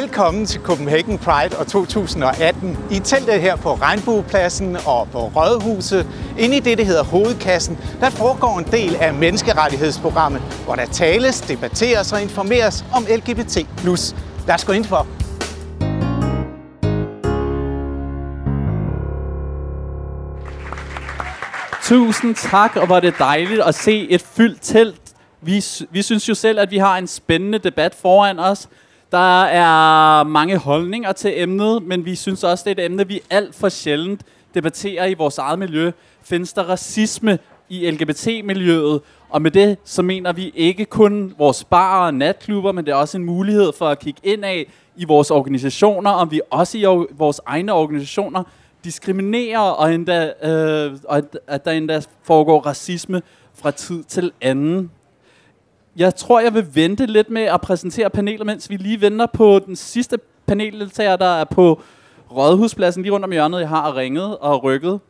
Velkommen 0.00 0.46
til 0.46 0.60
Copenhagen 0.60 1.18
Pride 1.18 1.58
og 1.58 1.66
2018. 1.66 2.78
I 2.90 2.98
teltet 2.98 3.40
her 3.40 3.56
på 3.56 3.74
Regnbuepladsen 3.74 4.76
og 4.76 5.08
på 5.12 5.18
Rådhuset, 5.18 6.06
inde 6.38 6.56
i 6.56 6.60
det, 6.60 6.78
der 6.78 6.84
hedder 6.84 7.04
Hovedkassen, 7.04 7.78
der 8.00 8.10
foregår 8.10 8.58
en 8.58 8.64
del 8.64 8.96
af 8.96 9.14
menneskerettighedsprogrammet, 9.14 10.42
hvor 10.64 10.74
der 10.74 10.86
tales, 10.86 11.40
debatteres 11.40 12.12
og 12.12 12.22
informeres 12.22 12.84
om 12.94 13.06
LGBT+. 13.16 13.56
Lad 14.46 14.54
os 14.54 14.64
gå 14.64 14.72
ind 14.72 14.84
for. 14.84 15.06
Tusind 21.82 22.34
tak, 22.34 22.76
og 22.76 22.88
var 22.88 23.00
det 23.00 23.14
dejligt 23.18 23.60
at 23.60 23.74
se 23.74 24.10
et 24.10 24.22
fyldt 24.22 24.62
telt. 24.62 25.14
Vi, 25.40 25.64
vi 25.90 26.02
synes 26.02 26.28
jo 26.28 26.34
selv, 26.34 26.60
at 26.60 26.70
vi 26.70 26.78
har 26.78 26.98
en 26.98 27.06
spændende 27.06 27.58
debat 27.58 27.94
foran 28.02 28.38
os. 28.38 28.68
Der 29.14 29.42
er 29.42 30.24
mange 30.24 30.58
holdninger 30.58 31.12
til 31.12 31.42
emnet, 31.42 31.82
men 31.82 32.04
vi 32.04 32.14
synes 32.14 32.44
også, 32.44 32.64
det 32.64 32.78
er 32.78 32.82
et 32.84 32.90
emne, 32.90 33.08
vi 33.08 33.20
alt 33.30 33.54
for 33.54 33.68
sjældent 33.68 34.22
debatterer 34.54 35.06
i 35.06 35.14
vores 35.14 35.38
eget 35.38 35.58
miljø. 35.58 35.90
Findes 36.22 36.52
der 36.52 36.62
racisme 36.62 37.38
i 37.68 37.90
LGBT-miljøet? 37.90 39.00
Og 39.28 39.42
med 39.42 39.50
det, 39.50 39.78
så 39.84 40.02
mener 40.02 40.32
vi 40.32 40.52
ikke 40.54 40.84
kun 40.84 41.34
vores 41.38 41.64
barer 41.64 42.06
og 42.06 42.14
natklubber, 42.14 42.72
men 42.72 42.84
det 42.86 42.92
er 42.92 42.96
også 42.96 43.18
en 43.18 43.24
mulighed 43.24 43.72
for 43.78 43.88
at 43.88 43.98
kigge 43.98 44.20
ind 44.22 44.44
af 44.44 44.66
i 44.96 45.04
vores 45.04 45.30
organisationer, 45.30 46.10
om 46.10 46.30
vi 46.30 46.40
også 46.50 46.78
i 46.78 46.84
vores 47.18 47.40
egne 47.46 47.72
organisationer 47.72 48.42
diskriminerer, 48.84 49.58
og, 49.58 49.94
endda, 49.94 50.32
øh, 50.42 50.98
og 51.08 51.22
at 51.46 51.64
der 51.64 51.70
endda 51.70 52.00
foregår 52.22 52.60
racisme 52.60 53.22
fra 53.54 53.70
tid 53.70 54.04
til 54.04 54.32
anden. 54.40 54.90
Jeg 55.96 56.14
tror, 56.14 56.40
jeg 56.40 56.54
vil 56.54 56.66
vente 56.74 57.06
lidt 57.06 57.30
med 57.30 57.42
at 57.42 57.60
præsentere 57.60 58.10
panelet, 58.10 58.46
mens 58.46 58.70
vi 58.70 58.76
lige 58.76 59.00
venter 59.00 59.26
på 59.26 59.60
den 59.66 59.76
sidste 59.76 60.18
paneldeltager, 60.46 61.16
der 61.16 61.26
er 61.26 61.44
på 61.44 61.82
Rådhuspladsen 62.32 63.02
lige 63.02 63.12
rundt 63.12 63.24
om 63.24 63.32
hjørnet. 63.32 63.60
Jeg 63.60 63.68
har 63.68 63.96
ringet 63.96 64.38
og 64.38 64.64
rykket. 64.64 65.00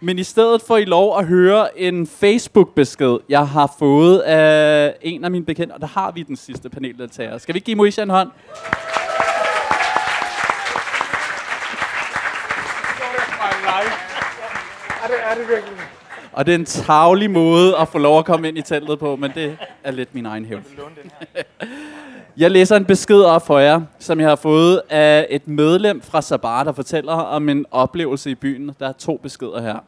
Men 0.00 0.18
i 0.18 0.22
stedet 0.22 0.62
får 0.62 0.76
I 0.76 0.84
lov 0.84 1.18
at 1.18 1.26
høre 1.26 1.78
en 1.78 2.06
Facebook-besked, 2.06 3.18
jeg 3.28 3.48
har 3.48 3.74
fået 3.78 4.18
af 4.18 4.94
en 5.02 5.24
af 5.24 5.30
mine 5.30 5.44
bekendte, 5.44 5.72
og 5.72 5.80
der 5.80 5.86
har 5.86 6.10
vi 6.10 6.22
den 6.22 6.36
sidste 6.36 6.68
paneldeltager. 6.68 7.38
Skal 7.38 7.54
vi 7.54 7.60
give 7.60 7.76
Moisha 7.76 8.02
en 8.02 8.10
hånd? 8.10 8.30
Er 15.02 15.06
det, 15.06 15.16
er 15.30 15.34
det 15.34 15.48
virkelig? 15.48 15.78
Og 16.32 16.46
det 16.46 16.54
er 16.54 16.58
en 16.58 16.64
tavlig 16.64 17.30
måde 17.30 17.76
at 17.76 17.88
få 17.88 17.98
lov 17.98 18.18
at 18.18 18.24
komme 18.24 18.48
ind 18.48 18.58
i 18.58 18.62
teltet 18.62 18.98
på, 18.98 19.16
men 19.16 19.32
det 19.34 19.58
er 19.84 19.90
lidt 19.90 20.14
min 20.14 20.26
egen 20.26 20.44
hævn. 20.44 20.64
Jeg 22.36 22.50
læser 22.50 22.76
en 22.76 22.84
besked 22.84 23.20
op 23.20 23.46
for 23.46 23.58
jer, 23.58 23.80
som 23.98 24.20
jeg 24.20 24.28
har 24.28 24.36
fået 24.36 24.82
af 24.90 25.26
et 25.30 25.48
medlem 25.48 26.02
fra 26.02 26.22
Sabar, 26.22 26.64
der 26.64 26.72
fortæller 26.72 27.12
om 27.12 27.48
en 27.48 27.66
oplevelse 27.70 28.30
i 28.30 28.34
byen. 28.34 28.70
Der 28.80 28.88
er 28.88 28.92
to 28.92 29.16
beskeder 29.16 29.60
her. 29.60 29.78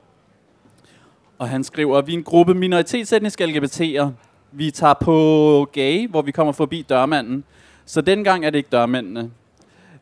Og 1.39 1.49
han 1.49 1.65
skriver, 1.65 2.01
vi 2.01 2.13
er 2.13 2.17
en 2.19 2.25
gruppe 2.25 2.55
minoritetsetniske 2.55 3.45
LGBT'er. 3.45 4.07
Vi 4.53 4.71
tager 4.71 4.95
på 4.95 5.69
gay, 5.73 6.09
hvor 6.09 6.23
vi 6.23 6.31
kommer 6.31 6.53
forbi 6.53 6.83
dørmanden. 6.89 7.45
Så 7.87 8.01
dengang 8.01 8.45
er 8.45 8.51
det 8.51 8.59
ikke 8.59 8.71
dørmændene. 8.73 9.31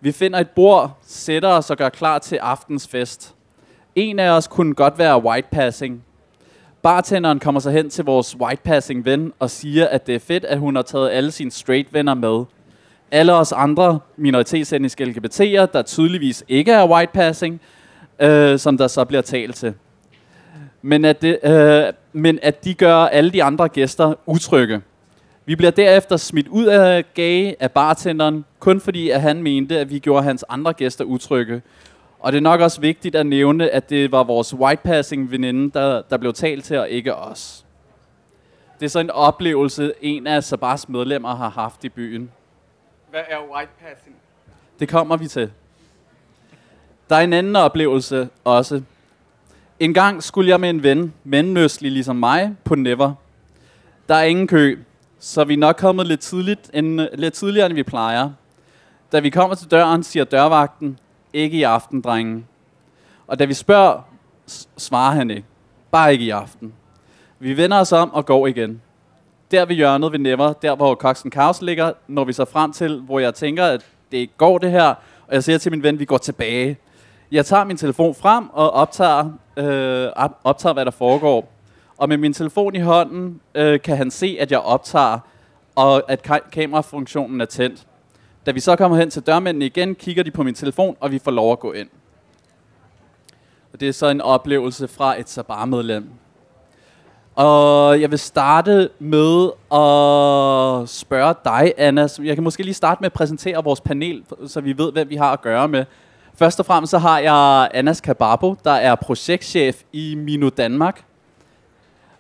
Vi 0.01 0.13
finder 0.13 0.39
et 0.39 0.51
bord, 0.51 0.99
sætter 1.03 1.49
os 1.49 1.71
og 1.71 1.77
gør 1.77 1.89
klar 1.89 2.19
til 2.19 2.37
aftens 2.37 2.89
fest. 2.89 3.35
En 3.95 4.19
af 4.19 4.31
os 4.31 4.47
kunne 4.47 4.75
godt 4.75 4.99
være 4.99 5.25
white 5.25 5.49
passing. 5.51 6.05
Bartenderen 6.85 7.41
kommer 7.41 7.61
så 7.61 7.71
hen 7.71 7.91
til 7.91 8.05
vores 8.05 8.37
white 8.37 8.63
passing 8.63 9.05
ven 9.05 9.33
og 9.39 9.51
siger, 9.51 9.87
at 9.87 10.07
det 10.07 10.15
er 10.15 10.19
fedt, 10.19 10.45
at 10.45 10.59
hun 10.59 10.77
har 10.77 10.83
taget 10.83 11.11
alle 11.11 11.31
sine 11.31 11.51
straight 11.51 11.93
venner 11.93 12.15
med. 12.15 12.45
Alle 13.11 13.33
os 13.35 13.53
andre 13.53 13.99
minoritetsetniske 14.17 15.05
LGBT'er, 15.05 15.67
der 15.73 15.83
tydeligvis 15.87 16.45
ikke 16.49 16.73
er 16.73 16.89
white 16.91 17.13
passing, 17.13 17.61
øh, 18.21 18.59
som 18.59 18.79
der 18.79 18.87
så 18.87 19.05
bliver 19.05 19.23
talt 19.23 19.57
til. 19.57 19.75
Men 20.83 21.05
at, 21.05 21.23
det, 21.23 21.39
øh, 21.45 21.93
men 22.13 22.39
at 22.43 22.65
de 22.65 22.75
gør 22.75 22.97
alle 22.97 23.31
de 23.31 23.43
andre 23.43 23.69
gæster 23.69 24.15
utrygge. 24.27 24.81
Vi 25.47 25.57
bliver 25.57 25.71
derefter 25.71 26.17
smidt 26.17 26.49
ud 26.49 26.65
af 26.65 27.05
gay 27.15 27.53
af 27.61 27.71
bartenderen, 27.71 28.45
kun 28.59 28.81
fordi 28.81 29.11
at 29.11 29.21
han 29.21 29.43
mente, 29.43 29.79
at 29.79 29.91
vi 29.91 29.99
gjorde 29.99 30.23
hans 30.23 30.45
andre 30.49 30.73
gæster 30.73 31.05
utrygge. 31.05 31.63
Og 32.25 32.33
det 32.33 32.39
er 32.39 32.43
nok 32.43 32.61
også 32.61 32.81
vigtigt 32.81 33.17
at 33.17 33.27
nævne, 33.27 33.71
at 33.71 33.91
det 33.91 34.13
var 34.13 34.25
vores 34.25 34.55
white 34.55 34.83
passing 34.83 35.31
veninde, 35.31 35.71
der, 35.71 36.03
der 36.03 36.17
blev 36.17 36.33
talt 36.33 36.65
til, 36.65 36.79
og 36.79 36.89
ikke 36.89 37.15
os. 37.15 37.65
Det 38.81 38.87
er 38.87 38.91
så 38.91 39.01
en 39.01 39.11
oplevelse, 39.11 39.93
en 40.01 40.27
af 40.27 40.45
Sabars 40.45 40.89
medlemmer 40.89 41.35
har 41.35 41.49
haft 41.49 41.85
i 41.85 41.89
byen. 41.89 42.31
Hvad 43.11 43.21
er 43.29 43.37
white 43.55 43.71
passing? 43.81 44.17
Det 44.81 44.89
kommer 44.89 45.17
vi 45.17 45.29
til. 45.29 45.51
Der 47.11 47.17
er 47.17 47.21
en 47.21 47.33
anden 47.33 47.57
oplevelse 47.57 48.29
også. 48.45 48.83
En 49.81 49.95
gang 49.95 50.23
skulle 50.23 50.51
jeg 50.51 50.61
med 50.61 50.71
en 50.71 50.83
ven, 50.83 51.15
mandløslig 51.25 51.93
ligesom 51.93 52.17
mig, 52.17 52.57
på 52.65 52.75
Never. 52.75 53.15
Der 54.09 54.15
er 54.15 54.23
ingen 54.23 54.47
kø, 54.47 54.79
så 55.19 55.45
vi 55.45 55.53
er 55.53 55.59
nok 55.59 55.77
kommet 55.77 56.07
lidt, 56.07 56.21
tidligt, 56.21 56.71
end, 56.75 57.01
lidt 57.15 57.35
tidligere, 57.35 57.67
end 57.67 57.75
vi 57.75 57.83
plejer. 57.83 58.31
Da 59.13 59.21
vi 59.21 59.31
kommer 59.31 59.57
til 59.57 59.71
døren, 59.71 60.03
siger 60.03 60.25
dørvagten, 60.25 60.99
ikke 61.35 61.57
i 61.59 61.63
aften, 61.63 62.01
drenge. 62.01 62.45
Og 63.27 63.39
da 63.39 63.45
vi 63.45 63.55
spørger, 63.55 64.03
svarer 64.77 65.13
han 65.15 65.31
ikke. 65.31 65.45
Bare 65.91 66.13
ikke 66.13 66.25
i 66.25 66.31
aften. 66.31 66.73
Vi 67.39 67.57
vender 67.57 67.81
os 67.81 67.93
om 67.93 68.13
og 68.13 68.27
går 68.27 68.47
igen. 68.47 68.83
Der 69.51 69.65
ved 69.67 69.77
hjørnet 69.77 70.13
ved 70.13 70.19
Never, 70.19 70.53
der 70.53 70.77
hvor 70.77 70.95
Coxen 70.95 71.31
Kaos 71.31 71.63
ligger, 71.63 71.93
når 72.09 72.25
vi 72.25 72.33
så 72.33 72.45
frem 72.45 72.73
til, 72.73 73.01
hvor 73.01 73.19
jeg 73.19 73.35
tænker, 73.35 73.65
at 73.65 73.87
det 74.13 74.19
ikke 74.19 74.33
går 74.37 74.59
det 74.59 74.71
her. 74.71 74.87
Og 75.29 75.35
jeg 75.35 75.45
siger 75.45 75.59
til 75.59 75.73
min 75.73 75.83
ven, 75.83 75.99
vi 75.99 76.05
går 76.05 76.19
tilbage. 76.19 76.79
Jeg 77.33 77.47
tager 77.47 77.65
min 77.65 77.77
telefon 77.77 78.15
frem 78.15 78.51
og 78.53 78.71
optager, 78.71 79.31
øh, 79.57 80.09
optager 80.45 80.73
hvad 80.73 80.85
der 80.85 80.91
foregår. 80.91 81.53
Og 81.97 82.09
med 82.09 82.17
min 82.17 82.33
telefon 82.33 82.75
i 82.75 82.79
hånden 82.81 83.41
øh, 83.55 83.81
kan 83.81 83.97
han 83.97 84.11
se, 84.11 84.37
at 84.41 84.51
jeg 84.51 84.59
optager, 84.59 85.19
og 85.77 86.03
at 86.09 86.31
ka- 86.31 86.51
kamerafunktionen 86.51 87.41
er 87.41 87.45
tændt. 87.45 87.87
Da 88.47 88.51
vi 88.51 88.61
så 88.61 88.77
kommer 88.77 88.99
hen 88.99 89.11
til 89.11 89.23
dørmændene 89.23 89.67
igen, 89.67 89.95
kigger 89.95 90.23
de 90.23 90.31
på 90.31 90.43
min 90.43 90.55
telefon, 90.55 90.97
og 91.01 91.11
vi 91.11 91.19
får 91.19 91.31
lov 91.31 91.53
at 91.53 91.59
gå 91.59 91.73
ind. 91.73 91.89
Og 93.73 93.81
det 93.81 93.89
er 93.89 93.93
så 93.93 94.09
en 94.09 94.21
oplevelse 94.21 94.89
fra 94.89 95.21
et 95.21 95.29
Sabar-medlem. 95.29 96.11
Og 97.35 98.01
jeg 98.01 98.11
vil 98.11 98.19
starte 98.19 98.91
med 98.99 99.51
at 99.73 100.89
spørge 100.89 101.35
dig, 101.45 101.75
Anna. 101.77 102.09
Jeg 102.23 102.37
kan 102.37 102.45
måske 102.45 102.63
lige 102.63 102.75
starte 102.75 103.01
med 103.01 103.07
at 103.07 103.13
præsentere 103.13 103.65
vores 103.65 103.81
panel, 103.81 104.25
så 104.47 104.61
vi 104.61 104.79
ved, 104.79 104.93
hvem 104.93 105.11
vi 105.11 105.17
har 105.17 105.33
at 105.33 105.43
gøre 105.43 105.69
med. 105.69 105.85
Først 106.35 106.61
og 106.61 106.67
fremmest 106.67 106.91
så 106.91 106.99
har 106.99 107.19
jeg 107.19 107.69
Annas 107.75 108.01
Kababo, 108.01 108.55
der 108.65 108.71
er 108.71 108.95
projektchef 108.95 109.83
i 109.93 110.15
Mino 110.15 110.49
Danmark. 110.49 111.05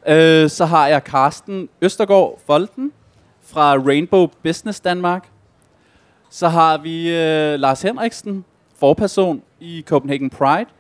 Øh, 0.09 0.51
så 0.51 0.65
har 0.65 0.87
jeg 0.87 1.05
Karsten 1.05 1.69
Østergaard 1.81 2.41
Folten 2.47 2.93
fra 3.43 3.77
Rainbow 3.77 4.27
Business 4.43 4.81
Danmark. 4.81 5.29
Så 6.35 6.49
har 6.49 6.79
vi 6.79 7.09
øh, 7.09 7.61
Lars 7.61 7.83
Henriksen, 7.83 8.45
forperson 8.77 9.43
i 9.61 9.85
Copenhagen 9.87 10.31
Pride. 10.31 10.71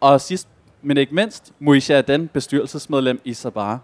Og 0.00 0.20
sidst, 0.20 0.48
men 0.82 0.96
ikke 0.96 1.14
mindst, 1.14 1.52
Moisha 1.58 1.94
Adan, 1.94 2.28
bestyrelsesmedlem 2.28 3.20
i 3.24 3.34
Sabar. 3.34 3.80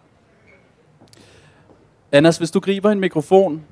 Anders, 2.12 2.38
hvis 2.38 2.50
du 2.50 2.60
griber 2.60 2.90
en 2.90 3.00
mikrofon, 3.00 3.62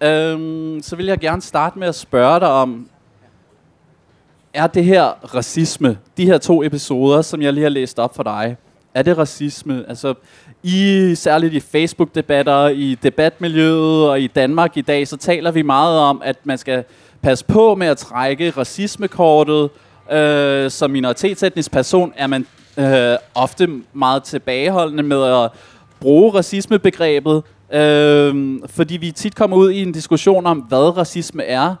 øhm, 0.00 0.82
så 0.82 0.96
vil 0.96 1.06
jeg 1.06 1.18
gerne 1.18 1.42
starte 1.42 1.78
med 1.78 1.88
at 1.88 1.94
spørge 1.94 2.40
dig 2.40 2.48
om, 2.48 2.90
er 4.54 4.66
det 4.66 4.84
her 4.84 5.34
racisme, 5.34 5.98
de 6.16 6.26
her 6.26 6.38
to 6.38 6.62
episoder, 6.62 7.22
som 7.22 7.42
jeg 7.42 7.52
lige 7.52 7.62
har 7.62 7.70
læst 7.70 7.98
op 7.98 8.16
for 8.16 8.22
dig, 8.22 8.56
er 8.96 9.02
det 9.02 9.18
racisme? 9.18 9.84
Altså, 9.88 10.14
i, 10.62 11.12
særligt 11.14 11.54
i 11.54 11.60
Facebook-debatter, 11.60 12.68
i 12.68 12.98
debatmiljøet 13.02 14.08
og 14.08 14.20
i 14.20 14.26
Danmark 14.26 14.76
i 14.76 14.80
dag, 14.80 15.08
så 15.08 15.16
taler 15.16 15.50
vi 15.50 15.62
meget 15.62 15.98
om, 15.98 16.22
at 16.24 16.36
man 16.44 16.58
skal 16.58 16.84
passe 17.22 17.44
på 17.44 17.74
med 17.74 17.86
at 17.86 17.98
trække 17.98 18.50
racismekortet. 18.50 19.70
Øh, 20.12 20.70
som 20.70 20.90
minoritetsetnisk 20.90 21.70
person 21.70 22.12
er 22.16 22.26
man 22.26 22.46
øh, 22.76 23.16
ofte 23.34 23.68
meget 23.92 24.22
tilbageholdende 24.22 25.02
med 25.02 25.22
at 25.22 25.50
bruge 26.00 26.34
racismebegrebet, 26.34 27.42
øh, 27.72 28.58
fordi 28.66 28.96
vi 28.96 29.10
tit 29.10 29.34
kommer 29.34 29.56
ud 29.56 29.70
i 29.70 29.82
en 29.82 29.92
diskussion 29.92 30.46
om, 30.46 30.58
hvad 30.58 30.96
racisme 30.96 31.44
er. 31.44 31.74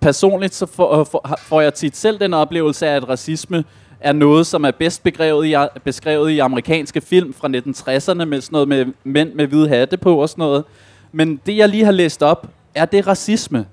Personligt 0.00 0.54
så 0.54 0.66
får, 0.66 1.00
øh, 1.00 1.06
får, 1.06 1.38
får 1.38 1.60
jeg 1.60 1.74
tit 1.74 1.96
selv 1.96 2.20
den 2.20 2.34
oplevelse 2.34 2.86
af, 2.86 2.96
at 2.96 3.08
racisme 3.08 3.64
er 4.00 4.12
noget, 4.12 4.46
som 4.46 4.64
er 4.64 4.70
bedst 4.70 5.02
beskrevet 5.02 5.46
i, 5.46 5.54
beskrevet 5.84 6.30
i 6.30 6.38
amerikanske 6.38 7.00
film 7.00 7.32
fra 7.32 7.48
1960'erne 7.48 8.24
med 8.24 8.40
sådan 8.40 8.52
noget 8.52 8.68
med 8.68 8.86
mænd 9.04 9.34
med 9.34 9.46
hvide 9.46 9.68
hatte 9.68 9.96
på 9.96 10.22
og 10.22 10.28
sådan 10.28 10.42
noget. 10.42 10.64
Men 11.12 11.40
det, 11.46 11.56
jeg 11.56 11.68
lige 11.68 11.84
har 11.84 11.92
læst 11.92 12.22
op, 12.22 12.46
er 12.74 12.84
det 12.84 13.06
racisme? 13.06 13.66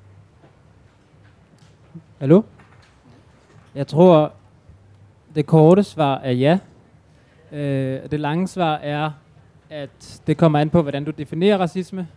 Hallo? 2.20 2.42
Jeg 3.76 3.88
tror, 3.88 4.34
det 5.36 5.46
korte 5.46 5.84
svar 5.84 6.18
er 6.18 6.32
ja. 6.32 6.58
Øh, 7.52 8.00
det 8.12 8.20
lange 8.20 8.48
svar 8.48 8.76
er, 8.76 9.12
at 9.70 10.22
det 10.28 10.38
kommer 10.38 10.60
an 10.60 10.70
på, 10.70 10.82
hvordan 10.82 11.06
du 11.06 11.12
definerer 11.12 11.58
racisme. 11.58 12.08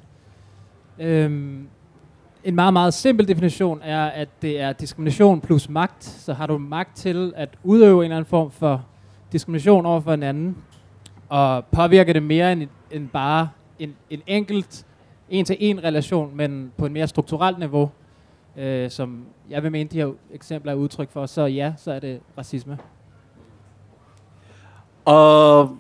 Øhm, 0.99 1.67
en 2.45 2.55
meget, 2.55 2.73
meget 2.73 2.95
simpel 2.95 3.29
definition 3.29 3.81
er, 3.83 4.07
at 4.07 4.29
det 4.43 4.61
er 4.61 4.73
diskrimination 4.73 5.41
plus 5.41 5.69
magt. 5.69 6.05
Så 6.05 6.33
har 6.33 6.47
du 6.47 6.59
magt 6.59 6.97
til 6.97 7.33
at 7.37 7.49
udøve 7.65 7.99
en 7.99 8.05
eller 8.05 8.17
anden 8.17 8.29
form 8.29 8.51
for 8.51 8.85
diskrimination 9.33 9.87
over 9.87 10.01
for 10.01 10.13
en 10.13 10.23
anden, 10.23 10.57
og 11.29 11.65
påvirker 11.65 12.13
det 12.13 12.23
mere 12.23 12.53
end, 12.53 12.69
end 12.91 13.09
bare 13.09 13.49
en, 13.79 13.95
en 14.11 14.23
enkelt 14.27 14.87
en-til-en 15.31 15.85
relation, 15.85 16.37
men 16.37 16.73
på 16.77 16.87
en 16.87 16.93
mere 16.93 17.09
strukturelt 17.09 17.59
niveau, 17.59 17.91
øh, 18.57 18.91
som 18.91 19.25
jeg 19.51 19.63
vil 19.63 19.73
mene, 19.73 19.89
de 19.89 19.97
her 19.97 20.13
eksempler 20.33 20.73
er 20.73 20.77
udtryk 20.77 21.11
for, 21.11 21.27
så 21.27 21.47
ja, 21.47 21.73
så 21.77 21.93
er 21.93 21.99
det 21.99 22.21
racisme. 22.39 22.79
Og 25.05 25.77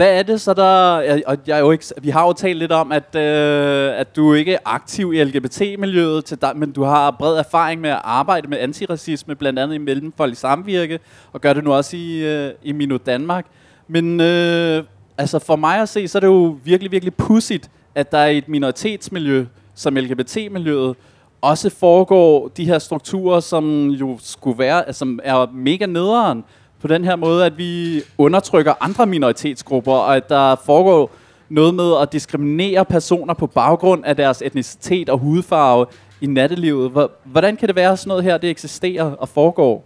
hvad 0.00 0.18
er 0.18 0.22
det 0.22 0.40
så 0.40 0.54
der... 0.54 1.00
Jeg, 1.00 1.22
og 1.26 1.38
jeg 1.46 1.56
er 1.56 1.60
jo 1.60 1.70
ikke, 1.70 1.84
vi 2.02 2.10
har 2.10 2.26
jo 2.26 2.32
talt 2.32 2.58
lidt 2.58 2.72
om, 2.72 2.92
at, 2.92 3.14
øh, 3.14 4.00
at 4.00 4.16
du 4.16 4.34
ikke 4.34 4.52
er 4.52 4.58
aktiv 4.64 5.12
i 5.14 5.24
LGBT-miljøet, 5.24 6.24
til 6.24 6.40
dig, 6.40 6.52
men 6.56 6.72
du 6.72 6.82
har 6.82 7.10
bred 7.10 7.36
erfaring 7.36 7.80
med 7.80 7.90
at 7.90 8.00
arbejde 8.04 8.48
med 8.48 8.58
antiracisme, 8.58 9.34
blandt 9.34 9.58
andet 9.58 9.74
i 9.74 9.78
Mellemfolk 9.78 10.36
Samvirke, 10.36 10.98
og 11.32 11.40
gør 11.40 11.52
det 11.52 11.64
nu 11.64 11.72
også 11.72 11.96
i, 11.96 12.18
øh, 12.18 12.52
i 12.62 12.72
Mino 12.72 12.96
Danmark. 12.96 13.46
Men 13.88 14.20
øh, 14.20 14.84
altså 15.18 15.38
for 15.38 15.56
mig 15.56 15.80
at 15.80 15.88
se, 15.88 16.08
så 16.08 16.18
er 16.18 16.20
det 16.20 16.26
jo 16.26 16.58
virkelig, 16.64 16.92
virkelig 16.92 17.14
pudsigt, 17.14 17.70
at 17.94 18.12
der 18.12 18.18
er 18.18 18.28
et 18.28 18.48
minoritetsmiljø 18.48 19.46
som 19.74 19.96
LGBT-miljøet, 19.96 20.96
også 21.42 21.70
foregår 21.70 22.48
de 22.48 22.64
her 22.64 22.78
strukturer, 22.78 23.40
som 23.40 23.88
jo 23.88 24.18
skulle 24.20 24.58
være, 24.58 24.86
altså, 24.86 24.98
som 24.98 25.20
er 25.22 25.50
mega 25.52 25.86
nederen, 25.86 26.44
på 26.80 26.88
den 26.88 27.04
her 27.04 27.16
måde, 27.16 27.46
at 27.46 27.58
vi 27.58 28.00
undertrykker 28.18 28.72
andre 28.80 29.06
minoritetsgrupper, 29.06 29.92
og 29.92 30.16
at 30.16 30.28
der 30.28 30.56
foregår 30.64 31.10
noget 31.48 31.74
med 31.74 31.96
at 32.02 32.12
diskriminere 32.12 32.84
personer 32.84 33.34
på 33.34 33.46
baggrund 33.46 34.04
af 34.04 34.16
deres 34.16 34.42
etnicitet 34.42 35.08
og 35.08 35.18
hudfarve 35.18 35.86
i 36.20 36.26
nattelivet. 36.26 37.08
Hvordan 37.24 37.56
kan 37.56 37.68
det 37.68 37.76
være, 37.76 37.92
at 37.92 37.98
sådan 37.98 38.08
noget 38.08 38.24
her 38.24 38.38
det 38.38 38.50
eksisterer 38.50 39.04
og 39.04 39.28
foregår? 39.28 39.84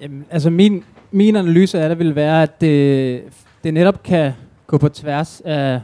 Jamen, 0.00 0.26
altså 0.30 0.50
min, 0.50 0.84
min 1.10 1.36
analyse 1.36 1.80
af 1.80 1.88
det 1.88 1.98
vil 1.98 2.14
være, 2.14 2.42
at 2.42 2.60
det, 2.60 3.22
det 3.64 3.74
netop 3.74 4.02
kan 4.02 4.32
gå 4.66 4.78
på 4.78 4.88
tværs 4.88 5.42
af 5.44 5.80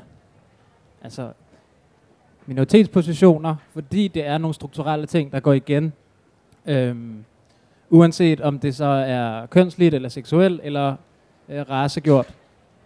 altså, 1.02 1.28
minoritetspositioner, 2.46 3.56
fordi 3.72 4.08
det 4.08 4.26
er 4.26 4.38
nogle 4.38 4.54
strukturelle 4.54 5.06
ting, 5.06 5.32
der 5.32 5.40
går 5.40 5.52
igen. 5.52 5.92
Øhm, 6.66 7.24
uanset 7.90 8.40
om 8.40 8.58
det 8.58 8.76
så 8.76 8.84
er 8.84 9.46
kønsligt 9.46 9.94
eller 9.94 10.08
seksuelt 10.08 10.60
eller 10.64 10.96
øh, 11.48 11.70
racegjort, 11.70 12.34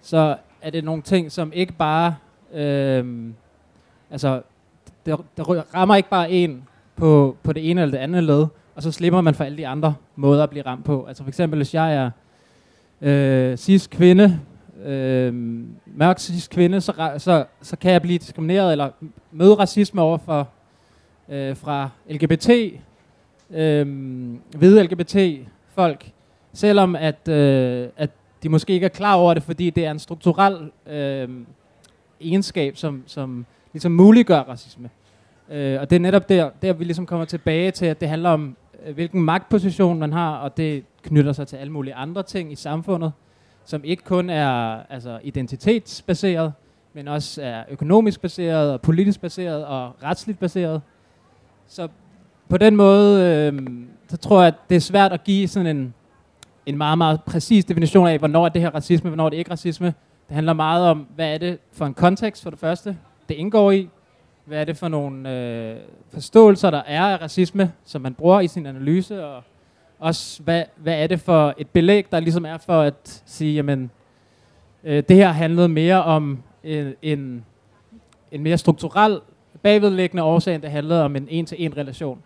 så 0.02 0.36
er 0.62 0.70
det 0.70 0.84
nogle 0.84 1.02
ting, 1.02 1.32
som 1.32 1.52
ikke 1.54 1.72
bare, 1.72 2.16
øh, 2.54 3.26
altså, 4.10 4.42
det, 5.06 5.16
det 5.36 5.74
rammer 5.74 5.96
ikke 5.96 6.08
bare 6.08 6.30
en 6.30 6.68
på, 6.96 7.36
på 7.42 7.52
det 7.52 7.70
ene 7.70 7.82
eller 7.82 7.98
det 7.98 8.04
andet 8.04 8.24
led, 8.24 8.46
og 8.74 8.82
så 8.82 8.92
slipper 8.92 9.20
man 9.20 9.34
for 9.34 9.44
alle 9.44 9.58
de 9.58 9.66
andre 9.66 9.94
måder 10.16 10.42
at 10.42 10.50
blive 10.50 10.66
ramt 10.66 10.84
på. 10.84 11.04
Altså 11.04 11.22
for 11.22 11.28
eksempel, 11.28 11.56
hvis 11.56 11.74
jeg 11.74 11.94
er 11.94 12.10
øh, 13.00 13.56
cis 13.56 13.86
kvinde, 13.86 14.40
øh, 14.84 15.34
mørk 15.86 16.18
cis 16.18 16.48
kvinde, 16.48 16.80
så, 16.80 17.12
så, 17.18 17.44
så 17.62 17.76
kan 17.76 17.92
jeg 17.92 18.02
blive 18.02 18.18
diskrimineret 18.18 18.72
eller 18.72 18.90
møde 19.32 19.54
racisme 19.54 20.02
over 20.02 20.18
for 20.18 20.48
øh, 21.28 21.56
fra 21.56 21.90
LGBT 22.10 22.50
øh, 23.54 23.86
hvide 24.56 24.82
LGBT-folk, 24.82 26.10
selvom 26.52 26.96
at, 26.96 27.28
øh, 27.28 27.88
at 27.96 28.10
de 28.42 28.48
måske 28.48 28.72
ikke 28.72 28.84
er 28.84 28.88
klar 28.88 29.14
over 29.14 29.34
det, 29.34 29.42
fordi 29.42 29.70
det 29.70 29.86
er 29.86 29.90
en 29.90 29.98
strukturel 29.98 30.70
øh, 30.86 31.28
egenskab, 32.20 32.76
som, 32.76 33.02
som 33.06 33.46
ligesom 33.72 33.92
muliggør 33.92 34.40
racisme. 34.40 34.90
Øh, 35.50 35.80
og 35.80 35.90
det 35.90 35.96
er 35.96 36.00
netop 36.00 36.28
der, 36.28 36.50
der, 36.62 36.72
vi 36.72 36.84
ligesom 36.84 37.06
kommer 37.06 37.24
tilbage 37.24 37.70
til, 37.70 37.86
at 37.86 38.00
det 38.00 38.08
handler 38.08 38.30
om, 38.30 38.56
øh, 38.86 38.94
hvilken 38.94 39.22
magtposition 39.22 39.98
man 39.98 40.12
har, 40.12 40.36
og 40.36 40.56
det 40.56 40.84
knytter 41.02 41.32
sig 41.32 41.46
til 41.46 41.56
alle 41.56 41.72
mulige 41.72 41.94
andre 41.94 42.22
ting 42.22 42.52
i 42.52 42.56
samfundet, 42.56 43.12
som 43.64 43.84
ikke 43.84 44.04
kun 44.04 44.30
er 44.30 44.82
altså, 44.90 45.20
identitetsbaseret, 45.22 46.52
men 46.92 47.08
også 47.08 47.42
er 47.42 47.64
økonomisk 47.70 48.20
baseret, 48.20 48.72
og 48.72 48.80
politisk 48.80 49.20
baseret, 49.20 49.66
og 49.66 49.92
retsligt 50.02 50.38
baseret. 50.38 50.82
Så 51.66 51.88
på 52.50 52.56
den 52.56 52.76
måde, 52.76 53.24
øh, 53.24 53.62
så 54.08 54.16
tror 54.16 54.40
jeg, 54.40 54.48
at 54.48 54.54
det 54.68 54.76
er 54.76 54.80
svært 54.80 55.12
at 55.12 55.24
give 55.24 55.48
sådan 55.48 55.76
en, 55.76 55.94
en 56.66 56.78
meget, 56.78 56.98
meget 56.98 57.22
præcis 57.22 57.64
definition 57.64 58.08
af, 58.08 58.18
hvornår 58.18 58.44
er 58.44 58.48
det 58.48 58.62
her 58.62 58.70
racisme, 58.70 59.10
hvornår 59.10 59.26
er 59.26 59.30
det 59.30 59.36
ikke 59.36 59.50
racisme. 59.50 59.86
Det 60.28 60.34
handler 60.34 60.52
meget 60.52 60.86
om, 60.86 61.06
hvad 61.14 61.34
er 61.34 61.38
det 61.38 61.58
for 61.72 61.86
en 61.86 61.94
kontekst 61.94 62.42
for 62.42 62.50
det 62.50 62.58
første, 62.58 62.96
det 63.28 63.34
indgår 63.34 63.70
i. 63.70 63.88
Hvad 64.44 64.60
er 64.60 64.64
det 64.64 64.76
for 64.76 64.88
nogle 64.88 65.30
øh, 65.30 65.76
forståelser, 66.12 66.70
der 66.70 66.82
er 66.86 67.02
af 67.02 67.20
racisme, 67.22 67.72
som 67.84 68.02
man 68.02 68.14
bruger 68.14 68.40
i 68.40 68.48
sin 68.48 68.66
analyse, 68.66 69.24
og 69.24 69.42
også 69.98 70.42
hvad, 70.42 70.64
hvad 70.76 71.02
er 71.02 71.06
det 71.06 71.20
for 71.20 71.54
et 71.58 71.68
belæg, 71.68 72.06
der 72.12 72.20
ligesom 72.20 72.44
er 72.44 72.58
for 72.58 72.80
at 72.80 73.22
sige, 73.26 73.54
jamen, 73.54 73.90
øh, 74.84 75.02
det 75.08 75.16
her 75.16 75.28
handlede 75.28 75.68
mere 75.68 76.04
om 76.04 76.42
en, 76.64 76.94
en, 77.02 77.44
en 78.32 78.42
mere 78.42 78.58
strukturel 78.58 79.20
bagvedliggende 79.62 80.22
årsag, 80.22 80.54
end 80.54 80.62
det 80.62 80.70
handlede 80.70 81.04
om 81.04 81.16
en 81.16 81.28
en-til-en 81.30 81.76
relation. 81.76 82.22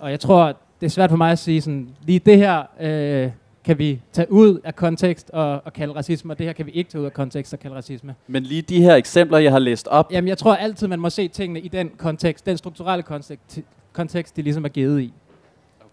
Og 0.00 0.10
jeg 0.10 0.20
tror, 0.20 0.46
det 0.80 0.86
er 0.86 0.90
svært 0.90 1.10
for 1.10 1.16
mig 1.16 1.32
at 1.32 1.38
sige 1.38 1.60
sådan, 1.60 1.88
lige 2.06 2.18
det 2.18 2.36
her 2.36 2.62
øh, 2.80 3.30
kan 3.64 3.78
vi 3.78 4.00
tage 4.12 4.32
ud 4.32 4.60
af 4.64 4.76
kontekst 4.76 5.30
og, 5.30 5.62
og 5.64 5.72
kalde 5.72 5.94
racisme, 5.94 6.32
og 6.32 6.38
det 6.38 6.46
her 6.46 6.52
kan 6.52 6.66
vi 6.66 6.70
ikke 6.70 6.90
tage 6.90 7.00
ud 7.00 7.06
af 7.06 7.12
kontekst 7.12 7.52
og 7.52 7.58
kalde 7.58 7.76
racisme. 7.76 8.14
Men 8.26 8.42
lige 8.42 8.62
de 8.62 8.82
her 8.82 8.94
eksempler, 8.94 9.38
jeg 9.38 9.52
har 9.52 9.58
læst 9.58 9.88
op... 9.88 10.12
Jamen, 10.12 10.28
jeg 10.28 10.38
tror 10.38 10.54
altid, 10.54 10.88
man 10.88 11.00
må 11.00 11.10
se 11.10 11.28
tingene 11.28 11.60
i 11.60 11.68
den 11.68 11.90
kontekst, 11.98 12.46
den 12.46 12.58
strukturelle 12.58 13.02
kontekst, 13.02 13.58
kontekst 13.92 14.36
de 14.36 14.42
ligesom 14.42 14.64
er 14.64 14.68
givet 14.68 15.00
i. 15.00 15.12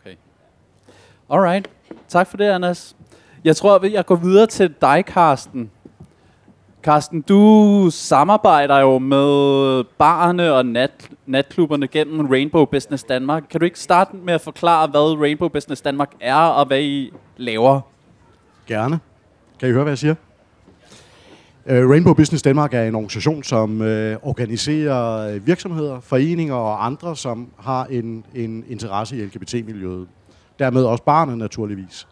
Okay. 0.02 0.16
Alright. 1.30 1.70
Tak 2.08 2.28
for 2.28 2.38
det, 2.38 2.46
Anders. 2.46 2.96
Jeg 3.44 3.56
tror, 3.56 3.76
at 3.76 3.94
jeg 3.94 4.06
går 4.06 4.16
videre 4.16 4.48
til 4.48 4.74
dig, 4.82 5.06
Karsten. 5.06 5.72
Karsten, 6.86 7.22
du 7.22 7.88
samarbejder 7.92 8.80
jo 8.80 9.00
med 9.00 9.84
barne 9.98 10.54
og 10.54 10.66
nat, 10.66 11.10
natklubberne 11.26 11.88
gennem 11.88 12.26
Rainbow 12.26 12.66
Business 12.66 13.04
Danmark. 13.04 13.44
Kan 13.50 13.60
du 13.60 13.66
ikke 13.66 13.80
starte 13.80 14.16
med 14.16 14.34
at 14.34 14.42
forklare, 14.42 14.88
hvad 14.88 15.22
Rainbow 15.22 15.48
Business 15.48 15.82
Danmark 15.82 16.12
er, 16.20 16.36
og 16.36 16.66
hvad 16.68 16.82
I 16.82 17.14
laver? 17.38 17.82
Gerne. 18.68 19.00
Kan 19.60 19.70
I 19.70 19.72
høre, 19.72 19.84
hvad 19.84 19.92
jeg 19.92 19.98
siger? 19.98 20.16
Øh, 21.66 21.90
Rainbow 21.90 22.14
Business 22.14 22.44
Danmark 22.44 22.74
er 22.74 22.84
en 22.84 22.96
organisation, 22.96 23.44
som 23.44 23.82
øh, 23.82 24.18
organiserer 24.22 25.30
øh, 25.34 25.48
virksomheder, 25.48 26.00
foreninger 26.00 26.56
og 26.56 26.86
andre, 26.86 27.16
som 27.16 27.48
har 27.60 27.86
en, 27.86 28.26
en 28.36 28.64
interesse 28.68 29.18
i 29.18 29.22
LGBT-miljøet. 29.22 30.08
Dermed 30.60 30.84
også 30.84 31.04
barnet 31.04 31.38
naturligvis. 31.38 32.08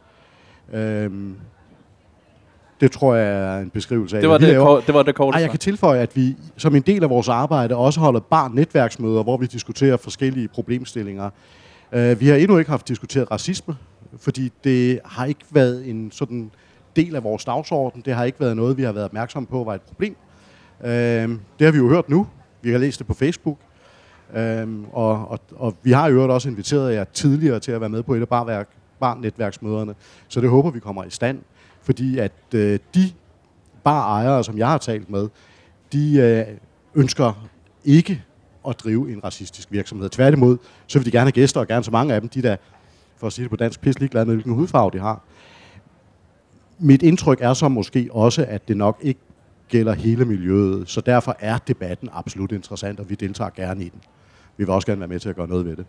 Uh, 0.74 0.77
det 2.83 2.91
tror 2.91 3.15
jeg 3.15 3.55
er 3.55 3.59
en 3.59 3.69
beskrivelse 3.69 4.17
af, 4.17 4.21
det 4.21 4.29
var 4.29 4.37
det, 4.37 4.47
det, 4.47 4.87
det 4.87 4.95
var 4.95 5.03
det 5.03 5.15
korte 5.15 5.35
Ej, 5.35 5.41
jeg 5.41 5.49
kan 5.49 5.59
tilføje, 5.59 5.99
at 5.99 6.15
vi 6.15 6.35
som 6.57 6.75
en 6.75 6.81
del 6.81 7.03
af 7.03 7.09
vores 7.09 7.29
arbejde 7.29 7.75
også 7.75 7.99
holder 7.99 8.19
barn-netværksmøder, 8.19 9.23
hvor 9.23 9.37
vi 9.37 9.45
diskuterer 9.45 9.97
forskellige 9.97 10.47
problemstillinger. 10.47 11.29
Uh, 11.91 12.19
vi 12.19 12.27
har 12.27 12.35
endnu 12.35 12.57
ikke 12.57 12.71
haft 12.71 12.87
diskuteret 12.87 13.31
racisme, 13.31 13.75
fordi 14.17 14.51
det 14.63 14.99
har 15.05 15.25
ikke 15.25 15.45
været 15.51 15.89
en 15.89 16.11
sådan 16.11 16.51
del 16.95 17.15
af 17.15 17.23
vores 17.23 17.45
dagsorden. 17.45 18.01
Det 18.05 18.13
har 18.13 18.23
ikke 18.23 18.39
været 18.39 18.55
noget, 18.55 18.77
vi 18.77 18.83
har 18.83 18.91
været 18.91 19.05
opmærksomme 19.05 19.47
på 19.47 19.63
var 19.63 19.73
et 19.73 19.81
problem. 19.81 20.15
Uh, 20.79 20.89
det 20.89 21.61
har 21.61 21.71
vi 21.71 21.77
jo 21.77 21.89
hørt 21.89 22.09
nu. 22.09 22.27
Vi 22.61 22.71
har 22.71 22.77
læst 22.77 22.99
det 22.99 23.07
på 23.07 23.13
Facebook. 23.13 23.57
Uh, 24.35 24.39
og, 24.91 25.31
og, 25.31 25.39
og 25.55 25.75
vi 25.83 25.91
har 25.91 26.07
jo 26.09 26.33
også 26.33 26.49
inviteret 26.49 26.95
jer 26.95 27.03
tidligere 27.03 27.59
til 27.59 27.71
at 27.71 27.81
være 27.81 27.89
med 27.89 28.03
på 28.03 28.13
et 28.13 28.21
af 28.31 28.65
barn-netværksmøderne, 28.99 29.95
så 30.27 30.41
det 30.41 30.49
håber 30.49 30.71
vi 30.71 30.79
kommer 30.79 31.03
i 31.03 31.09
stand 31.09 31.39
fordi 31.83 32.17
at 32.17 32.31
øh, 32.53 32.79
de 32.95 33.11
bare 33.83 34.21
ejere, 34.21 34.43
som 34.43 34.57
jeg 34.57 34.67
har 34.67 34.77
talt 34.77 35.09
med, 35.09 35.29
de 35.93 36.17
øh, 36.17 36.57
ønsker 36.95 37.47
ikke 37.85 38.23
at 38.67 38.79
drive 38.79 39.11
en 39.11 39.23
racistisk 39.23 39.71
virksomhed. 39.71 40.09
Tværtimod, 40.09 40.57
så 40.87 40.99
vil 40.99 41.05
de 41.05 41.11
gerne 41.11 41.25
have 41.25 41.31
gæster, 41.31 41.59
og 41.59 41.67
gerne 41.67 41.83
så 41.83 41.91
mange 41.91 42.13
af 42.13 42.21
dem, 42.21 42.29
de 42.29 42.41
der, 42.41 42.55
for 43.17 43.27
at 43.27 43.33
sige 43.33 43.43
det 43.43 43.49
på 43.49 43.55
dansk, 43.55 43.81
pisse 43.81 43.99
ligeglade 43.99 44.25
med, 44.25 44.35
hvilken 44.35 44.53
hudfarve 44.53 44.91
de 44.91 44.99
har. 44.99 45.21
Mit 46.79 47.03
indtryk 47.03 47.41
er 47.41 47.53
så 47.53 47.67
måske 47.67 48.09
også, 48.11 48.45
at 48.49 48.67
det 48.67 48.77
nok 48.77 48.99
ikke 49.01 49.19
gælder 49.69 49.93
hele 49.93 50.25
miljøet, 50.25 50.89
så 50.89 51.01
derfor 51.01 51.35
er 51.39 51.57
debatten 51.57 52.09
absolut 52.13 52.51
interessant, 52.51 52.99
og 52.99 53.09
vi 53.09 53.15
deltager 53.15 53.49
gerne 53.49 53.83
i 53.83 53.89
den. 53.89 53.99
Vi 54.57 54.63
vil 54.63 54.69
også 54.69 54.85
gerne 54.85 54.99
være 54.99 55.07
med 55.07 55.19
til 55.19 55.29
at 55.29 55.35
gøre 55.35 55.47
noget 55.47 55.65
ved 55.65 55.75
det. 55.75 55.85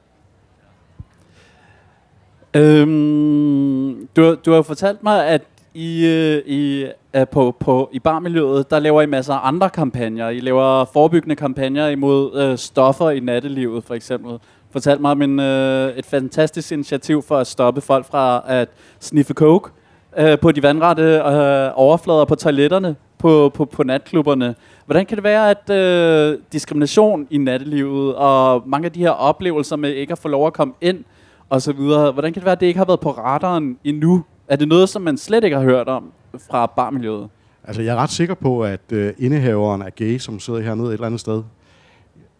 Øhm, 2.56 4.08
du, 4.16 4.34
du 4.34 4.52
har 4.52 4.62
fortalt 4.62 5.02
mig, 5.02 5.26
at 5.26 5.42
i, 5.74 6.06
øh, 6.06 6.42
i, 6.46 6.86
er 7.12 7.24
på, 7.24 7.56
på, 7.60 7.90
i 7.92 7.98
barmiljøet, 7.98 8.70
der 8.70 8.78
laver 8.78 9.02
I 9.02 9.06
masser 9.06 9.34
af 9.34 9.48
andre 9.48 9.70
kampagner. 9.70 10.28
I 10.28 10.40
laver 10.40 10.84
forebyggende 10.92 11.36
kampagner 11.36 11.88
imod 11.88 12.40
øh, 12.40 12.58
stoffer 12.58 13.10
i 13.10 13.20
nattelivet, 13.20 13.84
for 13.84 13.94
eksempel. 13.94 14.38
Fortæl 14.70 15.00
mig 15.00 15.10
om 15.10 15.22
en, 15.22 15.40
øh, 15.40 15.96
et 15.96 16.06
fantastisk 16.06 16.72
initiativ 16.72 17.22
for 17.22 17.36
at 17.36 17.46
stoppe 17.46 17.80
folk 17.80 18.06
fra 18.06 18.42
at 18.46 18.68
sniffe 19.00 19.34
coke. 19.34 19.70
øh, 20.18 20.38
på 20.38 20.52
de 20.52 20.62
vandrette 20.62 21.02
øh, 21.02 21.70
overflader 21.74 22.24
på 22.24 22.34
toiletterne, 22.34 22.96
på, 23.18 23.50
på, 23.54 23.64
på 23.64 23.82
natklubberne. 23.82 24.54
Hvordan 24.86 25.06
kan 25.06 25.16
det 25.16 25.24
være, 25.24 25.50
at 25.50 25.70
øh, 25.70 26.38
diskrimination 26.52 27.26
i 27.30 27.38
nattelivet 27.38 28.14
og 28.14 28.62
mange 28.66 28.86
af 28.86 28.92
de 28.92 29.00
her 29.00 29.10
oplevelser 29.10 29.76
med 29.76 29.90
ikke 29.90 30.12
at 30.12 30.18
få 30.18 30.28
lov 30.28 30.46
at 30.46 30.52
komme 30.52 30.74
ind 30.80 31.04
og 31.48 31.62
så 31.62 31.72
videre, 31.72 32.12
hvordan 32.12 32.32
kan 32.32 32.40
det 32.40 32.44
være, 32.44 32.52
at 32.52 32.60
det 32.60 32.66
ikke 32.66 32.78
har 32.78 32.84
været 32.84 33.00
på 33.00 33.10
radaren 33.10 33.78
endnu? 33.84 34.24
Er 34.48 34.56
det 34.56 34.68
noget, 34.68 34.88
som 34.88 35.02
man 35.02 35.18
slet 35.18 35.44
ikke 35.44 35.56
har 35.56 35.64
hørt 35.64 35.88
om 35.88 36.12
fra 36.50 36.66
barmiljøet? 36.66 37.28
Altså, 37.64 37.82
jeg 37.82 37.92
er 37.92 37.96
ret 37.96 38.10
sikker 38.10 38.34
på, 38.34 38.64
at 38.64 38.92
øh, 38.92 39.12
indehaveren 39.18 39.82
er 39.82 39.90
gay, 39.90 40.18
som 40.18 40.40
sidder 40.40 40.60
hernede 40.60 40.88
et 40.88 40.92
eller 40.92 41.06
andet 41.06 41.20
sted. 41.20 41.42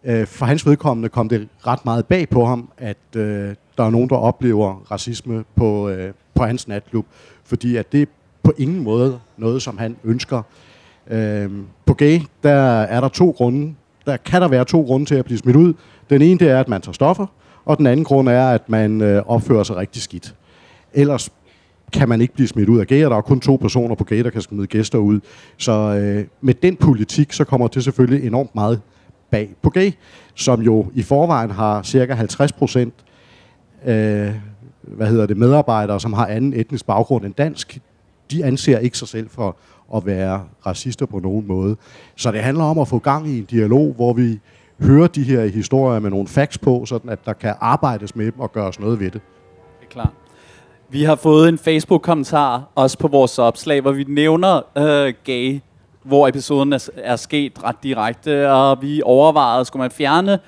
Øh, 0.03 0.27
for 0.27 0.45
hans 0.45 0.65
vedkommende 0.65 1.09
kom 1.09 1.29
det 1.29 1.47
ret 1.67 1.85
meget 1.85 2.05
bag 2.05 2.29
på 2.29 2.45
ham, 2.45 2.69
at 2.77 2.97
øh, 3.15 3.55
der 3.77 3.83
er 3.83 3.89
nogen, 3.89 4.09
der 4.09 4.15
oplever 4.15 4.85
racisme 4.91 5.43
på, 5.55 5.89
øh, 5.89 6.13
på 6.35 6.43
hans 6.43 6.67
natklub. 6.67 7.05
Fordi 7.43 7.75
at 7.75 7.91
det 7.91 8.01
er 8.01 8.05
på 8.43 8.53
ingen 8.57 8.83
måde 8.83 9.19
noget, 9.37 9.61
som 9.61 9.77
han 9.77 9.97
ønsker. 10.03 10.41
Øh, 11.07 11.51
på 11.85 11.93
gay, 11.93 12.19
der 12.43 12.81
er 12.81 13.01
der 13.01 13.07
to 13.07 13.31
grunde. 13.31 13.75
Der 14.05 14.17
kan 14.17 14.41
der 14.41 14.47
være 14.47 14.65
to 14.65 14.81
grunde 14.81 15.05
til 15.05 15.15
at 15.15 15.25
blive 15.25 15.37
smidt 15.37 15.55
ud. 15.55 15.73
Den 16.09 16.21
ene, 16.21 16.39
det 16.39 16.49
er, 16.49 16.59
at 16.59 16.67
man 16.67 16.81
tager 16.81 16.93
stoffer, 16.93 17.25
og 17.65 17.77
den 17.77 17.87
anden 17.87 18.05
grund 18.05 18.29
er, 18.29 18.49
at 18.49 18.69
man 18.69 19.01
øh, 19.01 19.23
opfører 19.25 19.63
sig 19.63 19.75
rigtig 19.75 20.01
skidt. 20.01 20.35
Ellers 20.93 21.29
kan 21.93 22.09
man 22.09 22.21
ikke 22.21 22.33
blive 22.33 22.47
smidt 22.47 22.69
ud 22.69 22.79
af 22.79 22.87
gæder. 22.87 23.09
der 23.09 23.17
er 23.17 23.21
kun 23.21 23.39
to 23.39 23.55
personer 23.55 23.95
på 23.95 24.03
gæder, 24.03 24.23
der 24.23 24.29
kan 24.29 24.41
smide 24.41 24.67
gæster 24.67 24.97
ud. 24.97 25.19
Så 25.57 25.71
øh, 25.71 26.25
med 26.41 26.53
den 26.53 26.75
politik, 26.75 27.33
så 27.33 27.43
kommer 27.43 27.67
det 27.67 27.83
selvfølgelig 27.83 28.27
enormt 28.27 28.55
meget 28.55 28.81
bag 29.31 29.55
på 29.61 29.69
gay, 29.69 29.91
som 30.35 30.61
jo 30.61 30.85
i 30.93 31.03
forvejen 31.03 31.51
har 31.51 31.83
cirka 31.83 32.13
50 32.13 32.51
procent 32.51 32.93
øh, 33.85 34.31
hvad 34.81 35.07
hedder 35.07 35.25
det, 35.25 35.37
medarbejdere, 35.37 35.99
som 35.99 36.13
har 36.13 36.25
anden 36.25 36.53
etnisk 36.53 36.85
baggrund 36.85 37.25
end 37.25 37.33
dansk. 37.33 37.79
De 38.31 38.45
anser 38.45 38.79
ikke 38.79 38.97
sig 38.97 39.07
selv 39.07 39.29
for 39.29 39.57
at 39.95 40.05
være 40.05 40.43
racister 40.65 41.05
på 41.05 41.19
nogen 41.19 41.47
måde. 41.47 41.75
Så 42.15 42.31
det 42.31 42.41
handler 42.41 42.63
om 42.63 42.79
at 42.79 42.87
få 42.87 42.99
gang 42.99 43.27
i 43.27 43.37
en 43.37 43.45
dialog, 43.45 43.93
hvor 43.93 44.13
vi 44.13 44.39
hører 44.81 45.07
de 45.07 45.23
her 45.23 45.45
historier 45.45 45.99
med 45.99 46.09
nogle 46.09 46.27
facts 46.27 46.57
på, 46.57 46.85
sådan 46.85 47.09
at 47.09 47.25
der 47.25 47.33
kan 47.33 47.53
arbejdes 47.59 48.15
med 48.15 48.25
dem 48.25 48.39
og 48.39 48.51
gøres 48.51 48.79
noget 48.79 48.99
ved 48.99 49.11
det. 49.11 49.21
Det 49.79 49.87
er 49.87 49.89
klart. 49.89 50.24
Vi 50.95 51.03
har 51.03 51.15
fået 51.15 51.49
en 51.49 51.57
Facebook-kommentar, 51.57 52.63
også 52.75 52.97
på 52.97 53.07
vores 53.07 53.39
opslag, 53.39 53.81
hvor 53.81 53.91
vi 53.91 54.05
nævner 54.07 54.61
øh, 54.77 55.13
gay, 55.23 55.59
hvor 56.03 56.27
episoden 56.27 56.73
er, 56.73 56.89
er 56.97 57.15
sket 57.15 57.63
ret 57.63 57.75
direkte, 57.83 58.51
og 58.51 58.81
vi 58.81 59.01
overvejede, 59.05 59.65
skulle 59.65 59.81
man 59.81 59.91
fjerne 59.91 60.39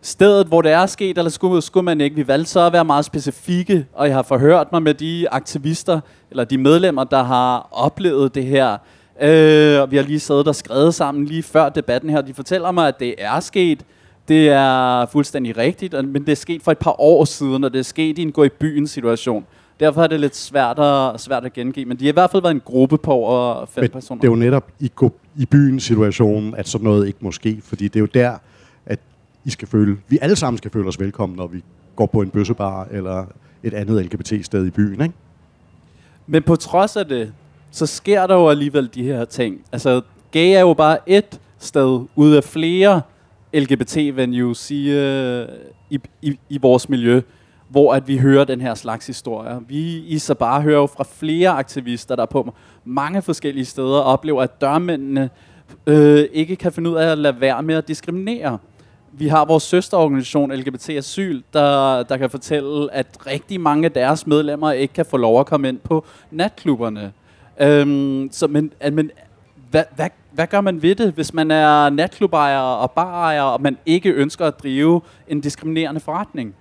stedet, 0.00 0.46
hvor 0.46 0.62
det 0.62 0.72
er 0.72 0.86
sket, 0.86 1.18
eller 1.18 1.30
skulle, 1.30 1.62
skulle 1.62 1.84
man 1.84 2.00
ikke? 2.00 2.16
Vi 2.16 2.28
valgte 2.28 2.50
så 2.50 2.60
at 2.60 2.72
være 2.72 2.84
meget 2.84 3.04
specifikke, 3.04 3.86
og 3.92 4.06
jeg 4.06 4.14
har 4.14 4.22
forhørt 4.22 4.72
mig 4.72 4.82
med 4.82 4.94
de 4.94 5.26
aktivister, 5.30 6.00
eller 6.30 6.44
de 6.44 6.58
medlemmer, 6.58 7.04
der 7.04 7.22
har 7.22 7.68
oplevet 7.72 8.34
det 8.34 8.44
her. 8.44 8.76
Øh, 9.20 9.80
og 9.80 9.90
vi 9.90 9.96
har 9.96 10.04
lige 10.04 10.20
siddet 10.20 10.48
og 10.48 10.54
skrevet 10.54 10.94
sammen 10.94 11.24
lige 11.24 11.42
før 11.42 11.68
debatten 11.68 12.10
her. 12.10 12.20
De 12.20 12.34
fortæller 12.34 12.70
mig, 12.70 12.88
at 12.88 13.00
det 13.00 13.14
er 13.18 13.40
sket. 13.40 13.84
Det 14.28 14.48
er 14.48 15.06
fuldstændig 15.06 15.56
rigtigt, 15.56 15.92
men 15.92 16.26
det 16.26 16.32
er 16.32 16.36
sket 16.36 16.62
for 16.62 16.72
et 16.72 16.78
par 16.78 17.00
år 17.00 17.24
siden, 17.24 17.64
og 17.64 17.72
det 17.72 17.78
er 17.78 17.82
sket 17.82 18.18
i 18.18 18.22
en 18.22 18.32
gå 18.32 18.44
i 18.44 18.48
byen 18.48 18.86
situation. 18.86 19.46
Derfor 19.80 20.02
er 20.02 20.06
det 20.06 20.20
lidt 20.20 20.36
svært 20.36 20.78
at, 20.78 21.20
svært 21.20 21.44
at 21.44 21.52
gengive, 21.52 21.86
men 21.86 21.98
de 21.98 22.04
har 22.04 22.12
i 22.12 22.12
hvert 22.12 22.30
fald 22.30 22.42
været 22.42 22.54
en 22.54 22.62
gruppe 22.64 22.98
på 22.98 23.12
over 23.12 23.66
fem 23.66 23.82
Men 23.82 23.90
personer. 23.90 24.20
det 24.20 24.28
er 24.28 24.32
jo 24.32 24.36
netop 24.36 24.70
i, 24.80 24.90
i 25.36 25.46
byen 25.46 25.80
situationen, 25.80 26.54
at 26.54 26.68
sådan 26.68 26.84
noget 26.84 27.06
ikke 27.06 27.18
må 27.20 27.32
ske, 27.32 27.60
fordi 27.64 27.84
det 27.88 27.96
er 27.96 28.00
jo 28.00 28.08
der, 28.14 28.36
at 28.86 28.98
I 29.44 29.50
skal 29.50 29.68
føle, 29.68 29.98
vi 30.08 30.18
alle 30.22 30.36
sammen 30.36 30.58
skal 30.58 30.70
føle 30.70 30.88
os 30.88 31.00
velkommen, 31.00 31.36
når 31.36 31.46
vi 31.46 31.62
går 31.96 32.06
på 32.06 32.20
en 32.20 32.30
bøssebar 32.30 32.88
eller 32.90 33.24
et 33.62 33.74
andet 33.74 34.04
LGBT-sted 34.04 34.66
i 34.66 34.70
byen, 34.70 35.00
ikke? 35.02 35.14
Men 36.26 36.42
på 36.42 36.56
trods 36.56 36.96
af 36.96 37.06
det, 37.06 37.32
så 37.70 37.86
sker 37.86 38.26
der 38.26 38.34
jo 38.34 38.48
alligevel 38.48 38.90
de 38.94 39.02
her 39.02 39.24
ting. 39.24 39.60
Altså, 39.72 40.00
gay 40.30 40.54
er 40.56 40.60
jo 40.60 40.74
bare 40.74 40.98
et 41.06 41.40
sted 41.58 42.00
ud 42.16 42.32
af 42.32 42.44
flere 42.44 43.02
LGBT-venues 43.54 44.70
i, 44.70 44.90
øh, 44.90 45.48
i, 45.90 46.00
i, 46.22 46.38
i 46.48 46.58
vores 46.58 46.88
miljø, 46.88 47.20
hvor 47.72 47.94
at 47.94 48.08
vi 48.08 48.18
hører 48.18 48.44
den 48.44 48.60
her 48.60 48.74
slags 48.74 49.06
historier. 49.06 49.60
Vi 49.68 49.98
i 49.98 50.18
så 50.18 50.34
bare 50.34 50.62
hører 50.62 50.80
jo 50.80 50.86
fra 50.86 51.04
flere 51.04 51.50
aktivister, 51.50 52.16
der 52.16 52.26
på 52.26 52.54
mange 52.84 53.22
forskellige 53.22 53.64
steder 53.64 54.00
oplever, 54.00 54.42
at 54.42 54.60
dørmændene 54.60 55.30
øh, 55.86 56.24
ikke 56.32 56.56
kan 56.56 56.72
finde 56.72 56.90
ud 56.90 56.96
af 56.96 57.12
at 57.12 57.18
lade 57.18 57.40
være 57.40 57.62
med 57.62 57.74
at 57.74 57.88
diskriminere. 57.88 58.58
Vi 59.12 59.28
har 59.28 59.44
vores 59.44 59.62
søsterorganisation 59.62 60.52
LGBT 60.52 60.90
Asyl, 60.90 61.42
der, 61.52 62.02
der 62.02 62.16
kan 62.16 62.30
fortælle, 62.30 62.94
at 62.94 63.06
rigtig 63.26 63.60
mange 63.60 63.84
af 63.84 63.92
deres 63.92 64.26
medlemmer 64.26 64.72
ikke 64.72 64.94
kan 64.94 65.06
få 65.06 65.16
lov 65.16 65.40
at 65.40 65.46
komme 65.46 65.68
ind 65.68 65.78
på 65.78 66.04
natklubberne. 66.30 67.12
Øhm, 67.60 68.28
så, 68.32 68.46
men, 68.46 68.72
men 68.92 69.10
hvad, 69.70 69.84
hvad, 69.96 70.08
hvad 70.32 70.46
gør 70.46 70.60
man 70.60 70.82
ved 70.82 70.94
det, 70.94 71.12
hvis 71.12 71.34
man 71.34 71.50
er 71.50 71.90
natklubejer 71.90 72.58
og 72.58 72.90
barejer, 72.90 73.42
og 73.42 73.62
man 73.62 73.78
ikke 73.86 74.10
ønsker 74.10 74.46
at 74.46 74.62
drive 74.62 75.00
en 75.28 75.40
diskriminerende 75.40 76.00
forretning? 76.00 76.54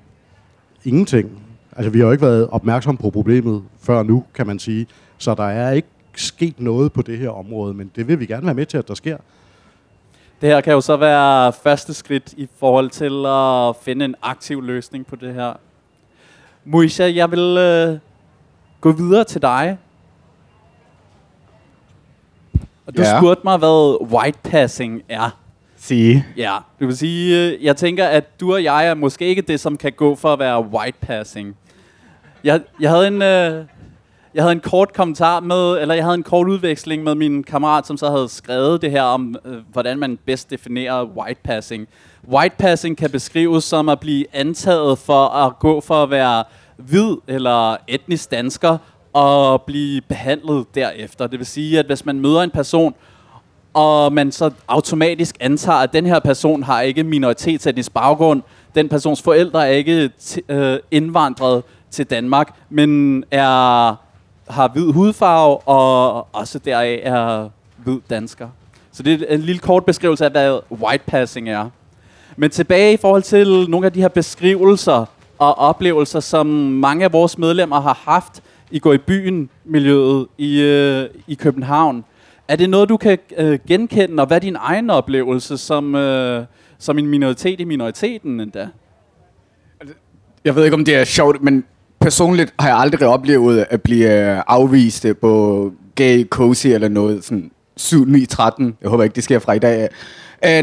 Ingenting. 0.86 1.42
Altså, 1.76 1.90
vi 1.90 2.00
har 2.00 2.06
jo 2.06 2.12
ikke 2.12 2.26
været 2.26 2.48
opmærksom 2.50 2.98
på 2.98 3.10
problemet 3.10 3.64
før 3.82 4.04
nu, 4.04 4.24
kan 4.34 4.48
man 4.48 4.60
sige. 4.60 4.88
Så 5.18 5.36
der 5.36 5.44
er 5.48 5.72
ikke 5.72 5.88
sket 6.16 6.60
noget 6.60 6.94
på 6.94 7.02
det 7.02 7.18
her 7.18 7.30
område, 7.30 7.74
men 7.74 7.92
det 7.96 8.08
vil 8.08 8.20
vi 8.20 8.26
gerne 8.26 8.46
være 8.46 8.56
med 8.56 8.66
til, 8.66 8.78
at 8.78 8.88
der 8.88 8.94
sker. 8.94 9.18
Det 10.42 10.50
her 10.50 10.62
kan 10.62 10.74
jo 10.74 10.82
så 10.82 10.98
være 10.98 11.54
første 11.54 11.94
skridt 11.94 12.34
i 12.38 12.48
forhold 12.60 12.90
til 12.90 13.26
at 13.26 13.76
finde 13.86 14.06
en 14.06 14.16
aktiv 14.22 14.62
løsning 14.62 15.06
på 15.06 15.16
det 15.16 15.34
her. 15.34 15.54
Moisha, 16.66 17.12
jeg 17.16 17.32
vil 17.32 17.58
øh, 17.58 17.98
gå 18.82 18.92
videre 18.92 19.24
til 19.24 19.42
dig. 19.42 19.78
Og 22.86 22.98
du 22.98 23.02
Ja. 23.02 23.20
spurgte 23.20 23.42
mig, 23.44 23.58
hvad 23.58 24.02
white 24.14 24.40
passing 24.44 25.02
er. 25.10 25.38
Sige. 25.84 26.26
Ja, 26.38 26.58
du 26.80 26.86
vil 26.86 26.98
sige, 26.98 27.54
øh, 27.54 27.64
jeg 27.64 27.78
tænker, 27.78 28.06
at 28.06 28.40
du 28.40 28.54
og 28.54 28.64
jeg 28.64 28.88
er 28.88 28.94
måske 28.94 29.26
ikke 29.26 29.42
det, 29.42 29.60
som 29.60 29.78
kan 29.78 29.92
gå 29.92 30.16
for 30.16 30.34
at 30.34 30.40
være 30.40 30.66
white 30.66 30.98
passing. 31.02 31.56
Jeg, 32.44 32.62
jeg 32.80 32.90
havde 32.90 33.08
en... 33.08 33.22
Øh, 33.22 33.66
jeg 34.34 34.44
havde 34.44 34.52
en 34.52 34.60
kort 34.60 34.94
kommentar 34.94 35.40
med, 35.40 35.82
eller 35.82 35.96
jeg 35.96 36.04
havde 36.04 36.16
en 36.16 36.24
kort 36.24 36.48
udveksling 36.48 37.04
med 37.04 37.16
min 37.16 37.44
kammerat, 37.44 37.88
som 37.88 37.98
så 37.98 38.10
havde 38.10 38.30
skrevet 38.30 38.82
det 38.82 38.92
her 38.92 39.02
om, 39.02 39.36
øh, 39.46 39.58
hvordan 39.72 40.00
man 40.00 40.20
bedst 40.26 40.50
definerer 40.50 41.06
white 41.06 41.40
passing. 41.44 41.88
White 42.28 42.56
passing 42.60 42.98
kan 42.98 43.10
beskrives 43.10 43.64
som 43.64 43.90
at 43.90 44.00
blive 44.00 44.26
antaget 44.34 44.98
for 44.98 45.26
at 45.26 45.60
gå 45.60 45.82
for 45.82 46.04
at 46.04 46.10
være 46.10 46.44
hvid 46.78 47.16
eller 47.28 47.78
etnisk 47.88 48.32
dansker 48.32 48.78
og 49.14 49.62
blive 49.62 50.02
behandlet 50.02 50.76
derefter. 50.76 51.28
Det 51.28 51.40
vil 51.40 51.48
sige, 51.48 51.80
at 51.80 51.86
hvis 51.86 52.06
man 52.06 52.20
møder 52.20 52.42
en 52.42 52.52
person, 52.52 52.96
og 53.74 54.14
man 54.14 54.32
så 54.32 54.52
automatisk 54.68 55.36
antager, 55.40 55.78
at 55.78 55.94
den 55.94 56.06
her 56.06 56.20
person 56.20 56.64
har 56.64 56.82
ikke 56.82 57.04
minoritetsetnisk 57.04 57.94
baggrund, 57.94 58.42
den 58.76 58.90
persons 58.90 59.22
forældre 59.22 59.68
er 59.68 59.72
ikke 59.72 60.10
t- 60.22 60.54
øh, 60.54 60.80
indvandret 60.92 61.64
til 61.92 62.06
Danmark, 62.06 62.54
men 62.70 63.24
er 63.32 63.96
har 64.52 64.68
hvid 64.68 64.92
hudfarve 64.92 65.58
og 65.58 66.28
også 66.34 66.60
deraf 66.60 67.00
er 67.04 67.50
hvid 67.78 68.00
dansker. 68.10 68.50
Så 68.92 69.04
det 69.04 69.26
er 69.30 69.36
en 69.36 69.42
lille 69.42 69.60
kort 69.60 69.86
beskrivelse 69.86 70.26
af, 70.26 70.32
hvad 70.32 70.60
white 70.72 71.04
passing 71.08 71.50
er. 71.50 71.70
Men 72.38 72.50
tilbage 72.50 72.94
i 72.94 72.98
forhold 72.98 73.24
til 73.24 73.70
nogle 73.70 73.86
af 73.86 73.94
de 73.94 74.02
her 74.02 74.08
beskrivelser 74.08 75.06
og 75.40 75.58
oplevelser, 75.58 76.20
som 76.20 76.48
mange 76.48 77.06
af 77.06 77.14
vores 77.14 77.38
medlemmer 77.38 77.82
har 77.82 78.00
haft 78.06 78.44
i 78.72 78.80
gå 78.80 78.94
i 78.94 78.98
byen 78.98 79.50
miljøet 79.66 80.28
i, 80.38 80.62
øh, 80.62 81.10
i 81.28 81.34
København. 81.34 82.06
Er 82.48 82.56
det 82.56 82.70
noget, 82.70 82.90
du 82.90 82.98
kan 82.98 83.18
øh, 83.38 83.60
genkende, 83.68 84.22
og 84.24 84.28
hvad 84.28 84.38
er 84.38 84.42
din 84.42 84.56
egen 84.60 84.90
oplevelse 84.90 85.58
som, 85.58 85.96
øh, 85.96 86.46
som 86.80 86.98
en 86.98 87.08
minoritet 87.08 87.60
i 87.60 87.64
minoriteten 87.64 88.40
endda? 88.40 88.68
Altså, 89.82 89.96
jeg 90.46 90.56
ved 90.56 90.64
ikke, 90.64 90.76
om 90.76 90.86
det 90.86 90.96
er 90.96 91.04
sjovt, 91.04 91.44
men 91.44 91.64
personligt 92.00 92.54
har 92.60 92.68
jeg 92.68 92.78
aldrig 92.78 93.08
oplevet 93.08 93.66
at 93.70 93.82
blive 93.82 94.36
øh, 94.36 94.42
afvist 94.48 95.06
på 95.22 95.74
gay, 95.96 96.28
cozy 96.28 96.68
eller 96.68 96.88
noget 96.88 97.24
sådan 97.24 97.52
7, 97.78 98.06
9, 98.06 98.26
13. 98.26 98.78
Jeg 98.82 98.90
håber 98.90 99.04
ikke, 99.04 99.16
det 99.16 99.24
sker 99.24 99.40
fra 99.40 99.54
i 99.54 99.60
dag. 99.60 99.90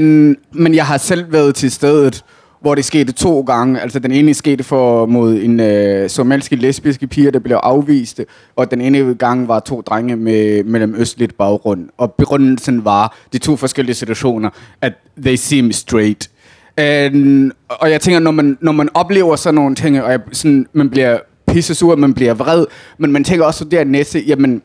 Um, 0.01 0.37
men 0.53 0.75
jeg 0.75 0.87
har 0.87 0.99
selv 0.99 1.33
været 1.33 1.55
til 1.55 1.71
stedet, 1.71 2.25
hvor 2.61 2.75
det 2.75 2.85
skete 2.85 3.13
to 3.13 3.41
gange. 3.41 3.81
Altså 3.81 3.99
den 3.99 4.13
ene 4.13 4.35
skete 4.35 4.65
for 4.65 5.07
mod 5.07 5.35
en 5.35 5.61
øh, 5.61 6.11
somaliske 6.11 6.57
lesbiske 6.57 7.07
pige, 7.07 7.31
der 7.31 7.39
blev 7.39 7.57
afvist, 7.57 8.21
og 8.57 8.71
den 8.71 8.81
ene 8.81 9.15
gang 9.15 9.49
var 9.49 9.61
to 9.61 9.81
drenge 9.81 10.17
med 10.17 10.65
mellemøstligt 10.65 11.39
baggrund. 11.39 11.89
Og 11.97 12.13
begrundelsen 12.13 12.85
var 12.85 13.17
de 13.33 13.39
to 13.39 13.57
forskellige 13.57 13.95
situationer, 13.95 14.51
at 14.81 14.93
they 15.23 15.35
seem 15.37 15.73
straight. 15.73 16.31
Um, 17.13 17.53
og 17.69 17.91
jeg 17.91 18.01
tænker, 18.01 18.21
når 18.21 18.31
man, 18.31 18.59
når 18.61 18.73
man 18.73 18.89
oplever 18.95 19.37
sådan 19.37 19.55
nogle 19.55 19.75
ting, 19.75 20.03
og 20.03 20.11
jeg, 20.11 20.21
sådan, 20.33 20.67
man 20.73 20.91
bliver 20.91 21.19
pisse 21.47 21.75
sur, 21.75 21.97
man 21.97 22.15
bliver 22.15 22.35
vred, 22.35 22.67
men 22.99 23.13
man 23.13 23.25
tænker 23.25 23.45
også 23.45 23.65
der 23.65 23.85
næste, 23.85 24.21
jamen, 24.21 24.63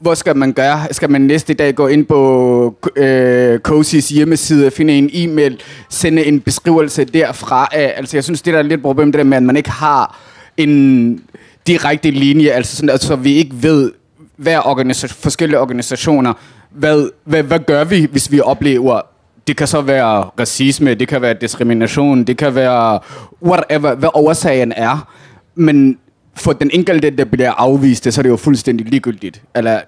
hvor 0.00 0.14
skal 0.14 0.36
man 0.36 0.52
gøre? 0.52 0.86
Skal 0.90 1.10
man 1.10 1.20
næste 1.20 1.54
dag 1.54 1.74
gå 1.74 1.86
ind 1.86 2.06
på 2.06 2.74
øh, 2.96 3.60
Cozy's 3.68 4.14
hjemmeside, 4.14 4.70
finde 4.70 4.92
en 4.98 5.10
e-mail, 5.12 5.60
sende 5.88 6.24
en 6.24 6.40
beskrivelse 6.40 7.04
derfra? 7.04 7.68
af? 7.72 7.94
Altså, 7.96 8.16
jeg 8.16 8.24
synes, 8.24 8.42
det 8.42 8.52
der 8.54 8.58
er 8.58 8.62
lidt 8.62 8.82
problem, 8.82 9.12
det 9.12 9.18
der 9.18 9.24
med, 9.24 9.36
at 9.36 9.42
man 9.42 9.56
ikke 9.56 9.70
har 9.70 10.18
en 10.56 11.20
direkte 11.66 12.10
linje, 12.10 12.48
altså 12.48 12.76
sådan, 12.76 12.90
altså, 12.90 13.16
vi 13.16 13.34
ikke 13.34 13.62
ved, 13.62 13.92
hver 14.36 14.60
organisa- 14.60 15.22
forskellige 15.22 15.60
organisationer, 15.60 16.32
hvad, 16.70 17.08
hvad, 17.24 17.42
hvad 17.42 17.58
gør 17.58 17.84
vi, 17.84 18.06
hvis 18.10 18.32
vi 18.32 18.40
oplever 18.40 19.00
det 19.46 19.56
kan 19.56 19.66
så 19.66 19.80
være 19.80 20.22
racisme, 20.40 20.94
det 20.94 21.08
kan 21.08 21.22
være 21.22 21.34
diskrimination, 21.34 22.24
det 22.24 22.36
kan 22.36 22.54
være 22.54 22.98
whatever, 23.42 23.94
hvad 23.94 24.08
årsagen 24.14 24.72
er. 24.76 25.12
Men 25.54 25.98
for 26.36 26.52
den 26.52 26.70
enkelte, 26.72 27.10
der 27.10 27.24
bliver 27.24 27.52
afvist, 27.52 28.12
så 28.12 28.20
er 28.20 28.22
det 28.22 28.30
jo 28.30 28.36
fuldstændig 28.36 28.86
ligegyldigt. 28.86 29.42
Eller 29.54 29.80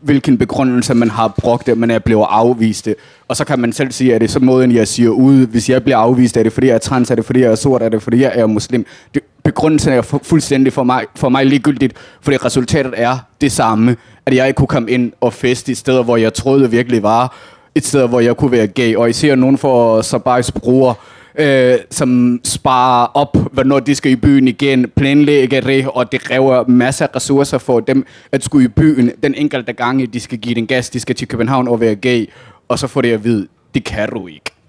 hvilken 0.00 0.38
begrundelse 0.38 0.94
man 0.94 1.10
har 1.10 1.34
brugt, 1.38 1.68
at 1.68 1.78
man 1.78 1.90
er 1.90 1.98
blevet 1.98 2.26
afvist. 2.30 2.88
Og 3.28 3.36
så 3.36 3.44
kan 3.44 3.58
man 3.58 3.72
selv 3.72 3.92
sige, 3.92 4.14
at 4.14 4.20
det 4.20 4.26
er 4.26 4.32
så 4.32 4.40
måden, 4.40 4.72
jeg 4.72 4.88
siger 4.88 5.10
ud. 5.10 5.46
Hvis 5.46 5.70
jeg 5.70 5.82
bliver 5.82 5.96
afvist, 5.96 6.36
er 6.36 6.42
det 6.42 6.52
fordi 6.52 6.66
jeg 6.66 6.74
er 6.74 6.78
trans, 6.78 7.10
er 7.10 7.14
det 7.14 7.24
fordi 7.24 7.40
jeg 7.40 7.50
er 7.50 7.54
sort, 7.54 7.82
er 7.82 7.88
det 7.88 8.02
fordi 8.02 8.22
jeg 8.22 8.32
er 8.34 8.46
muslim. 8.46 8.86
Det, 9.14 9.22
begrundelsen 9.44 9.92
er 9.92 10.02
fuldstændig 10.22 10.72
for 10.72 10.82
mig, 10.82 11.04
for 11.16 11.28
mig 11.28 11.46
ligegyldigt, 11.46 11.94
fordi 12.20 12.36
resultatet 12.36 12.94
er 12.96 13.18
det 13.40 13.52
samme, 13.52 13.96
at 14.26 14.34
jeg 14.34 14.46
ikke 14.46 14.56
kunne 14.58 14.66
komme 14.66 14.90
ind 14.90 15.12
og 15.20 15.32
feste 15.32 15.72
i 15.72 15.74
steder, 15.74 16.02
hvor 16.02 16.16
jeg 16.16 16.34
troede 16.34 16.70
virkelig 16.70 17.02
var 17.02 17.36
et 17.74 17.86
sted, 17.86 18.08
hvor 18.08 18.20
jeg 18.20 18.36
kunne 18.36 18.52
være 18.52 18.66
gay. 18.66 18.96
Og 18.96 19.10
I 19.10 19.12
ser 19.12 19.34
nogen 19.34 19.58
for 19.58 20.02
Sabajs 20.02 20.52
bror, 20.52 20.98
øh, 21.38 21.78
som 21.90 22.40
sparer 22.44 23.06
op, 23.14 23.36
hvornår 23.52 23.80
de 23.80 23.94
skal 23.94 24.12
i 24.12 24.16
byen 24.16 24.48
igen, 24.48 24.88
planlægger 24.96 25.60
det, 25.60 25.86
og 25.88 26.12
det 26.12 26.20
kræver 26.20 26.64
masser 26.68 27.06
af 27.06 27.16
ressourcer 27.16 27.58
for 27.58 27.80
dem 27.80 28.06
at 28.32 28.44
skulle 28.44 28.64
i 28.64 28.68
byen 28.68 29.12
den 29.22 29.34
enkelte 29.34 29.72
gang, 29.72 30.12
de 30.12 30.20
skal 30.20 30.38
give 30.38 30.54
den 30.54 30.66
gas, 30.66 30.90
de 30.90 31.00
skal 31.00 31.16
til 31.16 31.28
København 31.28 31.68
og 31.68 31.80
være 31.80 31.94
gay, 31.94 32.30
og 32.68 32.78
så 32.78 32.86
får 32.86 33.00
de 33.00 33.12
at 33.12 33.24
vide, 33.24 33.48
det 33.74 33.84
kan 33.84 34.08
du 34.08 34.26
ikke. 34.26 34.59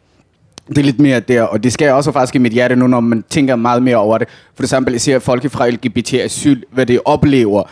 Det 0.68 0.78
er 0.78 0.84
lidt 0.84 1.00
mere 1.00 1.20
der, 1.20 1.42
og 1.42 1.64
det 1.64 1.74
skal 1.74 1.92
også 1.92 2.12
faktisk 2.12 2.36
i 2.36 2.38
mit 2.38 2.54
hjerte 2.54 2.76
nu, 2.76 2.88
når 2.88 3.00
man 3.00 3.24
tænker 3.30 3.56
meget 3.56 3.84
mere 3.84 3.96
over 3.96 4.18
det. 4.18 4.28
For 4.56 4.64
eksempel, 4.64 4.94
jeg 4.94 5.02
ser 5.02 5.20
folk 5.20 5.52
fra 5.52 5.70
LGBT 5.70 6.14
asyl, 6.14 6.62
hvad 6.72 6.86
de 6.86 7.00
oplever. 7.06 7.64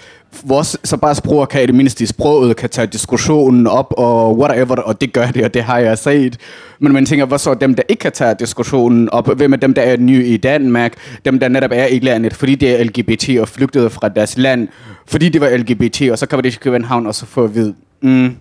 Vores 0.43 0.77
så 0.83 0.97
bare 0.97 1.15
sprog 1.15 1.49
kan 1.49 1.63
i 1.63 1.65
det 1.65 1.75
mindste 1.75 2.03
i 2.03 2.07
sproget, 2.07 2.55
kan 2.55 2.69
tage 2.69 2.87
diskussionen 2.87 3.67
op 3.67 3.93
og 3.97 4.37
whatever, 4.37 4.75
og 4.75 5.01
det 5.01 5.13
gør 5.13 5.27
det, 5.27 5.43
og 5.45 5.53
det 5.53 5.63
har 5.63 5.79
jeg 5.79 5.97
set. 5.97 6.37
Men 6.79 6.93
man 6.93 7.05
tænker, 7.05 7.25
hvad 7.25 7.37
så 7.37 7.53
dem, 7.53 7.75
der 7.75 7.83
ikke 7.89 7.99
kan 7.99 8.11
tage 8.11 8.35
diskussionen 8.39 9.09
op? 9.09 9.37
Hvem 9.37 9.53
er 9.53 9.57
dem, 9.57 9.73
der 9.73 9.81
er 9.81 9.97
nye 9.97 10.25
i 10.25 10.37
Danmark? 10.37 10.93
Dem, 11.25 11.39
der 11.39 11.47
netop 11.47 11.71
er 11.73 11.85
i 11.85 11.99
landet, 11.99 12.33
fordi 12.33 12.55
det 12.55 12.79
er 12.79 12.83
LGBT 12.83 13.29
og 13.39 13.47
flygtede 13.47 13.89
fra 13.89 14.09
deres 14.09 14.37
land, 14.37 14.67
fordi 15.07 15.29
det 15.29 15.41
var 15.41 15.57
LGBT, 15.57 16.01
og 16.11 16.19
så 16.19 16.25
kommer 16.25 16.41
det 16.41 16.51
til 16.51 16.61
København, 16.61 17.07
og 17.07 17.15
så 17.15 17.25
får 17.25 17.47
vi 17.47 17.53
vide, 17.53 17.73
mm, 18.01 18.35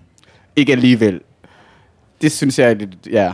ikke 0.55 0.71
alligevel. 0.71 1.19
Det 2.21 2.31
synes 2.31 2.59
jeg 2.59 2.69
er 2.69 2.73
lidt, 2.73 2.89
ja. 3.11 3.31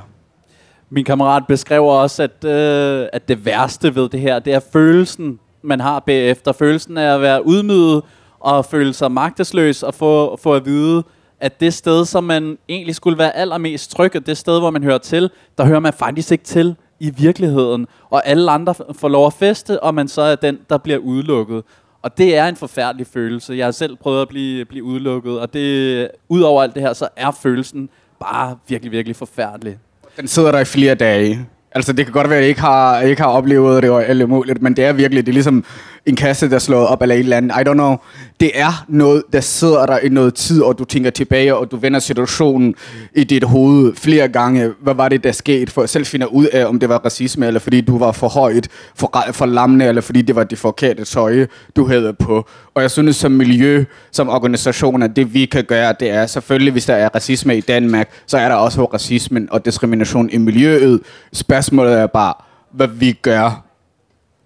Min 0.90 1.06
kammerat 1.06 1.48
beskriver 1.48 1.92
også, 1.92 2.24
at, 2.24 2.46
øh, 2.46 3.08
at 3.14 3.28
det 3.28 3.46
værste 3.46 3.96
ved 3.96 4.10
det 4.10 4.20
her, 4.20 4.40
det 4.40 4.54
er 4.54 4.60
følelsen, 4.74 5.40
man 5.62 5.80
har 5.80 6.00
bagefter. 6.00 6.52
Følelsen 6.52 6.98
af 6.98 7.16
at 7.16 7.22
være 7.22 7.46
udmydet 7.46 8.04
og 8.40 8.66
føle 8.66 8.94
sig 8.94 9.12
magtesløs 9.12 9.84
og 9.84 9.94
få, 9.94 10.38
få 10.38 10.54
at 10.54 10.66
vide, 10.66 11.04
at 11.40 11.60
det 11.60 11.74
sted, 11.74 12.06
som 12.06 12.24
man 12.24 12.58
egentlig 12.70 12.96
skulle 12.96 13.18
være 13.18 13.36
allermest 13.36 13.92
tryg, 13.92 14.16
og 14.16 14.26
det 14.26 14.38
sted, 14.38 14.60
hvor 14.60 14.70
man 14.70 14.84
hører 14.84 14.98
til, 14.98 15.30
der 15.58 15.66
hører 15.66 15.80
man 15.80 15.94
faktisk 15.94 16.32
ikke 16.32 16.44
til 16.44 16.76
i 17.00 17.10
virkeligheden. 17.10 17.88
Og 18.10 18.28
alle 18.28 18.52
andre 18.52 18.76
får 18.94 19.08
lov 19.08 19.28
at 19.28 19.34
feste, 19.34 19.84
og 19.84 19.96
man 19.96 20.08
så 20.08 20.22
er 20.22 20.36
den, 20.36 20.60
der 20.70 20.78
bliver 20.78 20.98
udelukket. 20.98 21.64
Og 22.02 22.18
det 22.18 22.38
er 22.38 22.48
en 22.48 22.56
forfærdelig 22.56 23.08
følelse. 23.08 23.54
Jeg 23.54 23.66
har 23.66 23.72
selv 23.72 23.96
prøvet 23.96 24.22
at 24.22 24.28
blive, 24.28 24.66
blive 24.66 24.84
udelukket, 24.84 25.40
og 25.40 25.54
det, 25.54 26.10
udover 26.30 26.64
alt 26.64 26.76
det 26.76 26.82
her, 26.82 26.94
så 26.94 27.08
er 27.16 27.32
følelsen 27.32 27.90
bare 28.20 28.58
virkelig, 28.68 28.92
virkelig 28.92 29.16
forfærdelig. 29.16 29.78
Den 30.18 30.28
sidder 30.28 30.52
der 30.52 30.60
i 30.60 30.66
flere 30.66 30.96
dage. 30.96 31.48
Altså, 31.72 31.94
det 31.94 32.06
kan 32.06 32.14
godt 32.14 32.30
være, 32.30 32.38
at 32.38 32.42
jeg 32.42 32.50
ikke 32.50 32.62
har, 32.62 33.02
ikke 33.02 33.22
har 33.22 33.30
oplevet 33.30 33.84
det 33.84 33.92
og 33.92 34.06
alt 34.06 34.30
muligt, 34.30 34.62
men 34.62 34.76
det 34.76 34.86
er 34.86 34.94
virkelig, 34.94 35.26
det 35.26 35.32
er 35.32 35.34
ligesom 35.34 35.66
en 36.06 36.16
kasse, 36.16 36.50
der 36.50 36.56
er 36.56 36.60
slået 36.60 36.88
op 36.88 37.02
eller 37.02 37.16
et 37.16 37.20
eller 37.20 37.38
andet. 37.38 37.56
I 37.56 37.70
don't 37.70 37.74
know. 37.74 37.96
Det 38.40 38.52
er 38.54 38.86
noget, 38.88 39.24
der 39.34 39.40
sidder 39.40 39.86
der 39.86 39.98
i 39.98 40.10
noget 40.10 40.34
tid, 40.34 40.62
og 40.62 40.78
du 40.78 40.86
tænker 40.86 41.10
tilbage, 41.10 41.56
og 41.56 41.72
du 41.72 41.78
vender 41.78 42.00
situationen 42.00 42.76
i 43.16 43.24
dit 43.24 43.44
hoved 43.44 43.96
flere 43.96 44.28
gange. 44.28 44.72
Hvad 44.82 44.94
var 44.94 45.10
det, 45.10 45.24
der 45.24 45.32
skete? 45.32 45.72
For 45.72 45.84
at 45.84 45.90
selv 45.90 46.06
finde 46.06 46.34
ud 46.34 46.46
af, 46.46 46.66
om 46.66 46.80
det 46.80 46.90
var 46.90 46.98
racisme, 46.98 47.48
eller 47.48 47.60
fordi 47.60 47.82
du 47.82 47.98
var 47.98 48.12
for 48.12 48.28
højt, 48.28 48.68
for, 48.96 49.26
for 49.32 49.46
lammende, 49.46 49.86
eller 49.86 50.02
fordi 50.02 50.22
det 50.22 50.36
var 50.36 50.44
det 50.44 50.58
forkerte 50.58 51.06
tøj, 51.06 51.46
du 51.76 51.88
havde 51.88 52.14
på. 52.14 52.48
Og 52.74 52.82
jeg 52.82 52.92
synes, 52.92 53.16
som 53.16 53.32
miljø, 53.32 53.86
som 54.12 54.30
organisationer, 54.30 55.08
det 55.08 55.34
vi 55.34 55.46
kan 55.46 55.64
gøre, 55.64 55.94
det 56.00 56.10
er 56.10 56.26
selvfølgelig, 56.26 56.72
hvis 56.72 56.86
der 56.86 56.96
er 56.96 57.10
racisme 57.16 57.58
i 57.58 57.62
Danmark, 57.62 58.10
så 58.28 58.38
er 58.38 58.50
der 58.50 58.56
også 58.56 58.86
racisme 58.86 59.48
og 59.52 59.66
diskrimination 59.66 60.30
i 60.30 60.38
miljøet. 60.38 61.02
Spørgsmålet 61.34 61.94
er 61.94 62.08
bare, 62.08 62.34
hvad 62.72 62.88
vi 62.88 63.12
gør, 63.22 63.66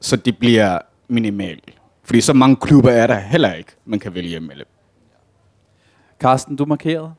så 0.01 0.15
det 0.15 0.37
bliver 0.37 0.77
minimalt. 1.09 1.73
Fordi 2.03 2.21
så 2.21 2.33
mange 2.33 2.55
klubber 2.55 2.91
er 2.91 3.07
der 3.07 3.19
heller 3.19 3.53
ikke, 3.53 3.71
man 3.85 3.99
kan 3.99 4.15
vælge 4.15 4.35
imellem. 4.35 4.67
Carsten, 6.19 6.55
du 6.55 6.65
markerede? 6.65 7.13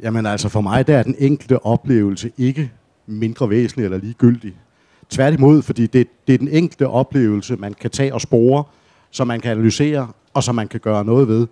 Jamen 0.00 0.26
altså 0.26 0.48
for 0.48 0.60
mig, 0.60 0.86
der 0.86 0.98
er 0.98 1.02
den 1.02 1.14
enkelte 1.18 1.66
oplevelse 1.66 2.32
ikke 2.38 2.70
mindre 3.06 3.50
væsentlig 3.50 3.84
eller 3.84 3.98
ligegyldig. 3.98 4.54
Tværtimod, 5.08 5.62
fordi 5.62 5.86
det, 5.86 6.08
det 6.26 6.34
er 6.34 6.38
den 6.38 6.48
enkelte 6.48 6.88
oplevelse, 6.88 7.56
man 7.56 7.74
kan 7.74 7.90
tage 7.90 8.14
og 8.14 8.20
spore, 8.20 8.64
som 9.10 9.26
man 9.26 9.40
kan 9.40 9.50
analysere, 9.50 10.08
og 10.34 10.42
som 10.42 10.54
man 10.54 10.68
kan 10.68 10.80
gøre 10.80 11.04
noget 11.04 11.28
ved. 11.28 11.46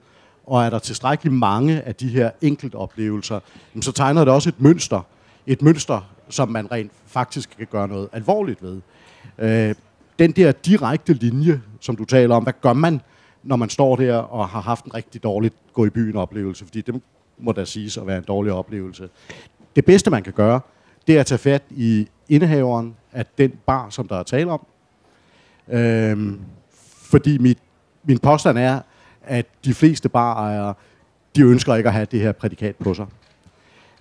Og 0.46 0.64
er 0.64 0.70
der 0.70 0.78
tilstrækkeligt 0.78 1.34
mange 1.34 1.82
af 1.82 1.94
de 1.94 2.08
her 2.08 2.30
enkelte 2.40 2.74
oplevelser, 2.74 3.40
jamen, 3.74 3.82
så 3.82 3.92
tegner 3.92 4.24
det 4.24 4.34
også 4.34 4.48
et 4.48 4.60
mønster. 4.60 5.06
Et 5.46 5.62
mønster, 5.62 6.10
som 6.28 6.48
man 6.48 6.72
rent 6.72 6.92
faktisk 7.06 7.56
kan 7.58 7.66
gøre 7.70 7.88
noget 7.88 8.08
alvorligt 8.12 8.62
ved. 8.62 8.80
Den 10.18 10.32
der 10.32 10.52
direkte 10.52 11.12
linje, 11.12 11.60
som 11.80 11.96
du 11.96 12.04
taler 12.04 12.34
om, 12.34 12.42
hvad 12.42 12.52
gør 12.60 12.72
man, 12.72 13.00
når 13.42 13.56
man 13.56 13.68
står 13.68 13.96
der 13.96 14.16
og 14.16 14.48
har 14.48 14.60
haft 14.60 14.84
en 14.84 14.94
rigtig 14.94 15.22
dårlig 15.22 15.50
gå 15.72 15.84
i 15.84 15.90
byen 15.90 16.16
oplevelse, 16.16 16.64
fordi 16.64 16.80
det 16.80 17.00
må 17.38 17.52
da 17.52 17.64
siges 17.64 17.96
at 17.96 18.06
være 18.06 18.18
en 18.18 18.24
dårlig 18.28 18.52
oplevelse. 18.52 19.08
Det 19.76 19.84
bedste, 19.84 20.10
man 20.10 20.22
kan 20.22 20.32
gøre, 20.32 20.60
det 21.06 21.16
er 21.16 21.20
at 21.20 21.26
tage 21.26 21.38
fat 21.38 21.62
i 21.70 22.08
indehaveren 22.28 22.96
af 23.12 23.26
den 23.38 23.52
bar, 23.66 23.90
som 23.90 24.08
der 24.08 24.16
er 24.16 24.22
tale 24.22 24.50
om. 24.50 24.66
Øhm, 25.68 26.40
fordi 27.02 27.38
mit, 27.38 27.58
min 28.04 28.18
påstand 28.18 28.58
er, 28.58 28.80
at 29.22 29.46
de 29.64 29.74
fleste 29.74 30.08
barejere, 30.08 30.74
de 31.36 31.42
ønsker 31.42 31.74
ikke 31.74 31.88
at 31.88 31.92
have 31.92 32.06
det 32.10 32.20
her 32.20 32.32
prædikat 32.32 32.76
på 32.76 32.94
sig. 32.94 33.06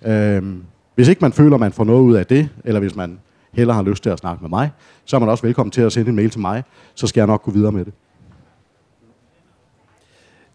Øhm, 0.02 0.64
hvis 0.94 1.08
ikke 1.08 1.20
man 1.20 1.32
føler, 1.32 1.56
man 1.56 1.72
får 1.72 1.84
noget 1.84 2.02
ud 2.02 2.14
af 2.14 2.26
det, 2.26 2.48
eller 2.64 2.80
hvis 2.80 2.96
man 2.96 3.18
heller 3.52 3.74
har 3.74 3.82
lyst 3.82 4.02
til 4.02 4.10
at 4.10 4.18
snakke 4.18 4.42
med 4.42 4.50
mig, 4.50 4.70
så 5.04 5.16
er 5.16 5.20
man 5.20 5.28
også 5.28 5.46
velkommen 5.46 5.70
til 5.70 5.82
at 5.82 5.92
sende 5.92 6.08
en 6.10 6.16
mail 6.16 6.30
til 6.30 6.40
mig, 6.40 6.64
så 6.94 7.06
skal 7.06 7.20
jeg 7.20 7.26
nok 7.26 7.42
gå 7.42 7.50
videre 7.50 7.72
med 7.72 7.84
det. 7.84 7.92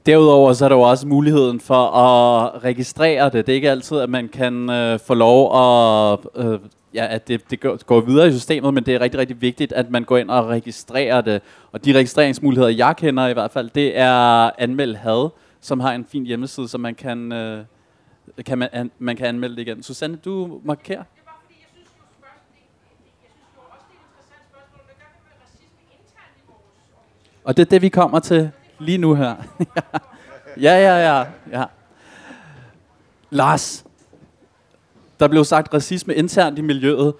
Derudover 0.05 0.53
så 0.53 0.65
er 0.65 0.69
der 0.69 0.75
jo 0.75 0.81
også 0.81 1.07
muligheden 1.07 1.59
for 1.59 1.85
at 1.85 2.63
registrere 2.63 3.25
det. 3.25 3.45
Det 3.45 3.49
er 3.49 3.55
ikke 3.55 3.71
altid, 3.71 3.97
at 3.97 4.09
man 4.09 4.27
kan 4.27 4.69
øh, 4.69 4.99
få 4.99 5.13
lov 5.13 5.55
at, 5.55 6.19
øh, 6.35 6.59
ja, 6.93 7.07
at 7.07 7.27
det, 7.27 7.49
det 7.49 7.59
går, 7.59 7.83
går 7.85 7.99
videre 7.99 8.27
i 8.27 8.31
systemet, 8.31 8.73
men 8.73 8.85
det 8.85 8.95
er 8.95 9.01
rigtig, 9.01 9.19
rigtig 9.19 9.41
vigtigt, 9.41 9.73
at 9.73 9.89
man 9.89 10.03
går 10.03 10.17
ind 10.17 10.29
og 10.29 10.47
registrerer 10.47 11.21
det. 11.21 11.41
Og 11.71 11.85
de 11.85 11.93
registreringsmuligheder, 11.93 12.69
jeg 12.69 12.95
kender 12.97 13.27
i 13.27 13.33
hvert 13.33 13.51
fald, 13.51 13.69
det 13.69 13.97
er 13.97 14.49
Anmeld 14.57 14.95
Had, 14.95 15.29
som 15.61 15.79
har 15.79 15.91
en 15.93 16.05
fin 16.05 16.25
hjemmeside, 16.25 16.67
så 16.67 16.77
man 16.77 16.95
kan, 16.95 17.31
øh, 17.31 17.63
kan 18.45 18.57
man, 18.57 18.69
an, 18.71 18.91
man 18.99 19.15
kan 19.15 19.25
anmelde 19.27 19.55
det 19.55 19.61
igen. 19.61 19.83
Susanne, 19.83 20.15
du 20.15 20.59
markerer. 20.63 21.03
Det 21.03 21.19
er 21.19 21.25
bare 21.25 21.35
fordi, 21.43 21.55
jeg 21.59 21.69
synes 21.73 21.89
jo, 21.99 22.03
spørgsmål, 22.19 22.55
det, 22.55 22.63
det, 22.85 22.99
jeg 23.25 23.31
synes 23.35 23.51
jo 23.57 23.61
også, 23.73 23.85
det 23.89 23.95
er 23.95 24.01
et 24.01 24.07
interessant 24.09 24.43
spørgsmål. 24.51 24.81
Hvad 24.89 24.97
gør 25.01 25.09
vi 25.15 25.19
med 25.27 25.35
racisme 25.43 25.81
internt 25.97 26.35
i 26.41 26.43
vores 26.51 26.65
organisation? 26.99 27.32
Og 27.43 27.57
det 27.57 27.65
er 27.65 27.69
det, 27.69 27.81
vi 27.81 27.89
kommer 27.89 28.19
til 28.19 28.51
lige 28.79 28.97
nu 28.97 29.15
her. 29.15 29.35
ja, 30.65 30.75
ja, 30.75 30.95
ja, 30.97 31.25
ja. 31.51 31.63
Lars, 33.29 33.85
der 35.19 35.27
blev 35.27 35.45
sagt 35.45 35.73
racisme 35.73 36.15
internt 36.15 36.57
i 36.57 36.61
miljøet. 36.61 37.13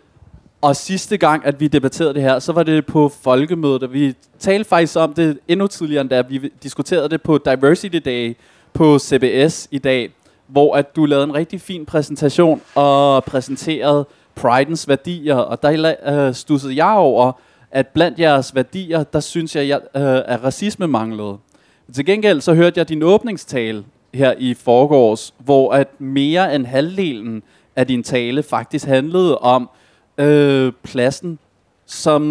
Og 0.62 0.76
sidste 0.76 1.18
gang, 1.18 1.46
at 1.46 1.60
vi 1.60 1.68
debatterede 1.68 2.14
det 2.14 2.22
her, 2.22 2.40
så 2.40 2.52
var 2.52 2.64
det 2.64 2.86
på 2.86 3.10
folkemødet, 3.22 3.84
og 3.84 3.94
vi 3.94 4.16
talte 4.40 4.70
faktisk 4.70 4.98
om 4.98 5.14
det 5.14 5.40
endnu 5.48 5.68
tidligere 5.68 6.02
end 6.02 6.10
da. 6.10 6.22
Vi 6.22 6.52
diskuterede 6.64 7.10
det 7.10 7.22
på 7.22 7.38
Diversity 7.38 7.98
Day 8.06 8.38
på 8.74 9.00
CBS 9.00 9.68
i 9.72 9.78
dag, 9.78 10.14
hvor 10.48 10.76
at 10.76 10.96
du 10.96 11.06
lavede 11.06 11.24
en 11.24 11.34
rigtig 11.34 11.62
fin 11.62 11.86
præsentation 11.86 12.62
og 12.76 13.24
præsenterede 13.24 14.06
Pridens 14.36 14.88
værdier, 14.88 15.36
og 15.36 15.64
der 15.64 15.96
øh, 16.06 16.34
stussede 16.34 16.76
jeg 16.76 16.94
over, 16.94 17.32
at 17.74 17.88
blandt 17.88 18.20
jeres 18.20 18.56
værdier, 18.56 19.04
der 19.04 19.20
synes 19.20 19.56
jeg, 19.56 19.68
jeg 19.68 19.80
øh, 19.96 20.22
at 20.26 20.44
racisme 20.44 20.88
manglede. 20.88 21.38
Til 21.94 22.06
gengæld 22.06 22.42
så 22.42 22.54
hørte 22.54 22.78
jeg 22.78 22.90
din 22.90 23.04
åbningstale 23.04 23.84
her 24.14 24.34
i 24.38 24.54
forgårs, 24.54 25.34
hvor 25.38 25.72
at 25.72 26.02
mere 26.02 26.56
end 26.56 26.66
halvdelen 26.66 27.44
af 27.76 27.88
din 27.88 28.04
tale 28.04 28.44
faktisk 28.44 28.86
handlede 28.86 29.38
om 29.38 29.70
øh, 30.18 30.72
pladsen, 30.84 31.40
som 31.86 32.24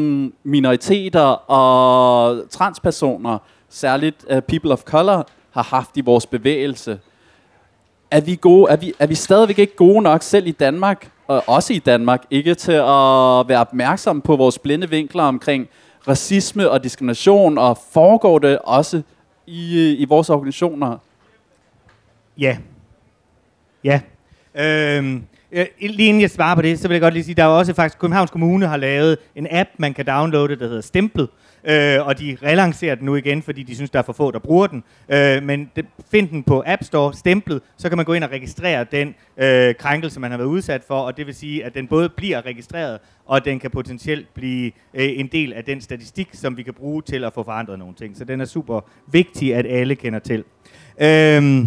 minoriteter 0.42 1.50
og 1.50 2.50
transpersoner, 2.50 3.38
særligt 3.68 4.24
uh, 4.30 4.40
people 4.40 4.72
of 4.72 4.82
color, 4.82 5.28
har 5.50 5.62
haft 5.62 5.96
i 5.96 6.00
vores 6.00 6.26
bevægelse. 6.26 6.98
Er 8.12 8.20
vi, 8.20 8.38
gode, 8.40 8.70
er, 8.70 8.76
vi, 8.76 8.92
er 8.98 9.06
vi 9.06 9.14
stadigvæk 9.14 9.58
ikke 9.58 9.76
gode 9.76 10.02
nok, 10.02 10.22
selv 10.22 10.46
i 10.46 10.50
Danmark, 10.50 11.10
og 11.26 11.42
også 11.46 11.72
i 11.72 11.78
Danmark, 11.78 12.22
ikke 12.30 12.54
til 12.54 12.72
at 12.72 13.48
være 13.48 13.60
opmærksom 13.60 14.20
på 14.20 14.36
vores 14.36 14.58
blinde 14.58 14.90
vinkler 14.90 15.22
omkring 15.22 15.68
racisme 16.08 16.70
og 16.70 16.84
diskrimination, 16.84 17.58
og 17.58 17.78
foregår 17.92 18.38
det 18.38 18.58
også 18.58 19.02
i, 19.46 19.94
i 19.94 20.04
vores 20.04 20.30
organisationer? 20.30 20.98
Ja. 22.38 22.56
Ja. 23.84 24.00
Øhm, 24.54 25.24
lige 25.80 26.08
inden 26.08 26.22
jeg 26.22 26.30
svarer 26.30 26.54
på 26.54 26.62
det, 26.62 26.78
så 26.78 26.88
vil 26.88 26.94
jeg 26.94 27.02
godt 27.02 27.14
lige 27.14 27.24
sige, 27.24 27.34
der 27.34 27.42
er 27.42 27.48
også 27.48 27.74
faktisk, 27.74 27.98
Københavns 27.98 28.30
Kommune 28.30 28.66
har 28.66 28.76
lavet 28.76 29.18
en 29.36 29.46
app, 29.50 29.70
man 29.76 29.94
kan 29.94 30.06
downloade, 30.06 30.56
der 30.56 30.66
hedder 30.66 30.80
Stempel, 30.80 31.28
Øh, 31.64 32.06
og 32.06 32.18
de 32.18 32.36
relancerer 32.42 32.94
den 32.94 33.06
nu 33.06 33.14
igen, 33.14 33.42
fordi 33.42 33.62
de 33.62 33.74
synes, 33.74 33.90
der 33.90 33.98
er 33.98 34.02
for 34.02 34.12
få, 34.12 34.30
der 34.30 34.38
bruger 34.38 34.66
den. 34.66 34.84
Øh, 35.08 35.42
men 35.42 35.70
det, 35.76 35.86
find 36.10 36.28
den 36.28 36.42
på 36.42 36.62
App 36.66 36.84
Store, 36.84 37.14
stemplet, 37.14 37.62
så 37.76 37.88
kan 37.88 37.96
man 37.96 38.04
gå 38.04 38.12
ind 38.12 38.24
og 38.24 38.30
registrere 38.30 38.86
den 38.92 39.14
øh, 39.36 39.74
krænkelse, 39.74 40.20
man 40.20 40.30
har 40.30 40.38
været 40.38 40.48
udsat 40.48 40.84
for, 40.84 41.00
og 41.00 41.16
det 41.16 41.26
vil 41.26 41.34
sige, 41.34 41.64
at 41.64 41.74
den 41.74 41.86
både 41.86 42.08
bliver 42.08 42.46
registreret, 42.46 42.98
og 43.26 43.44
den 43.44 43.58
kan 43.58 43.70
potentielt 43.70 44.34
blive 44.34 44.72
øh, 44.94 45.08
en 45.18 45.26
del 45.26 45.52
af 45.52 45.64
den 45.64 45.80
statistik, 45.80 46.28
som 46.32 46.56
vi 46.56 46.62
kan 46.62 46.74
bruge 46.74 47.02
til 47.02 47.24
at 47.24 47.32
få 47.32 47.42
forandret 47.42 47.78
nogle 47.78 47.94
ting. 47.94 48.16
Så 48.16 48.24
den 48.24 48.40
er 48.40 48.44
super 48.44 48.80
vigtig, 49.12 49.54
at 49.54 49.66
alle 49.66 49.94
kender 49.94 50.18
til. 50.18 50.44
Øh, 51.00 51.66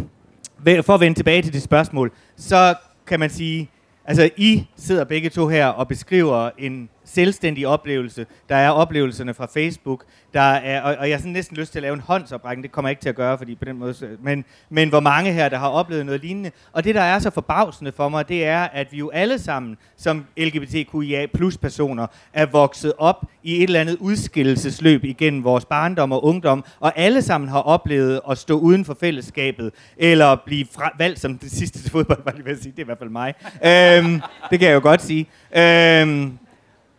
for 0.83 0.93
at 0.93 0.99
vende 0.99 1.19
tilbage 1.19 1.41
til 1.41 1.53
det 1.53 1.61
spørgsmål, 1.61 2.11
så 2.37 2.75
kan 3.07 3.19
man 3.19 3.29
sige, 3.29 3.69
altså 4.05 4.29
I 4.37 4.67
sidder 4.75 5.03
begge 5.03 5.29
to 5.29 5.47
her 5.47 5.67
og 5.67 5.87
beskriver 5.87 6.49
en 6.57 6.89
selvstændig 7.05 7.67
oplevelse. 7.67 8.25
Der 8.49 8.55
er 8.55 8.69
oplevelserne 8.69 9.33
fra 9.33 9.45
Facebook, 9.45 10.05
der 10.33 10.41
er, 10.41 10.81
og, 10.81 10.95
og 10.99 11.09
jeg 11.09 11.15
har 11.15 11.19
sådan 11.19 11.31
næsten 11.31 11.57
lyst 11.57 11.71
til 11.71 11.79
at 11.79 11.83
lave 11.83 11.93
en 11.93 11.99
håndsoprækning, 11.99 12.63
det 12.63 12.71
kommer 12.71 12.89
jeg 12.89 12.91
ikke 12.91 13.01
til 13.01 13.09
at 13.09 13.15
gøre, 13.15 13.37
fordi 13.37 13.55
på 13.55 13.65
den 13.65 13.77
måde, 13.77 14.17
men, 14.21 14.45
men 14.69 14.89
hvor 14.89 14.99
mange 14.99 15.33
her, 15.33 15.49
der 15.49 15.57
har 15.57 15.69
oplevet 15.69 16.05
noget 16.05 16.21
lignende. 16.21 16.51
Og 16.71 16.83
det, 16.83 16.95
der 16.95 17.01
er 17.01 17.19
så 17.19 17.29
forbavsende 17.29 17.91
for 17.91 18.09
mig, 18.09 18.29
det 18.29 18.45
er, 18.45 18.61
at 18.63 18.91
vi 18.91 18.97
jo 18.97 19.09
alle 19.09 19.39
sammen, 19.39 19.77
som 19.97 20.25
LGBTQIA 20.37 21.25
plus 21.33 21.57
personer, 21.57 22.07
er 22.33 22.45
vokset 22.45 22.93
op 22.97 23.25
i 23.43 23.57
et 23.57 23.63
eller 23.63 23.79
andet 23.79 23.97
udskillelsesløb 23.99 25.03
igennem 25.03 25.43
vores 25.43 25.65
barndom 25.65 26.11
og 26.11 26.25
ungdom, 26.25 26.65
og 26.79 26.93
alle 26.95 27.21
sammen 27.21 27.49
har 27.49 27.59
oplevet 27.59 28.21
at 28.29 28.37
stå 28.37 28.59
uden 28.59 28.85
for 28.85 28.97
fællesskabet, 28.99 29.71
eller 29.97 30.35
blive 30.45 30.65
fra, 30.75 30.91
valgt 30.97 31.19
som 31.19 31.37
det 31.37 31.51
sidste 31.51 31.81
til 31.81 31.91
fodbold, 31.91 32.23
var 32.23 32.31
jeg 32.31 32.35
lige 32.35 32.45
ved 32.45 32.51
at 32.51 32.63
sige. 32.63 32.71
det 32.71 32.79
er 32.79 32.83
i 32.83 32.85
hvert 32.85 32.97
fald 32.97 33.09
mig. 33.09 33.33
øhm, 33.65 34.21
det 34.49 34.59
kan 34.59 34.67
jeg 34.67 34.75
jo 34.75 34.81
godt 34.81 35.01
sige. 35.01 35.27
Øhm, 35.57 36.37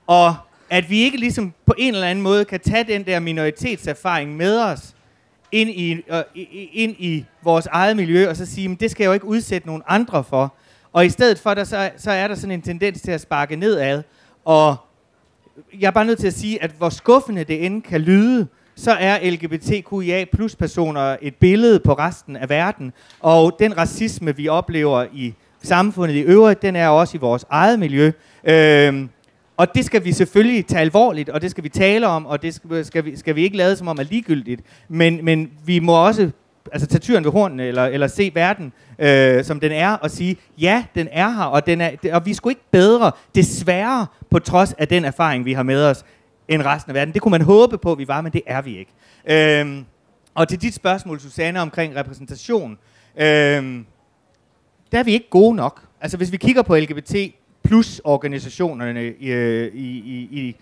og 0.07 0.37
at 0.71 0.91
vi 0.91 0.99
ikke 0.99 1.17
ligesom 1.17 1.53
på 1.67 1.75
en 1.79 1.95
eller 1.95 2.07
anden 2.07 2.23
måde 2.23 2.45
kan 2.45 2.61
tage 2.61 2.85
den 2.85 3.07
der 3.07 3.19
minoritetserfaring 3.21 4.37
med 4.37 4.61
os 4.61 4.95
ind 5.53 5.71
i, 5.71 5.93
øh, 5.93 6.21
i- 6.35 6.41
i- 6.41 6.71
ind 6.73 6.95
i 6.99 7.25
vores 7.43 7.67
eget 7.67 7.97
miljø, 7.97 8.29
og 8.29 8.37
så 8.37 8.47
sige, 8.47 8.69
men 8.69 8.77
det 8.81 8.91
skal 8.91 9.05
jeg 9.05 9.09
jo 9.09 9.13
ikke 9.13 9.27
udsætte 9.27 9.67
nogen 9.67 9.83
andre 9.89 10.25
for. 10.25 10.55
Og 10.93 11.07
i 11.07 11.11
stedet 11.11 11.39
for, 11.39 11.55
der, 11.55 11.65
så, 11.65 11.91
så 11.97 12.11
er 12.11 12.29
der 12.29 12.35
sådan 12.35 12.51
en 12.51 12.63
tendens 12.63 13.01
til 13.01 13.11
at 13.11 13.21
sparke 13.21 13.57
nedad. 13.57 14.03
Og 14.45 14.77
jeg 15.81 15.87
er 15.87 15.91
bare 15.91 16.05
nødt 16.05 16.19
til 16.19 16.27
at 16.27 16.35
sige, 16.35 16.63
at 16.63 16.71
hvor 16.79 16.89
skuffende 16.89 17.45
det 17.45 17.67
end 17.67 17.83
kan 17.83 18.01
lyde, 18.01 18.47
så 18.77 18.93
er 18.93 19.31
LGBTQIA 19.31 20.25
plus 20.33 20.57
personer 20.57 21.17
et 21.23 21.35
billede 21.35 21.81
på 21.81 21.93
resten 21.93 22.37
af 22.37 22.49
verden. 22.49 22.93
Og 23.21 23.57
den 23.59 23.77
racisme, 23.79 24.37
vi 24.37 24.49
oplever 24.49 25.07
i 25.13 25.35
samfundet 25.63 26.15
i 26.15 26.21
øvrigt, 26.21 26.63
den 26.63 26.77
er 26.77 26.89
også 26.89 27.17
i 27.17 27.21
vores 27.21 27.45
eget 27.51 27.79
miljø. 27.79 28.13
Øhm, 28.45 29.09
og 29.57 29.75
det 29.75 29.85
skal 29.85 30.05
vi 30.05 30.13
selvfølgelig 30.13 30.67
tage 30.67 30.81
alvorligt, 30.81 31.29
og 31.29 31.43
det 31.43 31.51
skal 31.51 31.65
vi 31.65 31.69
tale 31.69 32.07
om, 32.07 32.27
og 32.27 32.43
det 32.43 32.55
skal, 32.55 32.85
skal, 32.85 33.05
vi, 33.05 33.17
skal 33.17 33.37
vi 33.37 33.43
ikke 33.43 33.57
lade 33.57 33.77
som 33.77 33.89
om 33.89 33.99
er 33.99 34.03
ligegyldigt. 34.03 34.63
Men, 34.89 35.25
men 35.25 35.51
vi 35.65 35.79
må 35.79 36.07
også 36.07 36.31
altså, 36.73 36.87
tage 36.87 37.01
tyren 37.01 37.25
ved 37.25 37.33
hornene, 37.33 37.65
eller, 37.65 37.85
eller 37.85 38.07
se 38.07 38.31
verden, 38.35 38.73
øh, 38.99 39.45
som 39.45 39.61
den 39.61 39.73
er, 39.73 39.93
og 39.93 40.11
sige, 40.11 40.37
ja, 40.59 40.85
den 40.95 41.09
er 41.13 41.29
her, 41.29 41.45
og, 41.45 41.67
den 41.67 41.81
er, 41.81 41.91
og 42.13 42.27
vi 42.27 42.35
skulle 42.35 42.53
ikke 42.53 42.67
bedre, 42.71 43.13
desværre, 43.35 44.07
på 44.31 44.39
trods 44.39 44.73
af 44.73 44.89
den 44.89 45.05
erfaring, 45.05 45.45
vi 45.45 45.53
har 45.53 45.63
med 45.63 45.85
os, 45.85 46.05
end 46.49 46.63
resten 46.63 46.91
af 46.91 46.95
verden. 46.95 47.15
Det 47.15 47.23
kunne 47.23 47.31
man 47.31 47.43
håbe 47.43 47.79
på, 47.79 47.93
at 47.93 47.99
vi 47.99 48.09
var, 48.09 48.21
men 48.21 48.33
det 48.33 48.43
er 48.47 48.63
vi 48.63 48.79
ikke. 48.79 48.93
Øh, 49.27 49.83
og 50.35 50.49
til 50.49 50.63
dit 50.63 50.75
spørgsmål, 50.75 51.21
Susanne, 51.21 51.61
omkring 51.61 51.97
repræsentation, 51.97 52.79
øh, 53.17 53.25
der 54.93 54.99
er 54.99 55.03
vi 55.03 55.13
ikke 55.13 55.31
gode 55.31 55.57
nok. 55.57 55.83
Altså 56.01 56.17
hvis 56.17 56.33
vi 56.33 56.37
kigger 56.37 56.63
på 56.63 56.77
LGBT 56.77 57.15
plus 57.67 58.01
organisationerne 58.05 59.07
i, 59.07 59.33
i, 59.73 59.97
i, 60.07 60.29
i 60.31 60.57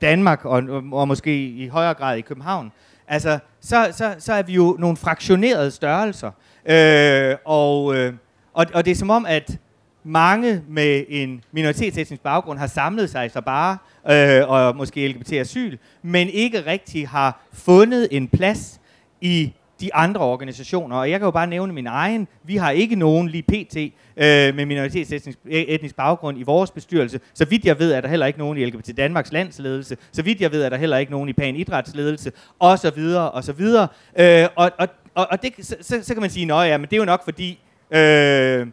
Danmark 0.00 0.44
og, 0.44 0.62
og 0.92 1.08
måske 1.08 1.48
i 1.48 1.68
højere 1.68 1.94
grad 1.94 2.18
i 2.18 2.20
København, 2.20 2.72
altså 3.08 3.38
så, 3.60 3.88
så, 3.92 4.14
så 4.18 4.32
er 4.32 4.42
vi 4.42 4.52
jo 4.52 4.76
nogle 4.78 4.96
fraktionerede 4.96 5.70
størrelser. 5.70 6.30
Øh, 6.66 7.36
og, 7.44 7.96
øh, 7.96 8.12
og, 8.54 8.66
og 8.74 8.84
det 8.84 8.90
er 8.90 8.94
som 8.94 9.10
om, 9.10 9.26
at 9.26 9.58
mange 10.04 10.62
med 10.68 11.04
en 11.08 11.42
minoritetsetnisk 11.52 12.22
baggrund 12.22 12.58
har 12.58 12.66
samlet 12.66 13.10
sig 13.10 13.30
så 13.30 13.40
bare, 13.40 13.78
øh, 14.10 14.48
og 14.48 14.76
måske 14.76 15.08
LGBT-asyl, 15.08 15.76
men 16.02 16.28
ikke 16.28 16.66
rigtig 16.66 17.08
har 17.08 17.40
fundet 17.52 18.08
en 18.10 18.28
plads 18.28 18.80
i 19.20 19.52
de 19.80 19.94
andre 19.94 20.20
organisationer. 20.20 20.96
Og 20.96 21.10
jeg 21.10 21.20
kan 21.20 21.24
jo 21.26 21.30
bare 21.30 21.46
nævne 21.46 21.72
min 21.72 21.86
egen. 21.86 22.28
Vi 22.44 22.56
har 22.56 22.70
ikke 22.70 22.96
nogen 22.96 23.28
lige 23.28 23.42
pt. 23.42 23.76
Øh, 23.76 24.54
med 24.54 24.66
minoritetsetnisk 24.66 25.38
e, 25.50 25.68
etnisk 25.68 25.96
baggrund 25.96 26.38
i 26.38 26.42
vores 26.42 26.70
bestyrelse. 26.70 27.20
Så 27.34 27.44
vidt 27.44 27.64
jeg 27.64 27.78
ved, 27.78 27.92
er 27.92 28.00
der 28.00 28.08
heller 28.08 28.26
ikke 28.26 28.38
nogen 28.38 28.58
i 28.58 28.64
LGBT 28.64 28.96
Danmarks 28.96 29.32
landsledelse. 29.32 29.96
Så 30.12 30.22
vidt 30.22 30.40
jeg 30.40 30.52
ved, 30.52 30.62
er 30.62 30.68
der 30.68 30.76
heller 30.76 30.96
ikke 30.96 31.12
nogen 31.12 31.28
i 31.28 31.32
Pan 31.32 31.56
Idrætsledelse. 31.56 32.32
Og 32.58 32.78
så 32.78 32.90
videre, 32.90 33.30
og 33.30 33.44
så 33.44 33.52
videre. 33.52 33.88
Øh, 34.18 34.48
og, 34.56 34.70
og, 34.78 34.88
og, 35.14 35.26
og 35.30 35.42
det, 35.42 35.52
så, 35.60 35.76
så, 35.80 36.00
så 36.02 36.14
kan 36.14 36.20
man 36.20 36.30
sige, 36.30 36.54
at 36.54 36.68
ja, 36.68 36.76
men 36.76 36.84
det 36.84 36.92
er 36.92 36.96
jo 37.00 37.04
nok 37.04 37.24
fordi, 37.24 37.58
øh, 37.90 38.66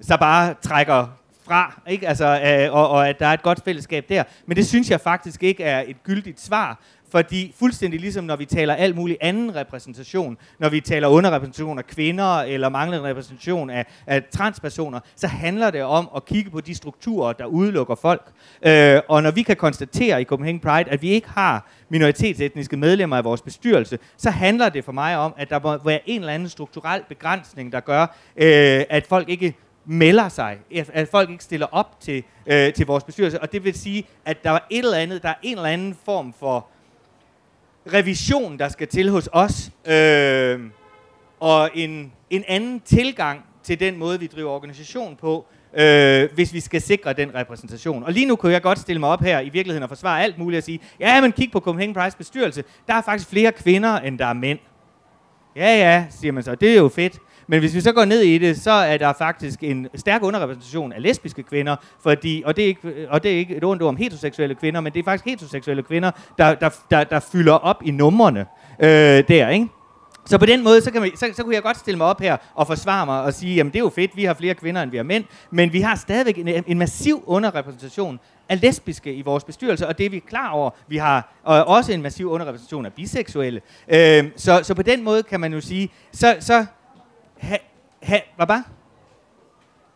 så 0.00 0.16
bare 0.20 0.54
trækker 0.62 1.20
fra, 1.50 1.82
ikke? 1.88 2.08
Altså, 2.08 2.26
øh, 2.26 2.74
og, 2.74 2.88
og 2.88 3.08
at 3.08 3.18
der 3.18 3.26
er 3.26 3.32
et 3.32 3.42
godt 3.42 3.60
fællesskab 3.64 4.04
der. 4.08 4.22
Men 4.46 4.56
det 4.56 4.66
synes 4.66 4.90
jeg 4.90 5.00
faktisk 5.00 5.42
ikke 5.42 5.64
er 5.64 5.84
et 5.86 6.02
gyldigt 6.04 6.40
svar, 6.40 6.80
fordi 7.10 7.54
fuldstændig 7.58 8.00
ligesom 8.00 8.24
når 8.24 8.36
vi 8.36 8.44
taler 8.44 8.74
alt 8.74 8.96
mulig 8.96 9.18
anden 9.20 9.56
repræsentation, 9.56 10.38
når 10.58 10.68
vi 10.68 10.80
taler 10.80 11.08
underrepræsentation 11.08 11.78
af 11.78 11.86
kvinder 11.86 12.38
eller 12.38 12.68
manglende 12.68 13.08
repræsentation 13.08 13.70
af, 13.70 13.86
af 14.06 14.24
transpersoner, 14.30 15.00
så 15.16 15.26
handler 15.26 15.70
det 15.70 15.82
om 15.82 16.08
at 16.16 16.24
kigge 16.24 16.50
på 16.50 16.60
de 16.60 16.74
strukturer, 16.74 17.32
der 17.32 17.44
udelukker 17.44 17.94
folk. 17.94 18.32
Øh, 18.62 19.00
og 19.08 19.22
når 19.22 19.30
vi 19.30 19.42
kan 19.42 19.56
konstatere 19.56 20.20
i 20.20 20.24
Copenhagen 20.24 20.60
Pride, 20.60 20.90
at 20.90 21.02
vi 21.02 21.10
ikke 21.10 21.28
har 21.28 21.68
minoritetsetniske 21.88 22.76
medlemmer 22.76 23.16
af 23.16 23.24
vores 23.24 23.42
bestyrelse, 23.42 23.98
så 24.16 24.30
handler 24.30 24.68
det 24.68 24.84
for 24.84 24.92
mig 24.92 25.16
om, 25.16 25.34
at 25.36 25.50
der 25.50 25.60
må 25.62 25.78
være 25.84 26.00
en 26.06 26.20
eller 26.20 26.32
anden 26.32 26.48
strukturel 26.48 27.02
begrænsning, 27.08 27.72
der 27.72 27.80
gør, 27.80 28.02
øh, 28.36 28.84
at 28.90 29.06
folk 29.06 29.28
ikke 29.28 29.54
melder 29.84 30.28
sig, 30.28 30.58
at, 30.94 31.08
folk 31.08 31.30
ikke 31.30 31.44
stiller 31.44 31.66
op 31.72 32.00
til, 32.00 32.24
øh, 32.46 32.72
til 32.72 32.86
vores 32.86 33.04
bestyrelse. 33.04 33.40
Og 33.40 33.52
det 33.52 33.64
vil 33.64 33.74
sige, 33.74 34.04
at 34.24 34.44
der 34.44 34.50
er 34.50 34.58
et 34.70 34.84
eller 34.84 34.96
andet, 34.96 35.22
der 35.22 35.28
er 35.28 35.34
en 35.42 35.56
eller 35.56 35.68
anden 35.68 35.96
form 36.04 36.34
for 36.38 36.66
revision, 37.92 38.58
der 38.58 38.68
skal 38.68 38.88
til 38.88 39.10
hos 39.10 39.28
os, 39.32 39.70
øh, 39.86 40.60
og 41.40 41.70
en, 41.74 42.12
en 42.30 42.44
anden 42.48 42.80
tilgang 42.80 43.40
til 43.62 43.80
den 43.80 43.98
måde, 43.98 44.20
vi 44.20 44.26
driver 44.26 44.50
organisation 44.50 45.16
på, 45.20 45.46
øh, 45.74 46.28
hvis 46.34 46.52
vi 46.52 46.60
skal 46.60 46.80
sikre 46.80 47.12
den 47.12 47.34
repræsentation. 47.34 48.04
Og 48.04 48.12
lige 48.12 48.26
nu 48.26 48.36
kunne 48.36 48.52
jeg 48.52 48.62
godt 48.62 48.78
stille 48.78 49.00
mig 49.00 49.08
op 49.08 49.22
her 49.22 49.40
i 49.40 49.48
virkeligheden 49.48 49.82
og 49.82 49.88
forsvare 49.88 50.22
alt 50.22 50.38
muligt 50.38 50.58
og 50.58 50.64
sige, 50.64 50.80
ja, 51.00 51.20
men 51.20 51.32
kig 51.32 51.50
på 51.52 51.60
Copenhagen 51.60 51.94
Prize 51.94 52.16
bestyrelse, 52.16 52.64
der 52.86 52.94
er 52.94 53.02
faktisk 53.02 53.30
flere 53.30 53.52
kvinder, 53.52 53.98
end 53.98 54.18
der 54.18 54.26
er 54.26 54.32
mænd. 54.32 54.58
Ja, 55.56 55.76
ja, 55.76 56.06
siger 56.10 56.32
man 56.32 56.42
så, 56.42 56.54
det 56.54 56.70
er 56.70 56.76
jo 56.76 56.88
fedt. 56.88 57.18
Men 57.50 57.60
hvis 57.60 57.74
vi 57.74 57.80
så 57.80 57.92
går 57.92 58.04
ned 58.04 58.20
i 58.20 58.38
det, 58.38 58.60
så 58.60 58.70
er 58.70 58.96
der 58.96 59.12
faktisk 59.12 59.62
en 59.62 59.88
stærk 59.94 60.22
underrepræsentation 60.22 60.92
af 60.92 61.02
lesbiske 61.02 61.42
kvinder, 61.42 61.76
fordi, 62.02 62.42
og, 62.46 62.56
det 62.56 62.64
er 62.64 62.68
ikke, 62.68 63.06
og 63.08 63.22
det 63.22 63.32
er 63.32 63.36
ikke 63.36 63.56
et 63.56 63.64
ondt 63.64 63.82
ord 63.82 63.88
om 63.88 63.96
heteroseksuelle 63.96 64.54
kvinder, 64.54 64.80
men 64.80 64.92
det 64.92 64.98
er 64.98 65.04
faktisk 65.04 65.24
heteroseksuelle 65.24 65.82
kvinder, 65.82 66.10
der, 66.38 66.54
der, 66.54 66.70
der, 66.90 67.04
der 67.04 67.20
fylder 67.20 67.52
op 67.52 67.82
i 67.84 67.90
numrene 67.90 68.46
øh, 68.80 68.88
der, 69.28 69.48
ikke? 69.48 69.68
Så 70.26 70.38
på 70.38 70.46
den 70.46 70.64
måde, 70.64 70.80
så, 70.80 70.90
kan 70.90 71.00
man, 71.00 71.10
så, 71.16 71.30
så 71.32 71.42
kunne 71.42 71.54
jeg 71.54 71.62
godt 71.62 71.78
stille 71.78 71.98
mig 71.98 72.06
op 72.06 72.20
her 72.20 72.36
og 72.54 72.66
forsvare 72.66 73.06
mig 73.06 73.22
og 73.22 73.34
sige, 73.34 73.54
jamen 73.54 73.72
det 73.72 73.78
er 73.78 73.84
jo 73.84 73.88
fedt, 73.88 74.16
vi 74.16 74.24
har 74.24 74.34
flere 74.34 74.54
kvinder, 74.54 74.82
end 74.82 74.90
vi 74.90 74.96
har 74.96 75.04
mænd, 75.04 75.24
men 75.50 75.72
vi 75.72 75.80
har 75.80 75.96
stadigvæk 75.96 76.38
en, 76.38 76.64
en 76.66 76.78
massiv 76.78 77.22
underrepræsentation 77.26 78.20
af 78.48 78.60
lesbiske 78.60 79.14
i 79.14 79.22
vores 79.22 79.44
bestyrelse, 79.44 79.88
og 79.88 79.98
det 79.98 80.06
er 80.06 80.10
vi 80.10 80.18
klar 80.18 80.50
over. 80.50 80.70
Vi 80.88 80.96
har 80.96 81.34
og 81.42 81.64
også 81.64 81.92
en 81.92 82.02
massiv 82.02 82.30
underrepræsentation 82.30 82.86
af 82.86 82.92
biseksuelle. 82.92 83.60
Øh, 83.88 84.24
så, 84.36 84.60
så 84.62 84.74
på 84.74 84.82
den 84.82 85.04
måde 85.04 85.22
kan 85.22 85.40
man 85.40 85.52
jo 85.52 85.60
sige, 85.60 85.90
så, 86.12 86.36
så 86.40 86.66
ha, 87.40 87.56
ha, 88.02 88.18
hvad 88.36 88.46
bare? 88.46 88.62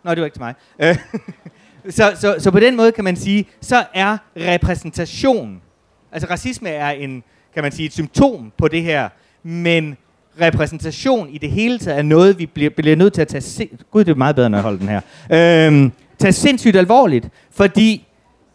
Nå, 0.05 0.11
det 0.11 0.19
var 0.19 0.25
ikke 0.25 0.35
til 0.35 0.43
mig. 0.43 0.55
Øh, 0.79 0.97
så, 1.97 2.13
så, 2.15 2.35
så 2.39 2.51
på 2.51 2.61
den 2.61 2.77
måde 2.77 2.93
kan 2.93 3.05
man 3.05 3.17
sige, 3.17 3.47
så 3.61 3.85
er 3.95 4.17
repræsentation, 4.37 5.61
altså 6.13 6.29
racisme 6.31 6.69
er 6.69 6.91
en, 6.91 7.23
kan 7.55 7.63
man 7.63 7.73
sige, 7.73 7.87
et 7.87 7.93
symptom 7.93 8.53
på 8.59 8.69
det 8.69 8.83
her, 8.83 9.09
men 9.43 9.97
repræsentation 10.41 11.29
i 11.29 11.39
det 11.39 11.51
hele 11.51 11.79
taget 11.79 11.99
er 11.99 12.03
noget, 12.03 12.39
vi 12.39 12.47
bliver, 12.47 12.71
bliver 12.71 12.97
nødt 12.97 13.13
til 13.13 13.23
at 13.23 13.29
tage... 13.29 13.41
Se- 13.41 13.69
Gud, 13.91 14.05
det 14.05 14.13
er 14.13 14.17
meget 14.17 14.37
bedre, 14.37 14.51
når 14.51 14.59
jeg 14.59 14.63
holder 14.63 14.79
den 14.79 14.89
her. 14.89 15.01
Øhm, 15.69 15.93
tage 16.19 16.33
sindssygt 16.33 16.77
alvorligt, 16.77 17.29
fordi 17.51 18.07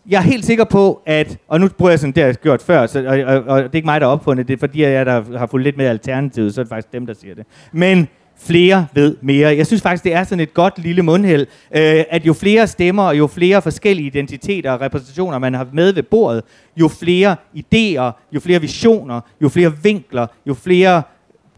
jeg 0.10 0.17
er 0.17 0.21
helt 0.21 0.45
sikker 0.45 0.63
på, 0.63 1.02
at... 1.06 1.38
Og 1.47 1.60
nu 1.60 1.67
bruger 1.67 1.91
jeg 1.91 1.99
sådan, 1.99 2.13
det 2.13 2.23
har 2.23 2.28
jeg 2.28 2.36
gjort 2.36 2.62
før, 2.62 2.88
så, 2.88 3.06
og, 3.08 3.36
og, 3.36 3.43
og, 3.43 3.63
det 3.63 3.69
er 3.69 3.75
ikke 3.75 3.86
mig, 3.86 4.02
der 4.02 4.08
har 4.08 4.13
opfundet 4.13 4.47
det, 4.47 4.60
fordi 4.60 4.82
jeg 4.82 5.06
der 5.06 5.38
har 5.38 5.47
fulgt 5.47 5.63
lidt 5.63 5.78
med 5.78 5.86
alternativet, 5.86 6.54
så 6.54 6.62
er 6.62 6.63
det 6.63 6.69
faktisk 6.69 6.93
dem, 6.93 7.06
der 7.06 7.13
siger 7.13 7.36
det. 7.36 7.45
Men 7.71 8.08
flere 8.39 8.88
ved 8.93 9.15
mere. 9.21 9.58
Jeg 9.58 9.67
synes 9.67 9.82
faktisk, 9.82 10.04
det 10.04 10.13
er 10.13 10.23
sådan 10.23 10.39
et 10.39 10.54
godt 10.54 10.80
lille 10.80 11.02
mundheld, 11.02 11.41
øh, 11.75 12.04
at 12.10 12.25
jo 12.25 12.34
flere 12.34 12.67
stemmer, 12.67 13.04
og 13.04 13.17
jo 13.17 13.28
flere 13.28 13.62
forskellige 13.62 14.08
identiteter 14.08 14.71
og 14.71 14.82
repræsentationer, 14.82 15.39
man 15.39 15.54
har 15.54 15.67
med 15.73 15.93
ved 15.93 16.04
bordet, 16.04 16.43
jo 16.78 16.88
flere 16.88 17.36
idéer, 17.56 18.12
jo 18.32 18.39
flere 18.39 18.62
visioner, 18.62 19.21
jo 19.41 19.49
flere 19.49 19.73
vinkler, 19.84 20.28
jo 20.45 20.54
flere 20.54 21.02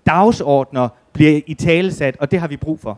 dagsordner 0.06 0.90
bliver 1.14 1.42
i 1.48 1.54
talesat, 1.54 2.16
og 2.20 2.32
det 2.32 2.40
har 2.40 2.48
vi 2.48 2.58
brug 2.58 2.80
for. 2.80 2.98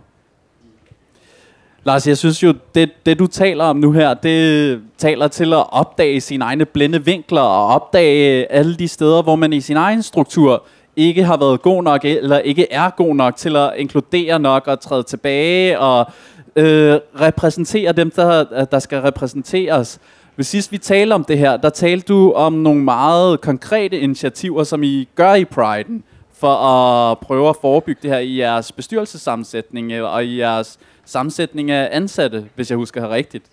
Lars, 1.85 2.07
jeg 2.07 2.17
synes 2.17 2.43
jo, 2.43 2.53
det, 2.75 2.91
det 3.05 3.19
du 3.19 3.27
taler 3.27 3.63
om 3.63 3.75
nu 3.75 3.91
her, 3.91 4.13
det 4.13 4.81
taler 4.97 5.27
til 5.27 5.53
at 5.53 5.73
opdage 5.73 6.21
sine 6.21 6.45
egne 6.45 6.65
blinde 6.65 7.05
vinkler 7.05 7.41
og 7.41 7.67
opdage 7.67 8.51
alle 8.51 8.75
de 8.75 8.87
steder, 8.87 9.21
hvor 9.21 9.35
man 9.35 9.53
i 9.53 9.61
sin 9.61 9.77
egen 9.77 10.03
struktur 10.03 10.63
ikke 10.95 11.23
har 11.23 11.37
været 11.37 11.61
god 11.61 11.83
nok, 11.83 12.05
eller 12.05 12.39
ikke 12.39 12.71
er 12.71 12.89
god 12.89 13.15
nok 13.15 13.35
til 13.35 13.55
at 13.55 13.73
inkludere 13.77 14.39
nok 14.39 14.67
og 14.67 14.79
træde 14.79 15.03
tilbage 15.03 15.79
og 15.79 16.11
øh, 16.55 16.99
repræsentere 17.21 17.91
dem, 17.91 18.11
der, 18.11 18.65
der 18.65 18.79
skal 18.79 19.01
repræsenteres. 19.01 19.99
Hvis 20.35 20.47
sidst 20.47 20.71
vi 20.71 20.77
talte 20.77 21.13
om 21.13 21.23
det 21.23 21.37
her, 21.37 21.57
der 21.57 21.69
talte 21.69 22.13
du 22.13 22.31
om 22.31 22.53
nogle 22.53 22.83
meget 22.83 23.41
konkrete 23.41 23.99
initiativer, 23.99 24.63
som 24.63 24.83
I 24.83 25.07
gør 25.15 25.33
i 25.33 25.45
Pride'en, 25.55 26.01
for 26.33 26.55
at 26.55 27.19
prøve 27.19 27.49
at 27.49 27.55
forebygge 27.61 27.99
det 28.03 28.11
her 28.11 28.19
i 28.19 28.39
jeres 28.39 28.71
bestyrelsessammensætning 28.71 29.91
øh, 29.91 30.13
og 30.13 30.25
i 30.25 30.39
jeres 30.39 30.79
sammensætning 31.05 31.71
af 31.71 31.89
ansatte, 31.91 32.45
hvis 32.55 32.69
jeg 32.69 32.77
husker 32.77 33.01
her 33.01 33.09
rigtigt. 33.09 33.45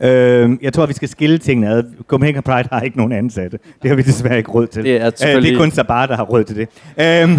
Øh, 0.00 0.50
jeg 0.62 0.72
tror, 0.72 0.86
vi 0.86 0.92
skal 0.92 1.08
skille 1.08 1.38
tingene 1.38 1.68
ad. 1.70 1.84
Copenhagen 2.06 2.42
Pride 2.42 2.68
har 2.72 2.80
ikke 2.80 2.96
nogen 2.96 3.12
ansatte. 3.12 3.58
Det 3.82 3.88
har 3.88 3.96
vi 3.96 4.02
desværre 4.02 4.38
ikke 4.38 4.50
råd 4.50 4.66
til. 4.66 4.84
Det 4.84 4.96
er 4.96 5.06
Øh, 5.06 5.12
selvfølgelig- 5.16 5.50
det 5.52 5.56
er 5.58 5.62
kun 5.62 5.70
Sabar, 5.70 6.06
der 6.06 6.16
har 6.16 6.22
råd 6.24 6.44
til 6.44 6.56
det. 6.56 6.68
Øhm, 7.00 7.38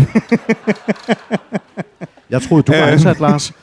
Jeg 2.29 2.41
troede, 2.41 2.63
du 2.63 2.71
var 2.71 2.81
Øh. 2.87 2.91
ansat, 2.91 3.19
Lars. 3.25 3.53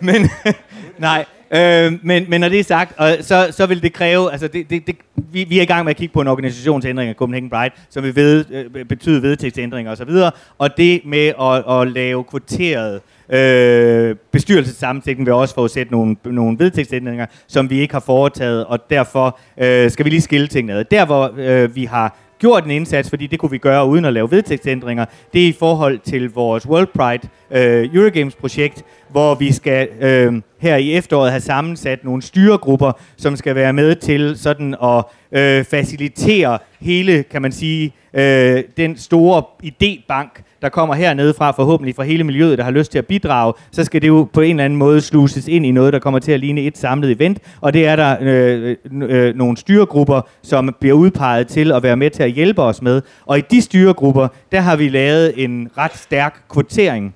men 0.00 0.30
nej, 0.98 1.24
øh, 1.54 1.92
men, 2.02 2.24
men 2.28 2.40
når 2.40 2.48
det 2.48 2.60
er 2.60 2.64
sagt, 2.64 2.98
og 2.98 3.16
så, 3.20 3.48
så 3.50 3.66
vil 3.66 3.82
det 3.82 3.92
kræve, 3.92 4.32
altså 4.32 4.48
det, 4.48 4.70
det, 4.70 4.86
det, 4.86 4.96
vi, 5.32 5.44
vi 5.44 5.58
er 5.58 5.62
i 5.62 5.66
gang 5.66 5.84
med 5.84 5.90
at 5.90 5.96
kigge 5.96 6.12
på 6.12 6.20
en 6.20 6.28
organisationsændring 6.28 7.08
af 7.08 7.14
Copenhagen 7.14 7.50
Pride, 7.50 7.74
som 7.90 8.02
vil 8.02 8.16
ved, 8.16 8.44
øh, 8.52 8.84
betyde 8.84 9.22
vedtægtsændringer 9.22 9.92
osv., 9.92 10.10
og 10.58 10.76
det 10.76 11.00
med 11.04 11.32
at, 11.40 11.80
at 11.80 11.92
lave 11.92 12.24
kvoteret 12.24 13.00
øh, 13.32 14.16
bestyrelsessammensætning 14.32 15.26
vil 15.26 15.34
også 15.34 15.54
forudsætte 15.54 15.92
nogle, 15.92 16.16
nogle 16.24 16.58
vedtægtsændringer, 16.58 17.26
som 17.46 17.70
vi 17.70 17.80
ikke 17.80 17.94
har 17.94 18.00
foretaget, 18.00 18.64
og 18.64 18.90
derfor 18.90 19.38
øh, 19.60 19.90
skal 19.90 20.04
vi 20.04 20.10
lige 20.10 20.20
skille 20.20 20.46
tingene 20.46 20.78
ad. 20.78 20.84
Der, 20.84 21.06
hvor 21.06 21.34
øh, 21.36 21.76
vi 21.76 21.84
har 21.84 22.16
gjort 22.38 22.64
en 22.64 22.70
indsats, 22.70 23.10
fordi 23.10 23.26
det 23.26 23.38
kunne 23.38 23.50
vi 23.50 23.58
gøre 23.58 23.86
uden 23.86 24.04
at 24.04 24.12
lave 24.12 24.30
vedtægtsændringer, 24.30 25.04
det 25.32 25.44
er 25.44 25.48
i 25.48 25.56
forhold 25.58 25.98
til 25.98 26.30
vores 26.30 26.66
World 26.66 26.86
Pride 26.86 27.28
øh, 27.50 27.94
Eurogames-projekt, 27.94 28.84
hvor 29.10 29.34
vi 29.34 29.52
skal 29.52 29.88
øh, 30.00 30.42
her 30.58 30.76
i 30.76 30.92
efteråret 30.92 31.30
have 31.30 31.40
sammensat 31.40 32.04
nogle 32.04 32.22
styregrupper, 32.22 32.92
som 33.16 33.36
skal 33.36 33.54
være 33.54 33.72
med 33.72 33.94
til 33.94 34.38
sådan 34.38 34.74
at 34.82 35.04
øh, 35.32 35.64
facilitere 35.64 36.58
hele, 36.80 37.22
kan 37.22 37.42
man 37.42 37.52
sige, 37.52 37.92
øh, 38.14 38.64
den 38.76 38.96
store 38.96 39.42
idébank, 39.64 40.42
der 40.62 40.68
kommer 40.68 40.94
hernede 40.94 41.34
fra, 41.34 41.50
forhåbentlig 41.50 41.94
fra 41.94 42.02
hele 42.02 42.24
miljøet, 42.24 42.58
der 42.58 42.64
har 42.64 42.70
lyst 42.70 42.90
til 42.92 42.98
at 42.98 43.06
bidrage, 43.06 43.52
så 43.70 43.84
skal 43.84 44.02
det 44.02 44.08
jo 44.08 44.28
på 44.32 44.40
en 44.40 44.50
eller 44.50 44.64
anden 44.64 44.78
måde 44.78 45.00
sluses 45.00 45.48
ind 45.48 45.66
i 45.66 45.70
noget, 45.70 45.92
der 45.92 45.98
kommer 45.98 46.18
til 46.18 46.32
at 46.32 46.40
ligne 46.40 46.60
et 46.60 46.78
samlet 46.78 47.10
event, 47.10 47.38
og 47.60 47.72
det 47.72 47.86
er 47.86 47.96
der 47.96 48.16
øh, 48.20 48.76
øh, 48.92 49.26
øh 49.28 49.36
nogle 49.36 49.56
styregrupper, 49.56 50.20
som 50.42 50.76
bliver 50.80 50.94
udpeget 50.94 51.46
til 51.46 51.72
at 51.72 51.82
være 51.82 51.96
med 51.96 52.10
til 52.10 52.22
at 52.22 52.30
hjælpe 52.30 52.62
os 52.62 52.82
med, 52.82 53.02
og 53.26 53.38
i 53.38 53.42
de 53.50 53.62
styregrupper, 53.62 54.28
der 54.52 54.60
har 54.60 54.76
vi 54.76 54.88
lavet 54.88 55.44
en 55.44 55.68
ret 55.78 55.96
stærk 55.96 56.42
kvotering 56.50 57.14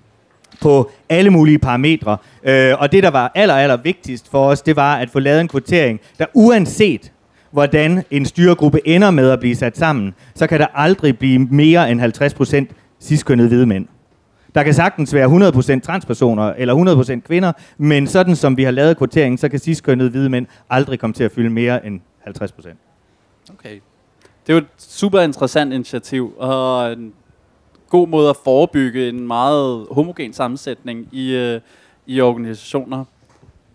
på 0.64 0.90
alle 1.08 1.30
mulige 1.30 1.58
parametre. 1.58 2.16
Øh, 2.44 2.74
og 2.78 2.92
det, 2.92 3.02
der 3.02 3.10
var 3.10 3.32
aller, 3.34 3.54
aller 3.54 3.76
vigtigst 3.76 4.30
for 4.30 4.46
os, 4.46 4.62
det 4.62 4.76
var 4.76 4.96
at 4.96 5.10
få 5.10 5.18
lavet 5.18 5.40
en 5.40 5.48
kvotering, 5.48 6.00
der 6.18 6.26
uanset 6.34 7.12
hvordan 7.50 8.04
en 8.10 8.26
styregruppe 8.26 8.88
ender 8.88 9.10
med 9.10 9.30
at 9.30 9.40
blive 9.40 9.56
sat 9.56 9.78
sammen, 9.78 10.14
så 10.34 10.46
kan 10.46 10.60
der 10.60 10.66
aldrig 10.74 11.18
blive 11.18 11.38
mere 11.38 11.90
end 11.90 12.68
50% 12.70 12.74
ciskønnede 13.00 13.48
hvide 13.48 13.66
mænd. 13.66 13.86
Der 14.54 14.62
kan 14.62 14.74
sagtens 14.74 15.14
være 15.14 15.76
100% 15.76 15.80
transpersoner 15.80 16.52
eller 16.56 17.14
100% 17.18 17.20
kvinder, 17.20 17.52
men 17.78 18.06
sådan 18.06 18.36
som 18.36 18.56
vi 18.56 18.64
har 18.64 18.70
lavet 18.70 18.96
kvoteringen, 18.96 19.38
så 19.38 19.48
kan 19.48 19.58
ciskønnede 19.58 20.10
hvide 20.10 20.28
mænd 20.28 20.46
aldrig 20.70 20.98
komme 20.98 21.14
til 21.14 21.24
at 21.24 21.32
fylde 21.32 21.50
mere 21.50 21.86
end 21.86 22.00
50%. 22.28 22.68
Okay. 23.52 23.80
Det 24.46 24.52
er 24.52 24.54
jo 24.54 24.58
et 24.58 24.66
super 24.78 25.20
interessant 25.20 25.72
initiativ, 25.72 26.34
og 26.38 26.90
øhm, 26.90 27.12
god 27.94 28.08
måde 28.08 28.30
at 28.30 28.36
forebygge 28.44 29.08
en 29.08 29.26
meget 29.26 29.86
homogen 29.90 30.32
sammensætning 30.32 31.08
i, 31.12 31.34
øh, 31.34 31.60
i 32.06 32.20
organisationer. 32.20 33.04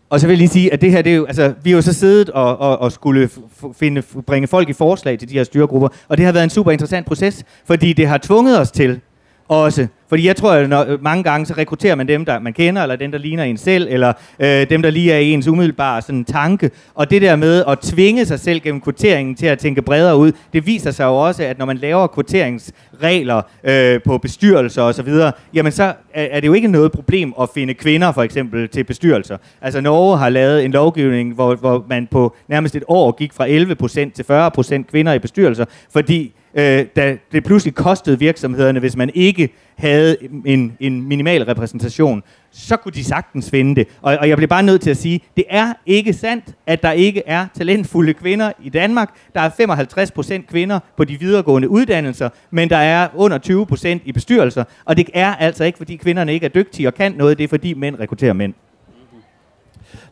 Og 0.10 0.20
så 0.20 0.28
vil 0.28 0.34
jeg 0.34 0.38
lige 0.38 0.50
sige, 0.50 0.74
at 0.74 0.82
det 0.82 0.92
her, 0.92 1.02
det 1.02 1.12
er 1.12 1.16
jo, 1.16 1.26
altså, 1.26 1.54
vi 1.64 1.70
har 1.70 1.78
jo 1.78 1.82
så 1.82 1.94
siddet 1.94 2.30
og, 2.30 2.58
og, 2.58 2.78
og 2.80 2.92
skulle 2.92 3.30
finde, 3.74 4.02
bringe 4.02 4.48
folk 4.48 4.70
i 4.70 4.74
forslag 4.74 5.20
til 5.20 5.30
de 5.30 5.34
her 5.34 5.44
styregrupper, 5.44 5.90
og 6.08 6.18
det 6.18 6.26
har 6.26 6.32
været 6.32 6.44
en 6.44 6.50
super 6.50 6.72
interessant 6.72 7.08
proces, 7.08 7.44
fordi 7.66 7.94
det 7.94 8.08
har 8.08 8.18
tvunget 8.18 8.60
os 8.60 8.72
til 8.72 9.00
også. 9.48 9.88
Fordi 10.10 10.28
jeg 10.28 10.36
tror, 10.36 10.52
at 10.52 10.70
når, 10.70 10.86
øh, 10.88 11.04
mange 11.04 11.24
gange 11.24 11.46
så 11.46 11.54
rekrutterer 11.54 11.96
man 11.96 12.08
dem, 12.08 12.26
der 12.26 12.40
man 12.40 12.54
kender, 12.54 12.82
eller 12.82 12.96
dem, 12.96 13.12
der 13.12 13.18
ligner 13.18 13.44
en 13.44 13.58
selv, 13.58 13.88
eller 13.90 14.14
øh, 14.40 14.70
dem, 14.70 14.82
der 14.82 14.90
lige 14.90 15.14
er 15.14 15.20
ens 15.20 15.48
umiddelbare 15.48 16.02
sådan, 16.02 16.26
tanke. 16.26 16.72
Og 16.96 17.10
det 17.10 17.22
der 17.22 17.36
med 17.36 17.64
at 17.68 17.80
tvinge 17.80 18.26
sig 18.26 18.40
selv 18.40 18.60
gennem 18.60 18.82
kvoteringen 18.82 19.36
til 19.36 19.46
at 19.46 19.60
tænke 19.60 19.82
bredere 19.82 20.18
ud, 20.18 20.32
det 20.54 20.66
viser 20.66 20.92
sig 20.92 21.06
jo 21.06 21.16
også, 21.16 21.44
at 21.44 21.58
når 21.58 21.66
man 21.66 21.78
laver 21.78 22.08
kvoteringsregler 22.08 23.42
øh, 23.64 24.00
på 24.06 24.18
bestyrelser 24.18 24.82
osv., 24.82 25.10
jamen 25.54 25.72
så 25.72 25.84
er, 25.84 25.94
er 26.32 26.40
det 26.40 26.48
jo 26.48 26.54
ikke 26.54 26.68
noget 26.68 26.92
problem 26.92 27.34
at 27.42 27.50
finde 27.54 27.74
kvinder 27.74 28.12
for 28.12 28.24
eksempel 28.24 28.70
til 28.70 28.84
bestyrelser. 28.84 29.38
Altså 29.62 29.82
Norge 29.82 30.18
har 30.18 30.30
lavet 30.30 30.66
en 30.66 30.72
lovgivning, 30.72 31.34
hvor, 31.34 31.56
hvor 31.56 31.86
man 31.90 32.08
på 32.12 32.36
nærmest 32.48 32.76
et 32.76 32.84
år 32.88 33.12
gik 33.12 33.34
fra 33.34 33.48
11% 33.48 34.12
til 34.14 34.84
40% 34.84 34.92
kvinder 34.92 35.14
i 35.14 35.20
bestyrelser, 35.20 35.66
fordi 35.94 36.34
øh, 36.54 36.86
da 36.96 37.18
det 37.32 37.44
pludselig 37.44 37.76
kostede 37.76 38.20
virksomhederne, 38.20 38.80
hvis 38.80 38.96
man 38.96 39.12
ikke 39.14 39.50
havde 39.80 40.18
en, 40.46 40.78
en 40.80 41.02
minimal 41.02 41.44
repræsentation, 41.44 42.24
så 42.52 42.78
kunne 42.78 42.92
de 42.92 43.04
sagtens 43.04 43.50
finde 43.50 43.76
det. 43.76 43.88
Og, 44.02 44.18
og 44.18 44.30
jeg 44.30 44.38
bliver 44.38 44.48
bare 44.48 44.64
nødt 44.64 44.82
til 44.82 44.90
at 44.90 44.98
sige, 44.98 45.20
det 45.38 45.44
er 45.50 45.74
ikke 45.86 46.14
sandt, 46.14 46.46
at 46.68 46.84
der 46.84 46.92
ikke 46.92 47.24
er 47.26 47.46
talentfulde 47.54 48.14
kvinder 48.14 48.52
i 48.64 48.70
Danmark. 48.70 49.16
Der 49.34 49.42
er 49.42 49.50
55 49.50 50.12
procent 50.12 50.48
kvinder 50.48 50.80
på 50.98 51.04
de 51.04 51.20
videregående 51.20 51.70
uddannelser, 51.70 52.30
men 52.52 52.70
der 52.70 52.78
er 52.78 53.08
under 53.16 53.38
20 53.38 53.66
procent 53.66 54.02
i 54.06 54.12
bestyrelser. 54.12 54.64
Og 54.86 54.98
det 54.98 55.10
er 55.14 55.36
altså 55.36 55.64
ikke, 55.64 55.78
fordi 55.78 55.96
kvinderne 55.96 56.34
ikke 56.34 56.46
er 56.46 56.50
dygtige 56.50 56.88
og 56.88 56.94
kan 56.94 57.12
noget, 57.12 57.38
det 57.38 57.44
er 57.44 57.48
fordi 57.48 57.74
mænd 57.74 58.00
rekrutterer 58.00 58.34
mænd. 58.34 58.54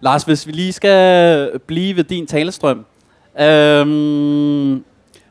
Lars, 0.02 0.24
hvis 0.24 0.48
vi 0.48 0.52
lige 0.52 0.74
skal 0.74 1.60
blive 1.68 1.96
ved 1.96 2.04
din 2.04 2.28
talestrøm, 2.28 2.86
øhm, 3.40 4.84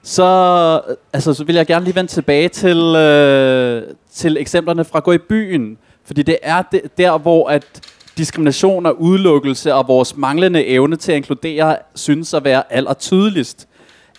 så, 0.06 0.80
altså, 1.12 1.34
så 1.34 1.44
vil 1.44 1.54
jeg 1.54 1.66
gerne 1.66 1.84
lige 1.84 1.94
vende 1.94 2.10
tilbage 2.10 2.48
til, 2.48 2.78
øh, 2.96 3.82
til 4.12 4.36
eksemplerne 4.36 4.84
fra 4.84 5.00
Gå 5.00 5.12
i 5.12 5.18
byen. 5.18 5.78
Fordi 6.04 6.22
det 6.22 6.38
er 6.42 6.62
det, 6.62 6.98
der, 6.98 7.18
hvor 7.18 7.48
at 7.48 7.80
diskrimination 8.18 8.86
og 8.86 9.00
udelukkelse 9.00 9.74
og 9.74 9.88
vores 9.88 10.16
manglende 10.16 10.66
evne 10.66 10.96
til 10.96 11.12
at 11.12 11.16
inkludere 11.16 11.76
synes 11.94 12.34
at 12.34 12.44
være 12.44 12.72
allertydeligst. 12.72 13.68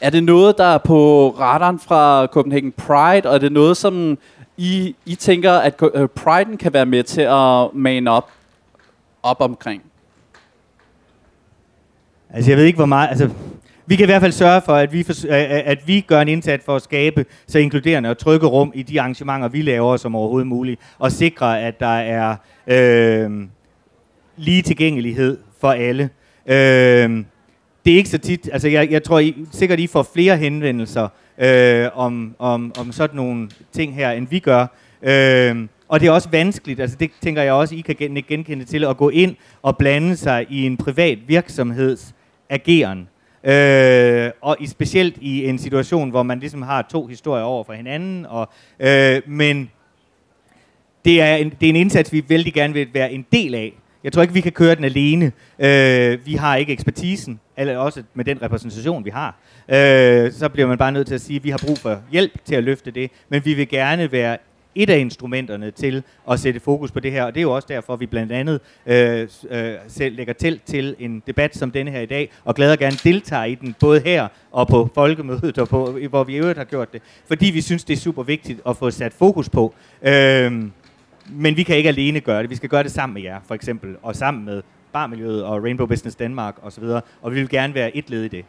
Er 0.02 0.10
det 0.10 0.23
noget, 0.23 0.58
der 0.58 0.63
er 0.63 0.78
på 0.78 1.30
radaren 1.39 1.80
fra 1.80 2.26
Copenhagen 2.26 2.71
Pride, 2.71 3.30
og 3.30 3.36
er 3.36 3.39
det 3.39 3.52
noget, 3.52 3.78
som 3.78 4.17
I, 4.58 4.95
I 5.06 5.15
tænker, 5.15 5.52
at 5.52 5.82
øh, 5.93 6.08
Pride'en 6.19 6.56
kan 6.56 6.73
være 6.73 6.86
med 6.86 7.04
til 7.04 7.21
at 7.21 7.73
mane 7.73 8.12
op, 8.12 8.30
op 9.23 9.41
omkring? 9.41 9.82
Altså 12.34 12.52
jeg 12.52 12.58
ved 12.58 12.65
ikke, 12.65 12.78
hvor 12.78 12.86
meget... 12.86 13.10
Altså, 13.10 13.30
vi 13.88 13.95
kan 13.95 14.04
i 14.04 14.06
hvert 14.06 14.21
fald 14.21 14.32
sørge 14.32 14.62
for, 14.65 14.73
at 14.73 14.93
vi, 14.93 15.04
for, 15.04 15.13
at 15.65 15.88
vi 15.88 16.02
gør 16.08 16.21
en 16.21 16.28
indsats 16.28 16.65
for 16.65 16.76
at 16.76 16.82
skabe 16.82 17.26
så 17.47 17.60
inkluderende 17.60 18.10
og 18.10 18.17
trygge 18.17 18.47
rum 18.47 18.71
i 18.76 18.84
de 18.84 19.02
arrangementer, 19.02 19.47
vi 19.47 19.62
laver 19.62 19.97
som 19.97 20.15
overhovedet 20.15 20.47
muligt, 20.47 20.82
og 21.00 21.12
sikre, 21.12 21.62
at 21.62 21.80
der 21.80 21.88
er 21.88 22.36
øh, 22.67 23.32
lige 24.38 24.62
tilgængelighed 24.62 25.38
for 25.62 25.71
alle. 25.71 26.10
Øh, 26.47 27.23
det 27.86 27.93
er 27.93 27.97
ikke 27.97 28.10
så 28.10 28.17
tit, 28.17 28.50
altså 28.54 28.67
jeg, 28.67 28.91
jeg 28.91 29.04
tror 29.04 29.19
I, 29.19 29.36
sikkert, 29.52 29.80
I 29.80 29.88
får 29.88 30.10
flere 30.13 30.38
henvendelser 30.38 31.08
øh, 31.38 31.89
om, 31.93 32.36
om, 32.39 32.73
om 32.80 32.91
sådan 32.91 33.15
nogle 33.15 33.50
ting 33.71 33.95
her, 33.95 34.12
end 34.12 34.28
vi 34.28 34.39
gør. 34.39 34.67
Øh, 35.02 35.67
og 35.88 36.00
det 36.00 36.08
er 36.08 36.12
også 36.12 36.30
vanskeligt, 36.30 36.80
altså 36.80 36.97
det 37.00 37.12
tænker 37.21 37.41
jeg 37.41 37.54
også, 37.54 37.76
I 37.76 37.82
kan 37.82 38.23
genkende 38.28 38.65
til, 38.65 38.84
at 38.84 38.97
gå 38.97 39.10
ind 39.10 39.36
og 39.62 39.78
blande 39.78 40.15
sig 40.15 40.45
i 40.50 40.65
en 40.65 40.78
privat 40.78 41.19
virksomheds 41.28 42.15
ageren. 42.50 43.08
Øh, 43.43 44.32
og 44.41 44.58
i, 44.60 44.67
specielt 44.67 45.17
i 45.21 45.45
en 45.45 45.58
situation, 45.58 46.10
hvor 46.10 46.23
man 46.23 46.39
ligesom 46.39 46.62
har 46.62 46.82
to 46.82 47.08
historier 47.08 47.43
over 47.43 47.63
for 47.63 47.73
hinanden. 47.73 48.26
Og, 48.26 48.50
øh, 48.80 49.21
men 49.26 49.71
det 51.06 51.21
er, 51.21 51.36
en, 51.36 51.50
det 51.50 51.65
er 51.65 51.69
en 51.69 51.76
indsats, 51.76 52.13
vi 52.13 52.26
vældig 52.28 52.54
gerne 52.54 52.73
vil 52.73 52.88
være 52.93 53.12
en 53.12 53.26
del 53.32 53.56
af. 53.56 53.73
Jeg 54.04 54.13
tror 54.13 54.21
ikke, 54.21 54.34
vi 54.34 54.41
kan 54.41 54.52
køre 54.52 54.76
den 54.76 54.84
alene. 54.84 55.32
Øh, 55.60 56.26
vi 56.26 56.34
har 56.34 56.56
ikke 56.56 56.73
ekspertisen, 56.73 57.39
eller 57.58 57.78
også 57.78 58.04
med 58.13 58.26
den 58.26 58.41
repræsentation, 58.41 59.06
vi 59.06 59.10
har. 59.10 59.39
Øh, 59.69 60.32
så 60.32 60.50
bliver 60.54 60.67
man 60.67 60.78
bare 60.78 60.91
nødt 60.91 61.08
til 61.08 61.15
at 61.15 61.21
sige, 61.21 61.38
at 61.38 61.43
vi 61.43 61.50
har 61.50 61.62
brug 61.65 61.78
for 61.78 62.02
hjælp 62.12 62.45
til 62.45 62.56
at 62.56 62.63
løfte 62.63 62.91
det, 62.91 63.12
men 63.30 63.45
vi 63.45 63.54
vil 63.54 63.69
gerne 63.69 64.12
være 64.12 64.38
et 64.78 64.90
af 64.90 64.98
instrumenterne 64.98 65.72
til 65.72 66.04
at 66.32 66.40
sætte 66.40 66.60
fokus 66.60 66.92
på 66.92 67.00
det 67.00 67.12
her. 67.12 67.24
Og 67.24 67.34
det 67.34 67.40
er 67.40 67.44
jo 67.44 67.56
også 67.56 67.68
derfor, 67.70 67.94
at 67.94 68.00
vi 68.00 68.06
blandt 68.06 68.32
andet 68.32 68.62
øh, 68.86 69.28
øh, 69.50 69.74
selv 69.88 70.16
lægger 70.16 70.34
til 70.34 70.60
til 70.66 70.96
en 71.00 71.24
debat 71.28 71.56
som 71.56 71.72
denne 71.72 71.92
her 71.92 72.02
i 72.02 72.06
dag, 72.06 72.32
og 72.46 72.56
glæder 72.56 72.76
gerne 72.76 72.98
deltager 73.04 73.44
i 73.44 73.56
den, 73.56 73.76
både 73.80 74.00
her 74.00 74.28
og 74.52 74.68
på 74.68 74.90
folkemødet, 74.96 75.58
og 75.58 75.68
på, 75.68 76.00
hvor 76.10 76.24
vi 76.24 76.34
i 76.34 76.38
øvrigt 76.38 76.58
har 76.58 76.66
gjort 76.66 76.94
det. 76.94 77.02
Fordi 77.28 77.46
vi 77.46 77.62
synes, 77.62 77.84
det 77.84 77.94
er 77.94 77.98
super 77.98 78.24
vigtigt 78.24 78.60
at 78.68 78.78
få 78.78 78.92
sat 78.92 79.13
fokus 79.13 79.50
på. 79.50 79.74
Øh, 80.02 80.63
men 81.30 81.58
vi 81.58 81.63
kan 81.63 81.78
ikke 81.78 81.90
alene 81.90 82.20
gøre 82.20 82.42
det. 82.42 82.50
Vi 82.50 82.56
skal 82.56 82.70
gøre 82.70 82.84
det 82.84 82.92
sammen 82.92 83.13
med 83.13 83.22
jer, 83.22 83.40
for 83.48 83.56
eksempel, 83.56 83.96
og 84.02 84.16
sammen 84.16 84.46
med 84.46 84.62
Barmiljøet 84.94 85.44
og 85.44 85.63
Rainbow 85.63 85.88
Business 85.88 86.16
Danmark 86.16 86.56
osv. 86.62 86.84
Og 87.22 87.32
vi 87.32 87.40
vil 87.40 87.50
gerne 87.50 87.74
være 87.74 87.98
et 87.98 88.10
led 88.10 88.24
i 88.24 88.28
det. 88.28 88.46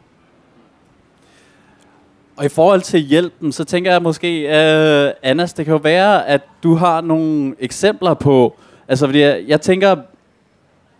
Og 2.39 2.45
i 2.45 2.49
forhold 2.49 2.81
til 2.81 2.99
hjælpen, 2.99 3.51
så 3.51 3.63
tænker 3.63 3.91
jeg 3.91 4.01
måske, 4.01 4.41
øh, 4.41 5.11
Anders, 5.23 5.53
det 5.53 5.65
kan 5.65 5.71
jo 5.71 5.79
være, 5.83 6.27
at 6.27 6.41
du 6.63 6.75
har 6.75 7.01
nogle 7.01 7.55
eksempler 7.59 8.13
på, 8.13 8.57
altså 8.87 9.05
fordi 9.05 9.19
jeg, 9.19 9.43
jeg 9.47 9.61
tænker, 9.61 9.95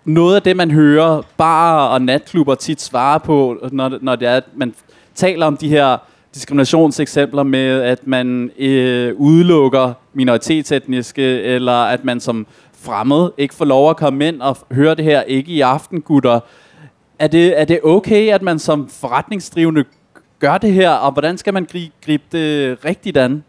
noget 0.05 0.35
af 0.35 0.41
det, 0.41 0.57
man 0.57 0.71
hører 0.71 1.21
barer 1.37 1.87
og 1.87 2.01
natklubber 2.01 2.55
tit 2.55 2.81
svare 2.81 3.19
på, 3.19 3.57
når, 3.71 3.97
når 4.01 4.15
det 4.15 4.27
er, 4.27 4.37
at 4.37 4.43
man 4.55 4.73
taler 5.15 5.45
om 5.45 5.57
de 5.57 5.69
her 5.69 5.97
diskriminationseksempler 6.35 7.43
med, 7.43 7.81
at 7.81 8.07
man 8.07 8.51
øh, 8.57 9.15
udelukker 9.15 9.93
minoritetsetniske, 10.13 11.41
eller 11.41 11.83
at 11.83 12.05
man 12.05 12.19
som 12.19 12.47
fremmed 12.73 13.31
ikke 13.37 13.55
får 13.55 13.65
lov 13.65 13.89
at 13.89 13.97
komme 13.97 14.27
ind 14.27 14.41
og 14.41 14.57
høre 14.71 14.95
det 14.95 15.05
her, 15.05 15.21
ikke 15.21 15.51
i 15.51 15.61
aften, 15.61 16.01
gutter. 16.01 16.39
Er 17.19 17.27
det, 17.27 17.61
er 17.61 17.65
det 17.65 17.79
okay, 17.83 18.33
at 18.33 18.41
man 18.41 18.59
som 18.59 18.89
forretningsdrivende 18.89 19.83
gør 20.39 20.57
det 20.57 20.73
her, 20.73 20.91
og 20.91 21.11
hvordan 21.11 21.37
skal 21.37 21.53
man 21.53 21.65
gribe, 21.65 21.93
gribe 22.05 22.23
det 22.31 22.85
rigtigt 22.85 23.17
an? 23.17 23.43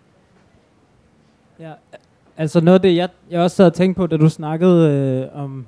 Ja, 1.60 1.72
altså 2.36 2.60
noget 2.60 2.78
af 2.78 2.82
det, 2.82 2.96
jeg, 2.96 3.08
jeg 3.30 3.40
også 3.40 3.56
sad 3.56 3.66
og 3.66 3.74
tænkte 3.74 3.98
på, 3.98 4.06
da 4.06 4.16
du 4.16 4.28
snakkede 4.28 4.90
øh, 5.34 5.42
om, 5.42 5.66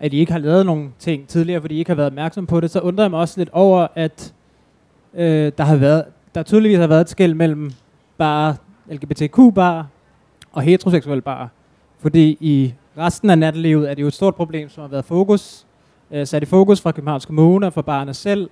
at 0.00 0.12
I 0.12 0.18
ikke 0.18 0.32
har 0.32 0.38
lavet 0.38 0.66
nogle 0.66 0.88
ting 0.98 1.28
tidligere, 1.28 1.60
fordi 1.60 1.74
I 1.74 1.78
ikke 1.78 1.90
har 1.90 1.96
været 1.96 2.06
opmærksom 2.06 2.46
på 2.46 2.60
det, 2.60 2.70
så 2.70 2.80
undrer 2.80 3.04
jeg 3.04 3.10
mig 3.10 3.20
også 3.20 3.40
lidt 3.40 3.50
over, 3.52 3.86
at 3.94 4.34
øh, 5.14 5.52
der 5.58 5.64
har 5.64 5.76
været, 5.76 6.04
der 6.34 6.42
tydeligvis 6.42 6.78
har 6.78 6.86
været 6.86 7.00
et 7.00 7.08
skæld 7.08 7.34
mellem 7.34 7.72
bare 8.18 8.56
LGBTQ-bar 8.90 9.86
og 10.52 10.62
heteroseksuelle 10.62 11.22
bar. 11.22 11.48
Fordi 11.98 12.36
i 12.40 12.74
resten 12.98 13.30
af 13.30 13.38
nattelivet 13.38 13.90
er 13.90 13.94
det 13.94 14.02
jo 14.02 14.06
et 14.06 14.14
stort 14.14 14.34
problem, 14.34 14.68
som 14.68 14.80
har 14.80 14.88
været 14.88 15.04
fokus, 15.04 15.66
øh, 16.10 16.26
sat 16.26 16.42
i 16.42 16.46
fokus 16.46 16.80
fra 16.80 16.92
Københavns 16.92 17.26
Kommune 17.26 17.66
og 17.66 17.72
fra 17.72 17.82
barnet 17.82 18.16
selv 18.16 18.50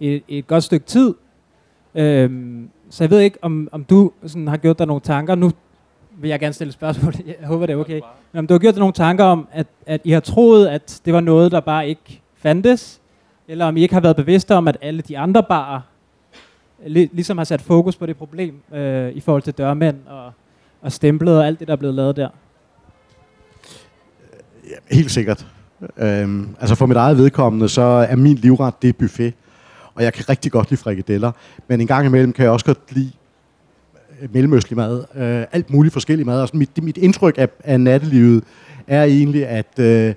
i, 0.00 0.22
i 0.28 0.38
et 0.38 0.46
godt 0.46 0.64
stykke 0.64 0.86
tid. 0.86 1.14
Øhm, 1.94 2.68
så 2.90 3.04
jeg 3.04 3.10
ved 3.10 3.20
ikke, 3.20 3.38
om, 3.42 3.68
om 3.72 3.84
du 3.84 4.12
sådan, 4.26 4.48
har 4.48 4.56
gjort 4.56 4.78
dig 4.78 4.86
nogle 4.86 5.00
tanker. 5.00 5.34
Nu 5.34 5.50
vil 6.18 6.28
jeg 6.28 6.40
gerne 6.40 6.52
stille 6.52 6.68
et 6.68 6.74
spørgsmål. 6.74 7.14
Jeg 7.26 7.46
håber, 7.46 7.66
det 7.66 7.72
er 7.72 7.76
okay. 7.76 8.00
Men 8.32 8.38
om 8.38 8.46
du 8.46 8.54
har 8.54 8.58
gjort 8.58 8.74
dig 8.74 8.80
nogle 8.80 8.92
tanker 8.92 9.24
om, 9.24 9.48
at, 9.52 9.66
at 9.86 10.00
I 10.04 10.10
har 10.10 10.20
troet, 10.20 10.68
at 10.68 11.00
det 11.04 11.12
var 11.12 11.20
noget, 11.20 11.52
der 11.52 11.60
bare 11.60 11.88
ikke 11.88 12.20
fandtes, 12.36 13.00
eller 13.48 13.66
om 13.66 13.76
I 13.76 13.82
ikke 13.82 13.94
har 13.94 14.00
været 14.00 14.16
bevidste 14.16 14.54
om, 14.54 14.68
at 14.68 14.76
alle 14.80 15.02
de 15.02 15.18
andre 15.18 15.42
barer 15.42 15.80
lig, 16.86 17.10
ligesom 17.12 17.38
har 17.38 17.44
sat 17.44 17.62
fokus 17.62 17.96
på 17.96 18.06
det 18.06 18.16
problem 18.16 18.54
øh, 18.74 19.12
i 19.12 19.20
forhold 19.20 19.42
til 19.42 19.52
dørmænd 19.52 19.96
og, 20.06 20.32
og 20.82 20.92
stemplet 20.92 21.38
og 21.38 21.46
alt 21.46 21.58
det, 21.58 21.68
der 21.68 21.72
er 21.72 21.78
blevet 21.78 21.94
lavet 21.94 22.16
der. 22.16 22.28
Helt 24.90 25.10
sikkert. 25.10 25.46
Øhm, 25.96 26.48
altså 26.60 26.74
for 26.74 26.86
mit 26.86 26.96
eget 26.96 27.16
vedkommende, 27.16 27.68
så 27.68 27.82
er 27.82 28.16
min 28.16 28.36
livret, 28.36 28.82
det 28.82 28.96
buffet. 28.96 29.34
Og 29.94 30.02
jeg 30.02 30.12
kan 30.12 30.28
rigtig 30.28 30.52
godt 30.52 30.70
lide 30.70 30.80
frikadeller. 30.80 31.32
Men 31.68 31.80
en 31.80 31.86
gang 31.86 32.06
imellem 32.06 32.32
kan 32.32 32.42
jeg 32.42 32.52
også 32.52 32.66
godt 32.66 32.78
lide 32.90 33.10
øh, 34.22 34.28
mellemøstlig 34.34 34.76
mad. 34.76 35.04
Øh, 35.14 35.44
alt 35.52 35.70
muligt 35.70 35.92
forskellig 35.92 36.26
mad. 36.26 36.40
Altså 36.40 36.56
mit, 36.56 36.82
mit 36.82 36.96
indtryk 36.96 37.34
af, 37.38 37.48
af 37.64 37.80
nattelivet 37.80 38.44
er 38.86 39.04
egentlig, 39.04 39.46
at 39.46 39.78
øh, 39.78 40.14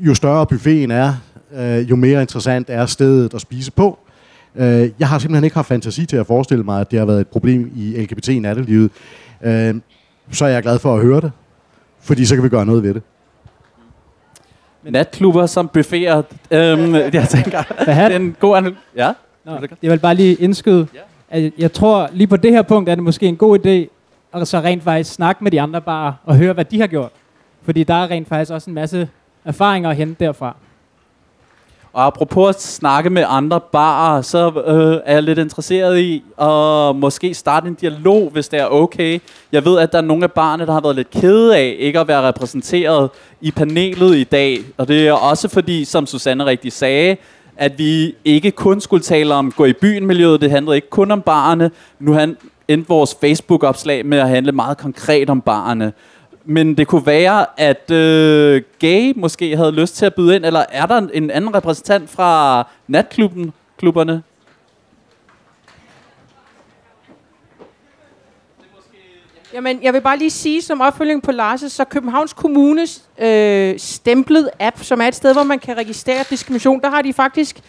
jo 0.00 0.14
større 0.14 0.46
buffeten 0.46 0.90
er, 0.90 1.14
øh, 1.54 1.90
jo 1.90 1.96
mere 1.96 2.20
interessant 2.20 2.70
er 2.70 2.86
stedet 2.86 3.34
at 3.34 3.40
spise 3.40 3.72
på. 3.72 3.98
Øh, 4.56 4.90
jeg 4.98 5.08
har 5.08 5.18
simpelthen 5.18 5.44
ikke 5.44 5.56
haft 5.56 5.68
fantasi 5.68 6.06
til 6.06 6.16
at 6.16 6.26
forestille 6.26 6.64
mig, 6.64 6.80
at 6.80 6.90
det 6.90 6.98
har 6.98 7.06
været 7.06 7.20
et 7.20 7.28
problem 7.28 7.72
i 7.76 7.96
LGBT-nattelivet. 7.96 8.90
Øh, 9.42 9.74
så 10.30 10.44
er 10.44 10.48
jeg 10.48 10.62
glad 10.62 10.78
for 10.78 10.94
at 10.94 11.02
høre 11.02 11.20
det, 11.20 11.32
fordi 12.00 12.24
så 12.24 12.34
kan 12.34 12.44
vi 12.44 12.48
gøre 12.48 12.66
noget 12.66 12.82
ved 12.82 12.94
det. 12.94 13.02
Natklubber 14.90 15.46
som 15.46 15.68
buffeter. 15.68 16.22
Øhm, 16.50 16.94
jeg 17.18 17.28
tænker, 17.28 17.62
det 17.78 17.88
er 17.88 18.16
en 18.16 18.36
god 18.40 18.56
anal- 18.56 18.74
Ja? 18.96 19.12
Nå, 19.44 19.52
jeg 19.82 19.90
vil 19.90 19.98
bare 19.98 20.14
lige 20.14 20.34
indskyde, 20.34 20.86
at 21.30 21.52
jeg 21.58 21.72
tror 21.72 22.08
lige 22.12 22.26
på 22.26 22.36
det 22.36 22.50
her 22.52 22.62
punkt 22.62 22.88
er 22.90 22.94
det 22.94 23.04
måske 23.04 23.26
en 23.26 23.36
god 23.36 23.58
idé 23.66 23.94
at 24.40 24.48
så 24.48 24.60
rent 24.60 24.82
faktisk 24.82 25.12
snakke 25.14 25.44
med 25.44 25.50
de 25.50 25.60
andre 25.60 25.80
bare 25.80 26.14
og 26.24 26.36
høre, 26.36 26.52
hvad 26.52 26.64
de 26.64 26.80
har 26.80 26.86
gjort. 26.86 27.10
Fordi 27.62 27.84
der 27.84 27.94
er 27.94 28.10
rent 28.10 28.28
faktisk 28.28 28.52
også 28.52 28.70
en 28.70 28.74
masse 28.74 29.08
erfaringer 29.44 29.90
at 29.90 29.96
hente 29.96 30.24
derfra. 30.24 30.56
Og 31.92 32.06
apropos 32.06 32.48
at 32.56 32.62
snakke 32.62 33.10
med 33.10 33.24
andre 33.28 33.60
barer, 33.60 34.22
så 34.22 34.62
øh, 34.66 35.00
er 35.04 35.14
jeg 35.14 35.22
lidt 35.22 35.38
interesseret 35.38 35.98
i 35.98 36.24
at 36.40 36.96
måske 36.96 37.34
starte 37.34 37.68
en 37.68 37.74
dialog, 37.74 38.30
hvis 38.32 38.48
det 38.48 38.60
er 38.60 38.66
okay. 38.66 39.20
Jeg 39.52 39.64
ved, 39.64 39.78
at 39.78 39.92
der 39.92 39.98
er 39.98 40.02
nogle 40.02 40.24
af 40.24 40.32
barne, 40.32 40.66
der 40.66 40.72
har 40.72 40.80
været 40.80 40.96
lidt 40.96 41.10
kede 41.10 41.56
af 41.56 41.76
ikke 41.78 42.00
at 42.00 42.08
være 42.08 42.28
repræsenteret 42.28 43.10
i 43.40 43.50
panelet 43.50 44.16
i 44.16 44.24
dag. 44.24 44.58
Og 44.76 44.88
det 44.88 45.08
er 45.08 45.12
også 45.12 45.48
fordi, 45.48 45.84
som 45.84 46.06
Susanne 46.06 46.46
rigtig 46.46 46.72
sagde, 46.72 47.16
at 47.56 47.78
vi 47.78 48.14
ikke 48.24 48.50
kun 48.50 48.80
skulle 48.80 49.02
tale 49.02 49.34
om 49.34 49.52
gå 49.52 49.64
i 49.64 49.72
byen 49.72 50.06
miljøet. 50.06 50.40
Det 50.40 50.50
handlede 50.50 50.76
ikke 50.76 50.90
kun 50.90 51.10
om 51.10 51.22
barerne. 51.22 51.70
Nu 51.98 52.12
han 52.12 52.36
endte 52.68 52.88
vores 52.88 53.16
Facebook-opslag 53.20 54.06
med 54.06 54.18
at 54.18 54.28
handle 54.28 54.52
meget 54.52 54.78
konkret 54.78 55.30
om 55.30 55.40
barerne. 55.40 55.92
Men 56.50 56.76
det 56.76 56.86
kunne 56.86 57.06
være, 57.06 57.46
at 57.56 57.90
øh, 57.90 58.62
Gay 58.78 59.12
måske 59.16 59.56
havde 59.56 59.72
lyst 59.72 59.96
til 59.96 60.06
at 60.06 60.14
byde 60.14 60.36
ind, 60.36 60.44
eller 60.44 60.64
er 60.68 60.86
der 60.86 61.08
en 61.12 61.30
anden 61.30 61.54
repræsentant 61.54 62.10
fra 62.10 62.64
natklubben, 62.86 63.52
klubberne? 63.78 64.22
Jamen, 69.52 69.82
jeg 69.82 69.94
vil 69.94 70.00
bare 70.00 70.18
lige 70.18 70.30
sige 70.30 70.62
som 70.62 70.80
opfølging 70.80 71.22
på 71.22 71.30
Lars' 71.30 71.68
så 71.68 71.84
Københavns 71.84 72.32
Kommunes 72.32 73.04
øh, 73.18 73.78
stemplet 73.78 74.50
app, 74.60 74.82
som 74.82 75.00
er 75.00 75.06
et 75.06 75.14
sted, 75.14 75.32
hvor 75.32 75.42
man 75.42 75.58
kan 75.58 75.76
registrere 75.76 76.24
diskrimination, 76.30 76.80
der 76.80 76.90
har 76.90 77.02
de 77.02 77.12
faktisk 77.12 77.60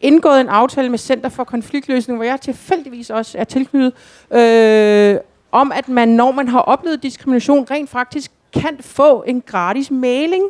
indgået 0.00 0.40
en 0.40 0.48
aftale 0.48 0.88
med 0.88 0.98
Center 0.98 1.28
for 1.28 1.44
Konfliktløsning, 1.44 2.18
hvor 2.18 2.24
jeg 2.24 2.40
tilfældigvis 2.40 3.10
også 3.10 3.38
er 3.38 3.44
tilknyttet, 3.44 3.92
øh, 4.30 5.16
om 5.56 5.72
at 5.72 5.88
man, 5.88 6.08
når 6.08 6.32
man 6.32 6.48
har 6.48 6.60
oplevet 6.60 7.02
diskrimination, 7.02 7.66
rent 7.70 7.90
faktisk 7.90 8.32
kan 8.52 8.76
få 8.80 9.22
en 9.22 9.42
gratis 9.46 9.90
mailing. 9.90 10.44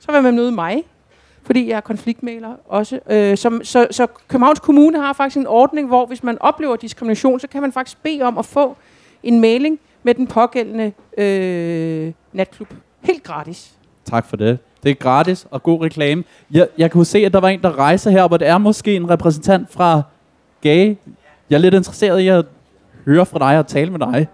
Så 0.00 0.12
vil 0.12 0.22
man 0.22 0.36
møde 0.36 0.52
mig, 0.52 0.84
fordi 1.42 1.68
jeg 1.68 1.76
er 1.76 1.80
konfliktmaler 1.80 2.54
også. 2.68 3.00
Øh, 3.10 3.36
som, 3.36 3.64
så, 3.64 3.86
så 3.90 4.06
Københavns 4.28 4.60
Kommune 4.60 5.00
har 5.00 5.12
faktisk 5.12 5.36
en 5.36 5.46
ordning, 5.46 5.88
hvor 5.88 6.06
hvis 6.06 6.22
man 6.22 6.38
oplever 6.40 6.76
diskrimination, 6.76 7.40
så 7.40 7.48
kan 7.48 7.62
man 7.62 7.72
faktisk 7.72 8.02
bede 8.02 8.22
om 8.22 8.38
at 8.38 8.44
få 8.44 8.76
en 9.22 9.40
mailing 9.40 9.78
med 10.02 10.14
den 10.14 10.26
pågældende 10.26 10.92
øh, 11.18 12.12
natklub. 12.32 12.68
Helt 13.00 13.22
gratis. 13.22 13.72
Tak 14.04 14.26
for 14.26 14.36
det. 14.36 14.58
Det 14.82 14.90
er 14.90 14.94
gratis 14.94 15.46
og 15.50 15.62
god 15.62 15.82
reklame. 15.82 16.24
Jeg, 16.50 16.68
jeg 16.78 16.90
kunne 16.90 17.04
se, 17.04 17.18
at 17.18 17.32
der 17.32 17.40
var 17.40 17.48
en, 17.48 17.62
der 17.62 17.78
rejser 17.78 18.10
her, 18.10 18.28
hvor 18.28 18.36
det 18.36 18.48
er 18.48 18.58
måske 18.58 18.96
en 18.96 19.10
repræsentant 19.10 19.72
fra 19.72 20.02
Gay. 20.60 20.96
Jeg 21.50 21.56
er 21.56 21.60
lidt 21.60 21.74
interesseret 21.74 22.20
i 22.20 22.28
at 22.28 22.44
høre 23.04 23.26
fra 23.26 23.38
dig 23.38 23.58
og 23.58 23.66
tale 23.66 23.90
med 23.90 23.98
dig. 23.98 24.28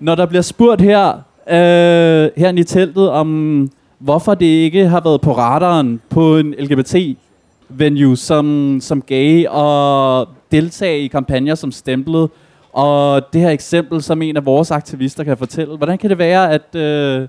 Når 0.00 0.14
der 0.14 0.26
bliver 0.26 0.42
spurgt 0.42 0.80
her, 0.80 1.08
øh, 1.48 2.30
her 2.36 2.52
i 2.56 2.64
teltet 2.64 3.10
om, 3.10 3.70
hvorfor 3.98 4.34
det 4.34 4.46
ikke 4.46 4.88
har 4.88 5.00
været 5.00 5.20
på 5.20 5.32
radaren 5.32 6.00
på 6.10 6.36
en 6.36 6.54
LGBT-venue 6.58 8.16
som, 8.16 8.78
som 8.80 9.02
gay 9.02 9.46
og 9.46 10.28
deltage 10.52 11.00
i 11.00 11.06
kampagner 11.06 11.54
som 11.54 11.72
stemplet, 11.72 12.30
og 12.72 13.22
det 13.32 13.40
her 13.40 13.50
eksempel, 13.50 14.02
som 14.02 14.22
en 14.22 14.36
af 14.36 14.44
vores 14.46 14.70
aktivister 14.70 15.24
kan 15.24 15.36
fortælle, 15.36 15.76
hvordan 15.76 15.98
kan 15.98 16.10
det 16.10 16.18
være, 16.18 16.52
at, 16.52 16.74
øh, 16.74 17.28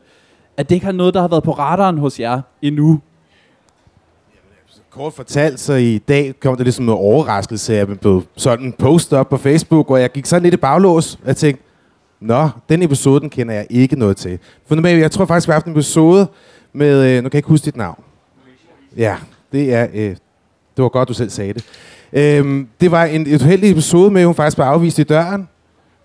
at 0.58 0.70
det 0.70 0.76
ikke 0.76 0.86
har 0.86 0.94
noget, 0.94 1.14
der 1.14 1.22
har 1.22 1.28
været 1.28 1.44
på 1.44 1.52
radaren 1.52 1.98
hos 1.98 2.20
jer 2.20 2.42
endnu? 2.62 3.00
Kort 4.90 5.14
fortalt, 5.14 5.60
så 5.60 5.74
i 5.74 5.98
dag 5.98 6.34
kom 6.40 6.58
der 6.58 6.64
ligesom 6.64 6.86
noget 6.86 7.02
overraskelse, 7.02 7.74
at 7.74 7.90
jeg 7.90 8.00
blev 8.00 8.24
sådan 8.36 8.66
en 8.66 8.74
post 8.74 9.14
op 9.14 9.30
på 9.30 9.38
Facebook, 9.38 9.92
og 9.92 10.02
jeg 10.02 10.12
gik 10.12 10.26
sådan 10.26 10.44
lidt 10.44 10.54
i 10.54 10.58
baglås, 10.58 11.20
jeg 11.26 11.36
tænkte, 11.36 11.64
Nå, 12.22 12.50
den 12.70 12.82
episode, 12.84 13.22
den 13.22 13.30
kender 13.30 13.54
jeg 13.54 13.68
ikke 13.70 13.96
noget 13.96 14.18
til. 14.18 14.40
For 14.68 14.76
normalt, 14.76 15.02
jeg 15.02 15.12
tror 15.12 15.26
faktisk, 15.26 15.48
vi 15.48 15.52
har 15.52 15.56
haft 15.56 15.66
en 15.66 15.72
episode 15.72 16.28
med, 16.74 17.06
øh, 17.06 17.16
nu 17.16 17.30
kan 17.30 17.34
jeg 17.34 17.36
ikke 17.36 17.50
huske 17.50 17.66
dit 17.66 17.78
navn. 17.78 18.04
Ja, 18.98 19.16
det 19.52 19.74
er, 19.74 19.88
øh, 19.94 20.16
det 20.78 20.84
var 20.84 20.90
godt, 20.90 21.10
du 21.10 21.14
selv 21.14 21.30
sagde 21.30 21.54
det. 21.54 21.64
Øhm, 22.14 22.68
det 22.82 22.92
var 22.92 23.04
en 23.04 23.28
et 23.28 23.42
uheldig 23.42 23.72
episode 23.72 24.12
med, 24.12 24.22
at 24.22 24.26
hun 24.28 24.36
faktisk 24.36 24.58
blev 24.58 24.66
afvist 24.66 25.00
i 25.00 25.04
døren. 25.04 25.48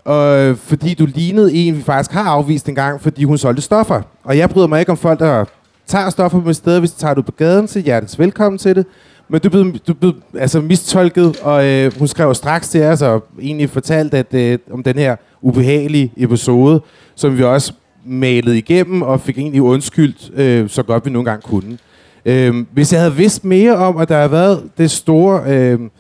Og 0.05 0.39
øh, 0.39 0.57
fordi 0.57 0.95
du 0.95 1.07
lignede 1.07 1.55
en, 1.55 1.77
vi 1.77 1.83
faktisk 1.83 2.12
har 2.12 2.31
afvist 2.31 2.69
en 2.69 2.75
gang, 2.75 3.01
fordi 3.01 3.25
hun 3.25 3.39
solgte 3.39 3.62
stoffer. 3.62 4.03
Og 4.25 4.39
jeg 4.39 4.51
bryder 4.51 4.67
mig 4.67 4.81
ikke 4.81 4.93
om 4.93 4.99
folk, 4.99 5.19
der 5.19 5.45
tager 5.87 6.11
stoffer 6.11 6.41
på 6.41 6.49
et 6.49 6.57
sted. 6.57 6.79
Hvis 6.79 6.91
de 6.91 7.01
tager 7.01 7.15
du 7.15 7.23
på 7.23 7.33
gaden, 7.33 7.69
så 7.69 7.81
hjertens 7.81 8.19
velkommen 8.19 8.59
til 8.59 8.77
det. 8.77 8.87
Men 9.29 9.41
du 9.41 9.49
blev, 9.49 9.79
du 9.79 9.95
blev 9.95 10.14
altså 10.39 10.61
mistolket, 10.61 11.41
og 11.41 11.66
øh, 11.66 11.99
hun 11.99 12.09
skrev 12.09 12.35
straks 12.35 12.68
til 12.68 12.83
os 12.83 13.03
og 13.03 13.25
egentlig 13.41 13.70
fortalte 13.70 14.18
at, 14.18 14.35
øh, 14.35 14.59
om 14.72 14.83
den 14.83 14.97
her 14.97 15.16
ubehagelige 15.43 16.12
episode, 16.16 16.81
som 17.14 17.39
vi 17.39 17.43
også 17.43 17.72
malede 18.05 18.59
igennem 18.59 19.03
og 19.03 19.20
fik 19.20 19.39
egentlig 19.39 19.62
undskyldt, 19.62 20.31
øh, 20.35 20.68
så 20.68 20.83
godt 20.83 21.05
vi 21.05 21.11
nogle 21.11 21.31
gange 21.31 21.43
kunne. 21.43 21.79
Øh, 22.25 22.66
hvis 22.72 22.93
jeg 22.93 23.01
havde 23.01 23.14
vidst 23.14 23.45
mere 23.45 23.77
om, 23.77 23.97
at 23.97 24.09
der 24.09 24.20
har 24.20 24.29
været 24.29 24.70
det 24.79 24.91
store... 24.91 25.43
Øhm, 25.47 25.91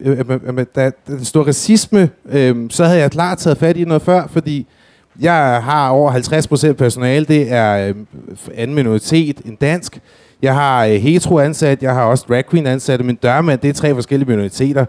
øh, 0.00 0.18
øh, 0.18 0.18
øh, 0.28 0.58
øh, 0.58 0.66
der, 0.74 0.90
den 1.06 1.24
store 1.24 1.46
racisme, 1.46 2.10
øh, 2.28 2.56
så 2.70 2.84
havde 2.84 2.98
jeg 2.98 3.10
klart 3.10 3.38
taget 3.38 3.58
fat 3.58 3.76
i 3.76 3.84
noget 3.84 4.02
før, 4.02 4.26
fordi 4.26 4.66
jeg 5.20 5.62
har 5.62 5.88
over 5.88 6.12
50% 6.70 6.72
personale, 6.72 7.24
det 7.24 7.52
er 7.52 7.88
øh, 7.88 7.94
anden 8.54 8.74
minoritet 8.74 9.40
end 9.44 9.56
dansk. 9.56 10.00
Jeg 10.42 10.54
har 10.54 10.84
øh, 10.84 10.92
hetero 10.92 11.38
ansat, 11.38 11.82
jeg 11.82 11.94
har 11.94 12.04
også 12.04 12.24
drag 12.28 12.44
queen 12.50 12.66
ansat, 12.66 13.00
men 13.00 13.06
min 13.06 13.16
dørmand, 13.16 13.60
det 13.60 13.68
er 13.68 13.74
tre 13.74 13.94
forskellige 13.94 14.28
minoriteter. 14.28 14.84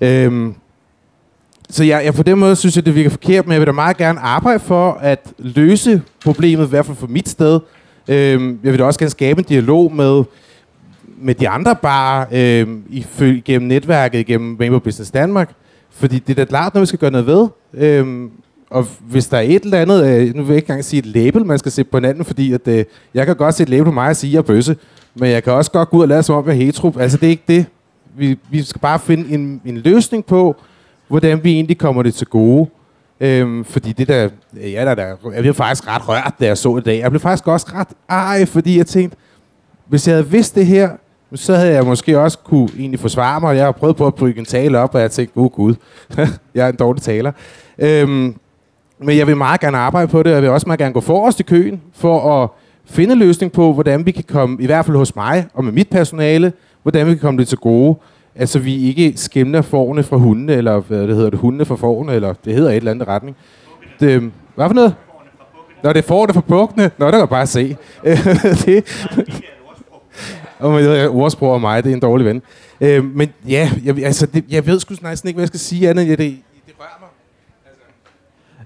Øhm, 0.00 0.54
så 1.70 1.84
jeg, 1.84 2.04
jeg 2.04 2.14
på 2.14 2.22
den 2.22 2.38
måde 2.38 2.56
synes 2.56 2.76
jeg, 2.76 2.86
det 2.86 2.94
virker 2.94 3.10
forkert, 3.10 3.46
men 3.46 3.52
jeg 3.52 3.60
vil 3.60 3.66
da 3.66 3.72
meget 3.72 3.96
gerne 3.96 4.20
arbejde 4.20 4.60
for 4.60 4.92
at 4.92 5.32
løse 5.38 6.02
problemet, 6.24 6.66
i 6.66 6.68
hvert 6.68 6.86
fald 6.86 6.96
for 6.96 7.06
mit 7.06 7.28
sted. 7.28 7.60
Øhm, 8.08 8.58
jeg 8.64 8.72
vil 8.72 8.78
da 8.78 8.84
også 8.84 8.98
gerne 8.98 9.10
skabe 9.10 9.38
en 9.38 9.44
dialog 9.44 9.94
med, 9.94 10.24
med 11.18 11.34
de 11.34 11.48
andre 11.48 11.76
bare 11.76 12.26
øhm, 12.32 12.82
igennem 13.20 13.68
netværket, 13.68 14.18
igennem 14.18 14.56
Rainbow 14.60 14.80
Business 14.80 15.10
Danmark. 15.10 15.50
Fordi 15.90 16.18
det 16.18 16.30
er 16.30 16.34
da 16.34 16.44
klart, 16.44 16.74
når 16.74 16.80
vi 16.80 16.86
skal 16.86 16.98
gøre 16.98 17.10
noget 17.10 17.26
ved. 17.26 17.48
Øhm, 17.74 18.30
og 18.72 18.86
hvis 19.00 19.26
der 19.26 19.36
er 19.36 19.40
et 19.40 19.62
eller 19.62 19.78
andet, 19.78 20.06
øh, 20.06 20.34
nu 20.34 20.42
vil 20.42 20.48
jeg 20.48 20.56
ikke 20.56 20.66
engang 20.66 20.84
sige 20.84 20.98
et 20.98 21.06
label, 21.06 21.46
man 21.46 21.58
skal 21.58 21.72
sætte 21.72 21.90
på 21.90 21.96
hinanden, 21.96 22.24
fordi 22.24 22.52
at, 22.52 22.68
øh, 22.68 22.84
jeg 23.14 23.26
kan 23.26 23.36
godt 23.36 23.54
sætte 23.54 23.70
et 23.70 23.76
label 23.78 23.84
på 23.84 23.90
mig 23.90 24.08
og 24.08 24.16
sige, 24.16 24.30
at 24.30 24.32
jeg 24.32 24.38
er 24.38 24.42
bøsse. 24.42 24.76
Men 25.14 25.30
jeg 25.30 25.44
kan 25.44 25.52
også 25.52 25.70
godt 25.70 25.90
gå 25.90 25.96
ud 25.96 26.02
og 26.02 26.08
lade 26.08 26.22
som 26.22 26.34
om, 26.36 26.46
jeg 26.46 26.52
er 26.52 26.56
hetero. 26.56 26.92
Altså, 26.98 27.16
det 27.16 27.26
er 27.26 27.30
ikke 27.30 27.44
det. 27.48 27.66
Vi, 28.16 28.38
vi 28.50 28.62
skal 28.62 28.80
bare 28.80 28.98
finde 28.98 29.34
en, 29.34 29.60
en 29.64 29.76
løsning 29.76 30.24
på, 30.26 30.56
hvordan 31.08 31.44
vi 31.44 31.52
egentlig 31.52 31.78
kommer 31.78 32.02
det 32.02 32.14
til 32.14 32.26
gode. 32.26 32.70
Øhm, 33.20 33.64
fordi 33.64 33.92
det 33.92 34.08
der, 34.08 34.28
ja, 34.56 34.84
der, 34.84 34.94
der, 34.94 35.16
jeg 35.34 35.42
blev 35.42 35.54
faktisk 35.54 35.88
ret 35.88 36.08
rørt, 36.08 36.34
da 36.40 36.46
jeg 36.46 36.58
så 36.58 36.76
det 36.76 36.80
i 36.80 36.84
dag. 36.84 36.98
Jeg 36.98 37.10
blev 37.10 37.20
faktisk 37.20 37.48
også 37.48 37.66
ret 37.74 37.88
ej, 38.08 38.46
fordi 38.46 38.78
jeg 38.78 38.86
tænkte, 38.86 39.16
hvis 39.88 40.08
jeg 40.08 40.14
havde 40.16 40.28
vidst 40.28 40.54
det 40.54 40.66
her, 40.66 40.90
så 41.34 41.54
havde 41.54 41.72
jeg 41.72 41.84
måske 41.84 42.20
også 42.20 42.38
kunne 42.38 42.68
egentlig 42.78 43.00
forsvare 43.00 43.40
mig. 43.40 43.56
Jeg 43.56 43.64
har 43.64 43.72
prøvet 43.72 43.96
på 43.96 44.06
at 44.06 44.14
bygge 44.14 44.38
en 44.38 44.44
tale 44.44 44.78
op, 44.78 44.94
og 44.94 45.00
jeg 45.00 45.10
tænkte, 45.10 45.36
oh 45.36 45.50
gud, 45.50 45.74
jeg 46.54 46.66
er 46.66 46.68
en 46.68 46.76
dårlig 46.76 47.02
taler. 47.02 47.32
Øhm, 47.78 48.34
men 49.04 49.16
jeg 49.18 49.26
vil 49.26 49.36
meget 49.36 49.60
gerne 49.60 49.78
arbejde 49.78 50.08
på 50.08 50.22
det, 50.22 50.26
og 50.26 50.34
jeg 50.34 50.42
vil 50.42 50.50
også 50.50 50.66
meget 50.66 50.78
gerne 50.78 50.94
gå 50.94 51.00
forrest 51.00 51.40
i 51.40 51.42
køen, 51.42 51.82
for 51.94 52.42
at 52.42 52.48
finde 52.84 53.12
en 53.12 53.18
løsning 53.18 53.52
på, 53.52 53.72
hvordan 53.72 54.06
vi 54.06 54.10
kan 54.10 54.24
komme, 54.24 54.62
i 54.62 54.66
hvert 54.66 54.84
fald 54.84 54.96
hos 54.96 55.16
mig 55.16 55.46
og 55.54 55.64
med 55.64 55.72
mit 55.72 55.88
personale, 55.88 56.52
hvordan 56.82 57.06
vi 57.06 57.10
kan 57.10 57.18
komme 57.18 57.38
det 57.38 57.48
til 57.48 57.58
gode. 57.58 57.98
Altså 58.34 58.58
vi 58.58 58.88
ikke 58.88 59.12
skimner 59.16 59.62
forne 59.62 60.02
fra 60.02 60.16
hundene, 60.16 60.52
eller 60.52 60.80
hvad 60.80 61.06
det 61.06 61.16
hedder 61.16 61.30
det, 61.30 61.38
hundene 61.38 61.64
fra 61.64 61.76
forne, 61.76 62.14
eller 62.14 62.34
det 62.44 62.54
hedder 62.54 62.70
et 62.70 62.76
eller 62.76 62.90
andet 62.90 63.08
retning. 63.08 63.36
Det, 64.00 64.06
øh, 64.06 64.22
hvad 64.54 64.66
for 64.68 64.74
noget? 64.74 64.94
Nå, 65.82 65.88
det 65.88 65.98
er 65.98 66.02
forne 66.02 66.34
fra 66.34 66.40
bukkene. 66.40 66.90
Nå, 66.98 67.06
det 67.06 67.14
kan 67.14 67.28
bare 67.28 67.46
se. 67.46 67.76
det, 68.66 68.84
og 70.58 70.72
med 70.72 71.08
ordsprog 71.08 71.52
og 71.52 71.60
mig, 71.60 71.84
det 71.84 71.90
er 71.90 71.94
en 71.94 72.00
dårlig 72.00 72.26
ven. 72.26 72.42
Øh, 72.80 73.04
men 73.04 73.28
ja, 73.48 73.70
jeg, 73.84 74.04
altså, 74.04 74.26
det, 74.26 74.44
jeg 74.50 74.66
ved 74.66 74.80
sgu 74.80 74.94
næsten 75.02 75.28
ikke, 75.28 75.36
hvad 75.36 75.42
jeg 75.42 75.48
skal 75.48 75.60
sige 75.60 75.90
andet, 75.90 76.08
det, 76.08 76.18
det. 76.18 76.36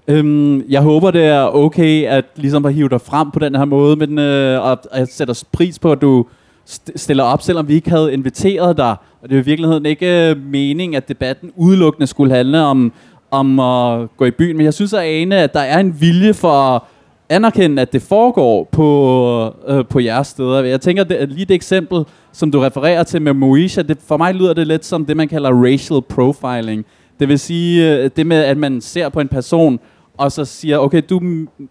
Øhm, 0.09 0.69
jeg 0.69 0.81
håber, 0.81 1.11
det 1.11 1.25
er 1.25 1.55
okay 1.55 2.05
at 2.05 2.25
ligesom 2.35 2.65
at 2.65 2.73
hive 2.73 2.89
dig 2.89 3.01
frem 3.01 3.31
på 3.31 3.39
den 3.39 3.55
her 3.55 3.65
måde, 3.65 3.95
men 3.95 4.19
øh, 4.19 4.61
og, 4.61 4.79
og 4.91 4.99
jeg 4.99 5.07
sætter 5.07 5.43
pris 5.51 5.79
på, 5.79 5.91
at 5.91 6.01
du 6.01 6.25
st- 6.69 6.91
stiller 6.95 7.23
op, 7.23 7.41
selvom 7.41 7.67
vi 7.67 7.73
ikke 7.73 7.89
havde 7.89 8.13
inviteret 8.13 8.77
dig. 8.77 8.95
Og 9.21 9.29
det 9.29 9.35
er 9.35 9.41
i 9.41 9.45
virkeligheden 9.45 9.85
ikke 9.85 10.29
øh, 10.29 10.95
at 10.95 11.07
debatten 11.07 11.51
udelukkende 11.55 12.07
skulle 12.07 12.35
handle 12.35 12.61
om, 12.61 12.91
om 13.31 13.59
at 13.59 14.17
gå 14.17 14.25
i 14.25 14.31
byen. 14.31 14.57
Men 14.57 14.65
jeg 14.65 14.73
synes 14.73 14.93
at 14.93 15.03
ane, 15.03 15.37
at 15.37 15.53
der 15.53 15.59
er 15.59 15.79
en 15.79 16.01
vilje 16.01 16.33
for 16.33 16.51
at 16.51 16.81
anerkende, 17.29 17.81
at 17.81 17.93
det 17.93 18.01
foregår 18.01 18.69
på, 18.71 19.53
øh, 19.67 19.85
på 19.85 19.99
jeres 19.99 20.27
steder. 20.27 20.63
Jeg 20.63 20.81
tænker, 20.81 21.03
det, 21.03 21.29
lige 21.29 21.45
det 21.45 21.55
eksempel, 21.55 22.03
som 22.31 22.51
du 22.51 22.59
refererer 22.59 23.03
til 23.03 23.21
med 23.21 23.33
Moesha, 23.33 23.81
det, 23.81 23.97
for 24.07 24.17
mig 24.17 24.35
lyder 24.35 24.53
det 24.53 24.67
lidt 24.67 24.85
som 24.85 25.05
det, 25.05 25.17
man 25.17 25.27
kalder 25.27 25.63
racial 25.63 26.01
profiling. 26.01 26.85
Det 27.19 27.27
vil 27.27 27.39
sige, 27.39 27.97
øh, 27.97 28.09
det 28.15 28.27
med, 28.27 28.37
at 28.37 28.57
man 28.57 28.81
ser 28.81 29.09
på 29.09 29.19
en 29.19 29.27
person, 29.27 29.79
og 30.17 30.31
så 30.31 30.45
siger, 30.45 30.77
okay, 30.77 31.01
du 31.09 31.21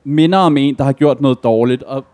minder 0.05 0.39
om 0.39 0.57
en, 0.57 0.75
der 0.75 0.85
har 0.85 0.93
gjort 0.93 1.21
noget 1.21 1.39
dårligt. 1.45 1.83
Og 1.83 2.05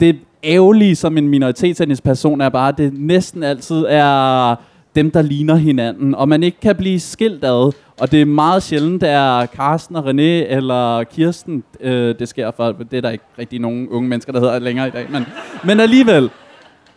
det 0.00 0.16
ærgerlige 0.44 0.96
som 0.96 1.18
en 1.18 1.28
minoritetsetnisk 1.28 2.02
person 2.02 2.40
er 2.40 2.48
bare, 2.48 2.68
at 2.68 2.78
det 2.78 2.92
næsten 2.94 3.42
altid 3.42 3.84
er 3.88 4.54
dem, 4.94 5.10
der 5.10 5.22
ligner 5.22 5.54
hinanden, 5.54 6.14
og 6.14 6.28
man 6.28 6.42
ikke 6.42 6.60
kan 6.60 6.76
blive 6.76 7.00
skilt 7.00 7.44
ad. 7.44 7.72
Og 8.00 8.12
det 8.12 8.20
er 8.20 8.24
meget 8.24 8.62
sjældent, 8.62 9.00
det 9.00 9.08
er 9.08 9.46
Carsten 9.46 9.96
og 9.96 10.10
René 10.10 10.52
eller 10.56 11.04
Kirsten, 11.04 11.64
øh, 11.80 12.14
det 12.18 12.28
sker 12.28 12.50
for, 12.50 12.72
det 12.72 12.96
er 12.96 13.00
der 13.00 13.10
ikke 13.10 13.24
rigtig 13.38 13.60
nogen 13.60 13.88
unge 13.88 14.08
mennesker, 14.08 14.32
der 14.32 14.40
hedder 14.40 14.58
længere 14.58 14.88
i 14.88 14.90
dag, 14.90 15.06
men, 15.10 15.26
men 15.64 15.80
alligevel. 15.80 16.30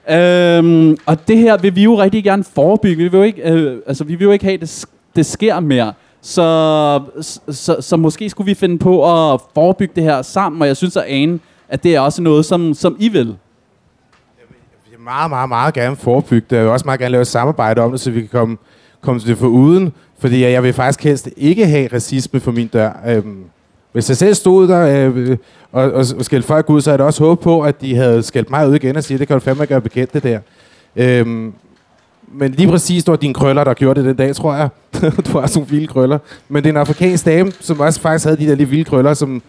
Øhm, 0.09 0.97
og 1.05 1.27
det 1.27 1.38
her 1.38 1.57
vil 1.57 1.75
vi 1.75 1.83
jo 1.83 2.01
rigtig 2.01 2.23
gerne 2.23 2.43
forebygge. 2.43 3.03
Vi 3.03 3.09
vil 3.09 3.17
jo 3.17 3.23
ikke, 3.23 3.51
øh, 3.51 3.77
altså, 3.88 4.03
vi 4.03 4.15
vil 4.15 4.25
jo 4.25 4.31
ikke 4.31 4.45
have, 4.45 4.53
at 4.53 4.61
det, 4.61 4.85
det 5.15 5.25
sker 5.25 5.59
mere. 5.59 5.93
Så, 6.22 7.01
så, 7.51 7.78
så 7.80 7.97
måske 7.97 8.30
skulle 8.30 8.45
vi 8.45 8.53
finde 8.53 8.80
på 8.80 9.03
at 9.34 9.41
forebygge 9.53 9.93
det 9.95 10.03
her 10.03 10.22
sammen, 10.22 10.61
og 10.61 10.68
jeg 10.68 10.78
synes 10.78 10.97
at 10.97 11.03
ane, 11.07 11.39
at 11.70 11.84
det 11.84 11.95
er 11.95 11.99
også 11.99 12.22
noget, 12.22 12.45
som, 12.45 12.74
som 12.74 12.95
I 12.99 13.09
vil. 13.09 13.28
Jeg 13.28 14.45
vil 14.91 14.99
meget, 15.03 15.30
meget, 15.30 15.49
meget 15.49 15.74
gerne 15.74 15.95
forebygge 15.95 16.47
det. 16.49 16.55
Jeg 16.55 16.63
vil 16.63 16.72
også 16.72 16.86
meget 16.86 16.99
gerne 16.99 17.11
lave 17.11 17.22
et 17.22 17.28
samarbejde 17.28 17.82
om 17.82 17.91
det, 17.91 17.99
så 17.99 18.11
vi 18.11 18.20
kan 18.20 18.30
komme, 18.30 18.57
komme 19.01 19.20
til 19.20 19.30
det 19.30 19.38
for 19.38 19.47
uden. 19.47 19.93
Fordi 20.20 20.43
jeg 20.43 20.63
vil 20.63 20.74
faktisk 20.74 21.03
helst 21.03 21.30
ikke 21.38 21.68
have 21.68 21.89
racisme 21.93 22.39
for 22.39 22.51
min 22.51 22.68
dør. 22.68 22.91
Øhm, 23.07 23.43
hvis 23.91 24.09
jeg 24.09 24.18
selv 24.18 24.34
stod 24.34 24.68
der 24.68 25.07
øh, 25.15 25.38
og, 25.72 25.84
og, 25.84 26.05
og 26.18 26.26
skældte 26.26 26.47
folk 26.47 26.70
ud, 26.70 26.82
så 26.82 26.89
havde 26.89 27.01
jeg 27.01 27.07
også 27.07 27.24
håbet 27.24 27.43
på, 27.43 27.61
at 27.61 27.82
de 27.82 27.95
havde 27.95 28.24
skældt 28.24 28.49
mig 28.49 28.70
ud 28.70 28.76
igen 28.76 28.95
og 28.95 29.03
sige, 29.03 29.18
det 29.18 29.28
kan 29.28 29.34
du 29.34 29.39
fandme 29.39 29.65
gøre 29.65 29.82
bekendt 29.82 30.13
det 30.13 30.24
der. 30.24 30.39
Øhm, 30.95 31.53
men 32.28 32.51
lige 32.51 32.69
præcis, 32.69 33.03
det 33.03 33.11
var 33.11 33.17
dine 33.17 33.34
krøller, 33.34 33.63
der 33.63 33.73
gjorde 33.73 33.99
det 33.99 34.07
den 34.07 34.15
dag, 34.15 34.36
tror 34.36 34.55
jeg. 34.55 34.69
du 35.01 35.39
har 35.39 35.47
sådan 35.47 35.49
nogle 35.55 35.67
vilde 35.69 35.88
krøller. 35.88 36.19
Men 36.49 36.63
det 36.63 36.69
er 36.69 36.73
en 36.73 36.78
afrikansk 36.78 37.25
dame, 37.25 37.51
som 37.59 37.80
også 37.80 38.01
faktisk 38.01 38.25
havde 38.25 38.38
de 38.38 38.47
der 38.47 38.55
lige 38.55 38.69
vilde 38.69 38.84
krøller, 38.84 39.13
som 39.13 39.41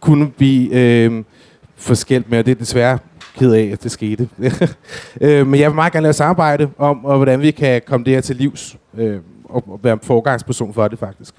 kunne 0.00 0.30
blive 0.30 0.74
øh, 0.74 1.24
forskældt 1.76 2.30
med, 2.30 2.38
og 2.38 2.46
det 2.46 2.50
er 2.50 2.56
desværre 2.56 2.98
ked 3.38 3.52
af, 3.52 3.70
at 3.72 3.82
det 3.82 3.90
skete. 3.90 4.28
øh, 5.20 5.46
men 5.46 5.60
jeg 5.60 5.70
vil 5.70 5.74
meget 5.74 5.92
gerne 5.92 6.02
lave 6.02 6.12
samarbejde 6.12 6.68
om, 6.78 7.04
og 7.04 7.16
hvordan 7.16 7.40
vi 7.40 7.50
kan 7.50 7.82
komme 7.86 8.04
det 8.04 8.12
her 8.12 8.20
til 8.20 8.36
livs, 8.36 8.76
øh, 8.98 9.20
og, 9.44 9.64
og 9.68 9.80
være 9.82 9.98
forgangsperson 10.02 10.74
for 10.74 10.88
det 10.88 10.98
faktisk. 10.98 11.34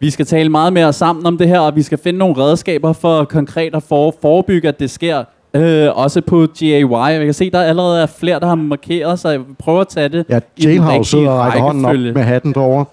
Vi 0.00 0.10
skal 0.10 0.26
tale 0.26 0.48
meget 0.48 0.72
mere 0.72 0.92
sammen 0.92 1.26
om 1.26 1.38
det 1.38 1.48
her, 1.48 1.60
og 1.60 1.76
vi 1.76 1.82
skal 1.82 1.98
finde 1.98 2.18
nogle 2.18 2.36
redskaber 2.36 2.92
for 2.92 3.24
konkret 3.24 3.74
at 3.74 3.82
for, 3.82 4.14
forebygge, 4.22 4.68
at 4.68 4.80
det 4.80 4.90
sker. 4.90 5.24
Øh, 5.54 5.88
også 5.98 6.20
på 6.20 6.46
GAY. 6.58 6.84
Jeg 6.92 7.24
kan 7.24 7.34
se, 7.34 7.44
at 7.44 7.52
der 7.52 7.62
allerede 7.62 8.02
er 8.02 8.06
flere, 8.06 8.40
der 8.40 8.46
har 8.46 8.54
markeret, 8.54 9.18
så 9.18 9.28
jeg 9.28 9.40
prøver 9.58 9.80
at 9.80 9.88
tage 9.88 10.08
det 10.08 10.26
Ja, 10.28 10.40
Jailhouse 10.62 11.10
sidder 11.10 11.30
og 11.30 11.38
rækker 11.38 11.60
hånden 11.60 11.84
op 11.84 12.14
med 12.14 12.22
hatten 12.22 12.54
derovre. 12.54 12.84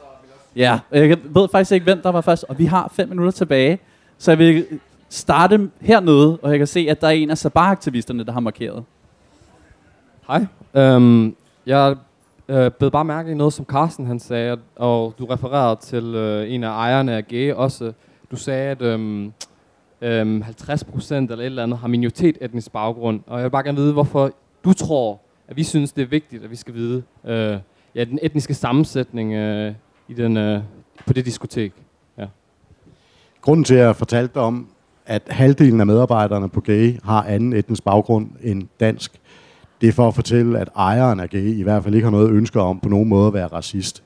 Ja, 0.55 0.79
jeg 0.91 1.17
ved 1.23 1.47
faktisk 1.51 1.71
ikke, 1.71 1.83
hvem 1.83 2.01
der 2.01 2.11
var 2.11 2.21
først, 2.21 2.45
og 2.49 2.59
vi 2.59 2.65
har 2.65 2.91
fem 2.95 3.09
minutter 3.09 3.31
tilbage. 3.31 3.79
Så 4.17 4.31
jeg 4.31 4.39
vil 4.39 4.65
starte 5.09 5.69
hernede, 5.81 6.37
og 6.41 6.51
jeg 6.51 6.57
kan 6.57 6.67
se, 6.67 6.87
at 6.89 7.01
der 7.01 7.07
er 7.07 7.11
en 7.11 7.29
af 7.29 7.37
Sabah-aktivisterne, 7.37 8.23
der 8.23 8.31
har 8.31 8.39
markeret. 8.39 8.83
Hej. 10.27 10.45
Øhm, 10.75 11.35
jeg 11.65 11.95
øh, 12.49 12.71
bed 12.71 12.91
bare 12.91 13.05
mærke 13.05 13.31
i 13.31 13.33
noget, 13.33 13.53
som 13.53 13.65
Carsten 13.65 14.05
han 14.05 14.19
sagde, 14.19 14.57
og 14.75 15.13
du 15.19 15.25
refererede 15.25 15.79
til 15.81 16.15
øh, 16.15 16.53
en 16.53 16.63
af 16.63 16.69
ejerne 16.69 17.13
af 17.15 17.27
GE 17.27 17.55
også. 17.55 17.91
Du 18.31 18.35
sagde, 18.35 18.69
at 18.69 18.81
øhm, 18.81 19.33
øhm, 20.05 20.41
50 20.41 20.83
procent 20.83 21.31
eller 21.31 21.41
et 21.41 21.45
eller 21.45 21.63
andet 21.63 21.77
har 21.77 21.87
minoritet 21.87 22.37
etnisk 22.41 22.71
baggrund. 22.71 23.19
Og 23.27 23.37
jeg 23.37 23.43
vil 23.43 23.49
bare 23.49 23.63
gerne 23.63 23.77
vide, 23.77 23.93
hvorfor 23.93 24.31
du 24.63 24.73
tror, 24.73 25.21
at 25.47 25.57
vi 25.57 25.63
synes, 25.63 25.91
det 25.91 26.01
er 26.01 26.05
vigtigt, 26.07 26.43
at 26.43 26.51
vi 26.51 26.55
skal 26.55 26.73
vide 26.73 27.03
øh, 27.25 27.57
ja, 27.95 28.03
den 28.03 28.19
etniske 28.21 28.53
sammensætning 28.53 29.33
øh, 29.33 29.73
i 30.07 30.13
den, 30.13 30.37
øh, 30.37 30.61
på 31.07 31.13
det 31.13 31.25
diskotek. 31.25 31.73
Ja. 32.17 32.25
Grunden 33.41 33.63
til, 33.63 33.75
at 33.75 33.85
jeg 33.85 33.95
fortalte 33.95 34.37
om, 34.37 34.67
at 35.05 35.21
halvdelen 35.27 35.79
af 35.79 35.85
medarbejderne 35.85 36.49
på 36.49 36.61
GAY 36.61 36.99
har 37.03 37.23
anden 37.23 37.53
etnisk 37.53 37.83
baggrund 37.83 38.29
end 38.43 38.67
dansk, 38.79 39.11
det 39.81 39.89
er 39.89 39.93
for 39.93 40.07
at 40.07 40.15
fortælle, 40.15 40.59
at 40.59 40.69
ejeren 40.75 41.19
af 41.19 41.29
GAY 41.29 41.59
i 41.59 41.63
hvert 41.63 41.83
fald 41.83 41.95
ikke 41.95 42.05
har 42.05 42.11
noget 42.11 42.31
ønske 42.31 42.61
om 42.61 42.79
på 42.79 42.89
nogen 42.89 43.09
måde 43.09 43.27
at 43.27 43.33
være 43.33 43.47
racist. 43.47 44.03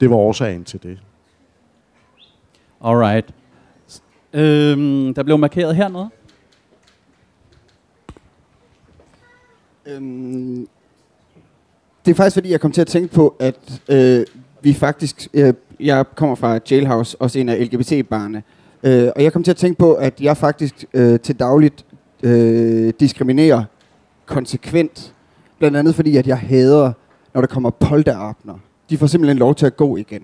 Det 0.00 0.10
var 0.10 0.16
årsagen 0.16 0.64
til 0.64 0.82
det. 0.82 0.98
Alright. 2.84 3.34
Øhm, 4.34 5.14
der 5.14 5.22
blev 5.22 5.38
markeret 5.38 5.76
hernede. 5.76 6.08
Øhm, 9.86 10.68
det 12.04 12.10
er 12.10 12.14
faktisk 12.14 12.34
fordi, 12.34 12.50
jeg 12.50 12.60
kom 12.60 12.72
til 12.72 12.80
at 12.80 12.86
tænke 12.86 13.14
på, 13.14 13.36
at 13.38 13.82
øh, 13.88 14.26
vi 14.60 14.72
faktisk... 14.74 15.28
Øh, 15.34 15.54
jeg 15.80 16.04
kommer 16.14 16.34
fra 16.34 16.58
Jailhouse, 16.70 17.20
også 17.20 17.38
en 17.38 17.48
af 17.48 17.64
LGBT-barne. 17.64 18.42
Øh, 18.82 19.10
og 19.16 19.22
jeg 19.22 19.32
kom 19.32 19.42
til 19.42 19.50
at 19.50 19.56
tænke 19.56 19.78
på, 19.78 19.94
at 19.94 20.20
jeg 20.20 20.36
faktisk 20.36 20.84
øh, 20.94 21.20
til 21.20 21.38
dagligt 21.38 21.84
øh, 22.22 22.92
diskriminerer 23.00 23.64
konsekvent. 24.26 25.14
Blandt 25.58 25.76
andet 25.76 25.94
fordi, 25.94 26.16
at 26.16 26.26
jeg 26.26 26.38
hader, 26.38 26.92
når 27.34 27.40
der 27.40 27.48
kommer 27.48 27.70
polterabner. 27.70 28.58
De 28.90 28.98
får 28.98 29.06
simpelthen 29.06 29.38
lov 29.38 29.54
til 29.54 29.66
at 29.66 29.76
gå 29.76 29.96
igen. 29.96 30.22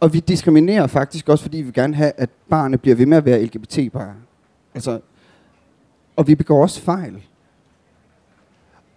Og 0.00 0.12
vi 0.12 0.20
diskriminerer 0.20 0.86
faktisk 0.86 1.28
også, 1.28 1.42
fordi 1.42 1.58
vi 1.58 1.70
gerne 1.72 1.94
have, 1.94 2.12
at 2.16 2.30
barnet 2.48 2.80
bliver 2.80 2.94
ved 2.96 3.06
med 3.06 3.16
at 3.16 3.24
være 3.24 3.44
LGBT-bare. 3.44 4.14
Altså, 4.74 5.00
og 6.16 6.28
vi 6.28 6.34
begår 6.34 6.62
også 6.62 6.80
fejl. 6.80 7.22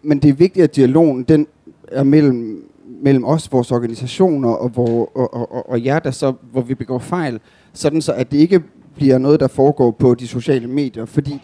Men 0.01 0.19
det 0.19 0.29
er 0.29 0.33
vigtigt, 0.33 0.63
at 0.63 0.75
dialogen 0.75 1.23
den 1.23 1.47
er 1.87 2.03
mellem, 2.03 2.69
mellem 2.85 3.25
os, 3.25 3.51
vores 3.51 3.71
organisationer 3.71 4.49
og, 4.49 4.69
hvor, 4.69 5.17
og, 5.17 5.33
og, 5.33 5.51
og, 5.51 5.69
og 5.69 5.85
jer, 5.85 5.99
der 5.99 6.11
så, 6.11 6.33
hvor 6.51 6.61
vi 6.61 6.75
begår 6.75 6.99
fejl, 6.99 7.39
sådan 7.73 8.01
så 8.01 8.13
at 8.13 8.31
det 8.31 8.37
ikke 8.37 8.63
bliver 8.95 9.17
noget, 9.17 9.39
der 9.39 9.47
foregår 9.47 9.91
på 9.91 10.15
de 10.15 10.27
sociale 10.27 10.67
medier, 10.67 11.05
fordi 11.05 11.41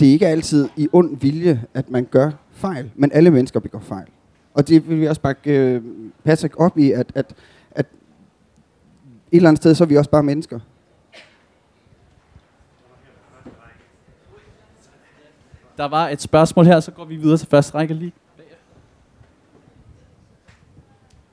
det 0.00 0.08
er 0.08 0.12
ikke 0.12 0.26
altid 0.26 0.68
i 0.76 0.88
ond 0.92 1.16
vilje, 1.20 1.64
at 1.74 1.90
man 1.90 2.04
gør 2.10 2.30
fejl, 2.52 2.90
men 2.94 3.10
alle 3.12 3.30
mennesker 3.30 3.60
begår 3.60 3.78
fejl. 3.78 4.06
Og 4.54 4.68
det 4.68 4.88
vil 4.88 5.00
vi 5.00 5.06
også 5.06 5.20
bakke 5.20 5.50
øh, 5.50 5.82
Patrick 6.24 6.54
op 6.60 6.78
i, 6.78 6.92
at, 6.92 7.12
at 7.14 7.34
et 9.34 9.36
eller 9.36 9.48
andet 9.48 9.62
sted, 9.62 9.74
så 9.74 9.84
er 9.84 9.88
vi 9.88 9.96
også 9.96 10.10
bare 10.10 10.22
mennesker. 10.22 10.60
Der 15.76 15.84
var 15.84 16.08
et 16.08 16.22
spørgsmål 16.22 16.66
her, 16.66 16.80
så 16.80 16.90
går 16.90 17.04
vi 17.04 17.16
videre 17.16 17.36
til 17.36 17.48
første 17.48 17.74
række 17.74 17.94
lige. 17.94 18.12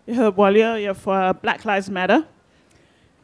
Jeg 0.07 0.15
hedder 0.15 0.31
Walia, 0.31 0.67
jeg 0.67 0.83
er 0.83 0.93
fra 0.93 1.33
Black 1.33 1.65
Lives 1.65 1.89
Matter. 1.89 2.21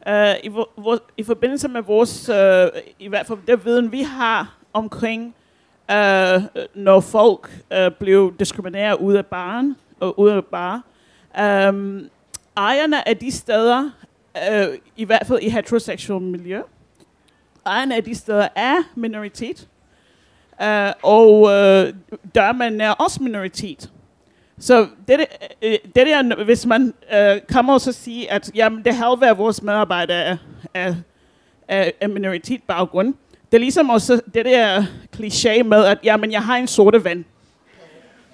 Uh, 0.06 0.44
i, 0.44 0.48
vor, 0.48 0.98
I 1.16 1.22
forbindelse 1.22 1.68
med 1.68 1.82
vores, 1.82 2.28
uh, 2.28 2.80
i 2.98 3.08
hvert 3.08 3.26
fald 3.26 3.38
det 3.46 3.64
viden, 3.64 3.92
vi 3.92 4.02
har 4.02 4.58
omkring, 4.72 5.34
uh, 5.92 6.42
når 6.74 7.00
folk 7.00 7.62
uh, 7.70 7.92
blev 7.98 8.34
diskrimineret 8.38 8.98
ud 8.98 9.14
af 9.14 9.26
baren, 9.26 9.76
og 10.00 10.18
ud 10.18 10.30
af 10.30 10.44
bar, 10.44 10.82
um, 11.68 12.08
ejerne 12.56 13.08
af 13.08 13.16
de 13.16 13.30
steder, 13.30 13.90
øh, 14.52 14.78
i 14.96 15.04
hvert 15.04 15.26
fald 15.26 15.38
i 15.42 15.48
heteroseksuelle 15.48 16.28
miljø, 16.28 16.60
ejerne 17.66 17.96
af 17.96 18.04
de 18.04 18.14
steder 18.14 18.48
er 18.54 18.76
minoritet, 18.94 19.68
øh, 20.62 20.92
og 21.02 21.50
øh, 21.50 21.94
dørmanden 22.34 22.80
er 22.80 22.90
også 22.90 23.22
minoritet. 23.22 23.90
Så 24.58 24.86
det, 25.08 25.20
øh, 25.62 25.72
det 25.84 26.06
der, 26.06 26.44
hvis 26.44 26.66
man 26.66 26.94
øh, 27.14 27.40
kommer 27.52 27.72
og 27.74 27.80
så 27.80 27.92
siger, 27.92 28.26
at 28.30 28.50
jamen, 28.54 28.84
det 28.84 28.94
halve 28.94 29.28
af 29.28 29.38
vores 29.38 29.62
medarbejdere 29.62 30.24
er, 30.24 30.36
er, 31.68 31.90
er, 32.00 32.08
minoritetbaggrund, 32.08 33.14
det 33.52 33.58
er 33.58 33.60
ligesom 33.60 33.90
også 33.90 34.20
det 34.34 34.44
der 34.44 34.84
kliché 35.16 35.62
med, 35.62 35.84
at 35.84 35.98
jamen, 36.04 36.32
jeg 36.32 36.42
har 36.42 36.56
en 36.56 36.66
sorte 36.66 37.04
ven. 37.04 37.24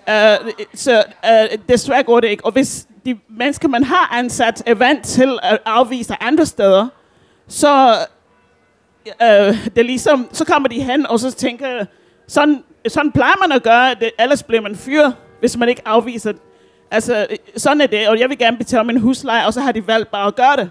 Uh, 0.09 0.15
øh, 0.15 0.53
så 0.75 1.05
uh, 1.25 1.59
desværre 1.69 2.03
går 2.03 2.21
det 2.21 2.29
ikke. 2.29 2.45
Og 2.45 2.53
hvis 2.53 2.89
de 3.05 3.19
mennesker, 3.29 3.69
man 3.69 3.85
har 3.85 4.11
ansat, 4.13 4.63
er 4.67 4.75
vant 4.75 5.05
til 5.05 5.39
at 5.43 5.59
afvise 5.65 6.15
andre 6.21 6.47
steder, 6.47 6.89
så, 7.49 7.95
øh, 9.23 9.69
det 9.77 9.87
ligesom, 9.87 10.29
så 10.33 10.45
kommer 10.45 10.69
de 10.69 10.83
hen 10.83 11.07
og 11.07 11.21
så 11.21 11.33
tænker, 11.33 11.85
sådan, 12.29 12.65
sådan 12.89 13.13
plejer 13.13 13.49
man 13.49 13.57
at 13.57 13.63
gøre, 13.63 13.95
det, 13.95 14.11
ellers 14.19 14.43
bliver 14.43 14.63
man 14.63 14.77
fyret 14.77 15.15
hvis 15.45 15.57
man 15.57 15.69
ikke 15.69 15.83
afviser 15.85 16.33
det. 16.33 16.41
Altså, 16.91 17.27
sådan 17.57 17.81
er 17.81 17.87
det, 17.87 18.09
og 18.09 18.21
jeg 18.21 18.29
vil 18.29 18.39
gerne 18.39 18.57
betale 18.57 18.85
min 18.85 19.01
husleje, 19.01 19.47
og 19.47 19.53
så 19.53 19.61
har 19.61 19.73
de 19.73 19.87
valgt 19.87 20.11
bare 20.11 20.27
at 20.27 20.35
gøre 20.35 20.57
det. 20.57 20.71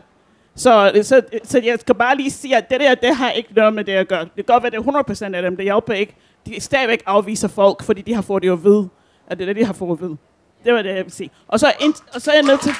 Så, 0.55 0.91
så, 1.03 1.21
så 1.43 1.61
jeg 1.63 1.79
skal 1.79 1.95
bare 1.95 2.17
lige 2.17 2.31
sige, 2.31 2.57
at 2.57 2.69
det 2.69 2.79
der, 2.79 2.95
det 2.95 3.15
har 3.15 3.31
ikke 3.31 3.49
noget 3.55 3.73
med 3.73 3.83
det 3.83 3.91
at 3.91 4.07
gøre. 4.07 4.23
Det 4.23 4.31
kan 4.35 4.43
godt 4.45 4.63
være, 4.63 4.71
det 4.71 4.77
er 4.77 5.31
100% 5.31 5.35
af 5.35 5.41
dem, 5.41 5.55
det 5.55 5.65
hjælper 5.65 5.93
ikke. 5.93 6.15
De 6.45 6.61
stadigvæk 6.61 7.03
afviser 7.05 7.47
folk, 7.47 7.83
fordi 7.83 8.01
de 8.01 8.13
har 8.13 8.21
fået 8.21 8.43
det 8.43 8.51
at 8.51 8.63
vide, 8.63 8.89
at 9.27 9.37
det 9.37 9.43
er 9.43 9.45
det, 9.45 9.55
de 9.55 9.65
har 9.65 9.73
fået 9.73 9.91
at 9.91 10.01
vide. 10.01 10.17
Det 10.63 10.73
var 10.73 10.81
det, 10.81 10.89
jeg 10.89 10.97
ville 10.97 11.11
sige. 11.11 11.29
Og 11.47 11.59
så, 11.59 11.73
ind, 11.79 11.93
og 12.13 12.21
så 12.21 12.31
er 12.31 12.35
jeg 12.35 12.43
nødt 12.43 12.61
til... 12.61 12.75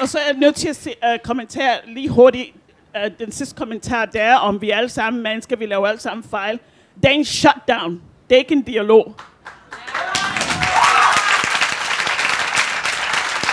Og 0.00 0.08
så 0.08 0.18
er 0.18 0.24
jeg 0.26 0.34
nødt 0.34 0.56
til 0.56 0.68
at 0.68 0.76
se, 0.76 0.94
uh, 1.02 1.18
kommentere 1.24 1.76
lige 1.86 2.08
hurtigt 2.08 2.54
uh, 2.94 3.18
den 3.18 3.32
sidste 3.32 3.56
kommentar 3.56 4.04
der, 4.04 4.34
om 4.34 4.60
vi 4.60 4.70
alle 4.70 4.88
sammen 4.88 5.22
mennesker, 5.22 5.56
vi 5.56 5.66
laver 5.66 5.88
alle 5.88 6.00
sammen 6.00 6.24
fejl. 6.30 6.60
Det 6.94 7.04
er 7.04 7.10
en 7.10 7.24
shutdown. 7.24 8.02
Det 8.30 8.34
er 8.34 8.38
ikke 8.38 8.52
en 8.52 8.62
dialog. 8.62 9.14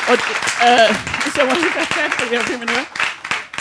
Og, 0.07 0.13
uh, 0.13 0.95
så 1.35 1.45
må 1.45 1.49
jeg 1.49 3.04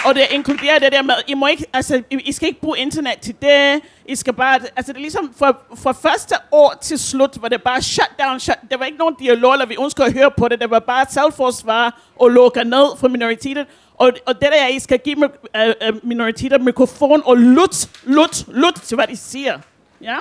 og 0.05 0.15
det 0.15 0.27
inkluderer 0.31 0.79
det 0.79 0.93
der 0.93 1.03
med, 1.03 1.15
I, 1.27 1.35
må 1.35 1.47
ikke, 1.47 1.67
altså, 1.73 2.03
I, 2.11 2.17
I 2.25 2.33
skal 2.33 2.49
ikke 2.49 2.61
bruge 2.61 2.79
internet 2.79 3.21
til 3.21 3.35
det. 3.43 3.83
I 4.07 4.17
skal 4.17 4.33
bare, 4.33 4.61
altså 4.77 4.93
det 4.93 4.97
er 4.97 5.01
ligesom 5.01 5.35
fra, 5.39 5.57
fra 5.83 5.93
første 5.93 6.35
år 6.53 6.79
til 6.83 6.99
slut, 6.99 7.43
var 7.43 7.49
det 7.49 7.63
bare 7.63 7.83
shut 7.83 8.11
down, 8.19 8.41
shut, 8.41 8.57
der 8.71 8.77
var 8.77 8.85
ikke 8.85 8.99
nogen 8.99 9.15
dialog, 9.19 9.53
eller 9.53 9.67
vi 9.67 9.77
ønsker 9.81 10.05
at 10.05 10.13
høre 10.13 10.31
på 10.31 10.49
det. 10.49 10.61
Det 10.61 10.71
var 10.71 10.79
bare 10.79 11.07
selvforsvar 11.11 12.01
og 12.21 12.31
lukke 12.31 12.65
ned 12.65 12.99
for 13.01 13.09
minoritetet. 13.09 13.67
Og, 13.95 14.13
og 14.27 14.35
det 14.35 14.49
der, 14.53 14.67
I 14.67 14.79
skal 14.79 14.99
give 14.99 15.17
uh, 15.25 16.07
minoriteter 16.07 16.59
mikrofon 16.59 17.23
og 17.25 17.37
lut, 17.37 17.89
lut, 18.05 18.45
lut 18.49 18.75
til, 18.75 18.95
hvad 18.95 19.07
de 19.07 19.17
siger. 19.17 19.59
Ja? 20.01 20.17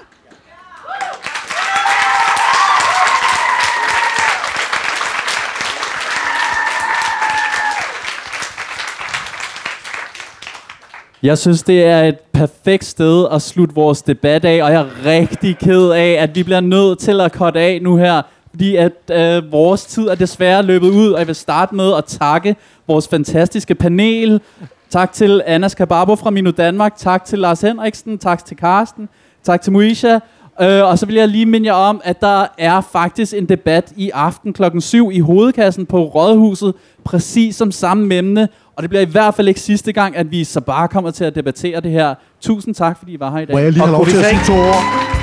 Jeg 11.23 11.37
synes, 11.37 11.63
det 11.63 11.85
er 11.85 12.03
et 12.03 12.19
perfekt 12.19 12.85
sted 12.85 13.27
at 13.31 13.41
slutte 13.41 13.75
vores 13.75 14.01
debat 14.01 14.45
af, 14.45 14.63
og 14.63 14.71
jeg 14.71 14.81
er 14.81 15.05
rigtig 15.05 15.57
ked 15.57 15.89
af, 15.89 16.15
at 16.19 16.35
vi 16.35 16.43
bliver 16.43 16.59
nødt 16.59 16.99
til 16.99 17.21
at 17.21 17.31
korte 17.31 17.59
af 17.59 17.79
nu 17.81 17.97
her, 17.97 18.21
fordi 18.49 18.75
at 18.75 18.91
øh, 19.11 19.51
vores 19.51 19.85
tid 19.85 20.07
er 20.07 20.15
desværre 20.15 20.63
løbet 20.63 20.89
ud, 20.89 21.11
og 21.11 21.19
jeg 21.19 21.27
vil 21.27 21.35
starte 21.35 21.75
med 21.75 21.93
at 21.93 22.05
takke 22.05 22.55
vores 22.87 23.07
fantastiske 23.07 23.75
panel. 23.75 24.41
Tak 24.89 25.13
til 25.13 25.41
Anna 25.45 25.67
Skababo 25.67 26.15
fra 26.15 26.29
Minu 26.29 26.51
Danmark, 26.51 26.95
tak 26.97 27.25
til 27.25 27.39
Lars 27.39 27.61
Henriksen, 27.61 28.17
tak 28.17 28.45
til 28.45 28.57
Karsten, 28.57 29.09
tak 29.43 29.61
til 29.61 29.71
Moisha, 29.71 30.19
Øh, 30.61 30.83
og 30.83 30.99
så 30.99 31.05
vil 31.05 31.15
jeg 31.15 31.27
lige 31.27 31.45
minde 31.45 31.67
jer 31.67 31.73
om, 31.73 32.01
at 32.03 32.21
der 32.21 32.45
er 32.57 32.81
faktisk 32.81 33.33
en 33.33 33.45
debat 33.45 33.93
i 33.95 34.09
aften 34.09 34.53
klokken 34.53 34.81
7 34.81 35.11
i 35.11 35.19
hovedkassen 35.19 35.85
på 35.85 36.03
Rådhuset, 36.03 36.73
præcis 37.03 37.55
som 37.55 37.71
samme 37.71 38.15
emne. 38.15 38.49
Og 38.75 38.83
det 38.83 38.89
bliver 38.89 39.01
i 39.01 39.09
hvert 39.09 39.35
fald 39.35 39.47
ikke 39.47 39.59
sidste 39.59 39.93
gang, 39.93 40.15
at 40.15 40.31
vi 40.31 40.43
så 40.43 40.61
bare 40.61 40.87
kommer 40.87 41.11
til 41.11 41.25
at 41.25 41.35
debattere 41.35 41.81
det 41.81 41.91
her. 41.91 42.15
Tusind 42.41 42.75
tak, 42.75 42.97
fordi 42.97 43.13
I 43.13 43.19
var 43.19 43.31
her 43.31 43.39
i 43.39 43.45
dag. 43.45 43.55
Må 43.55 43.59
jeg 43.59 43.71
lige 43.71 43.81
have 43.81 43.91
lov 43.91 44.05
til 44.05 44.17
at 44.17 44.25
sige 44.25 44.41
to 44.45 44.53
ord? 44.53 45.22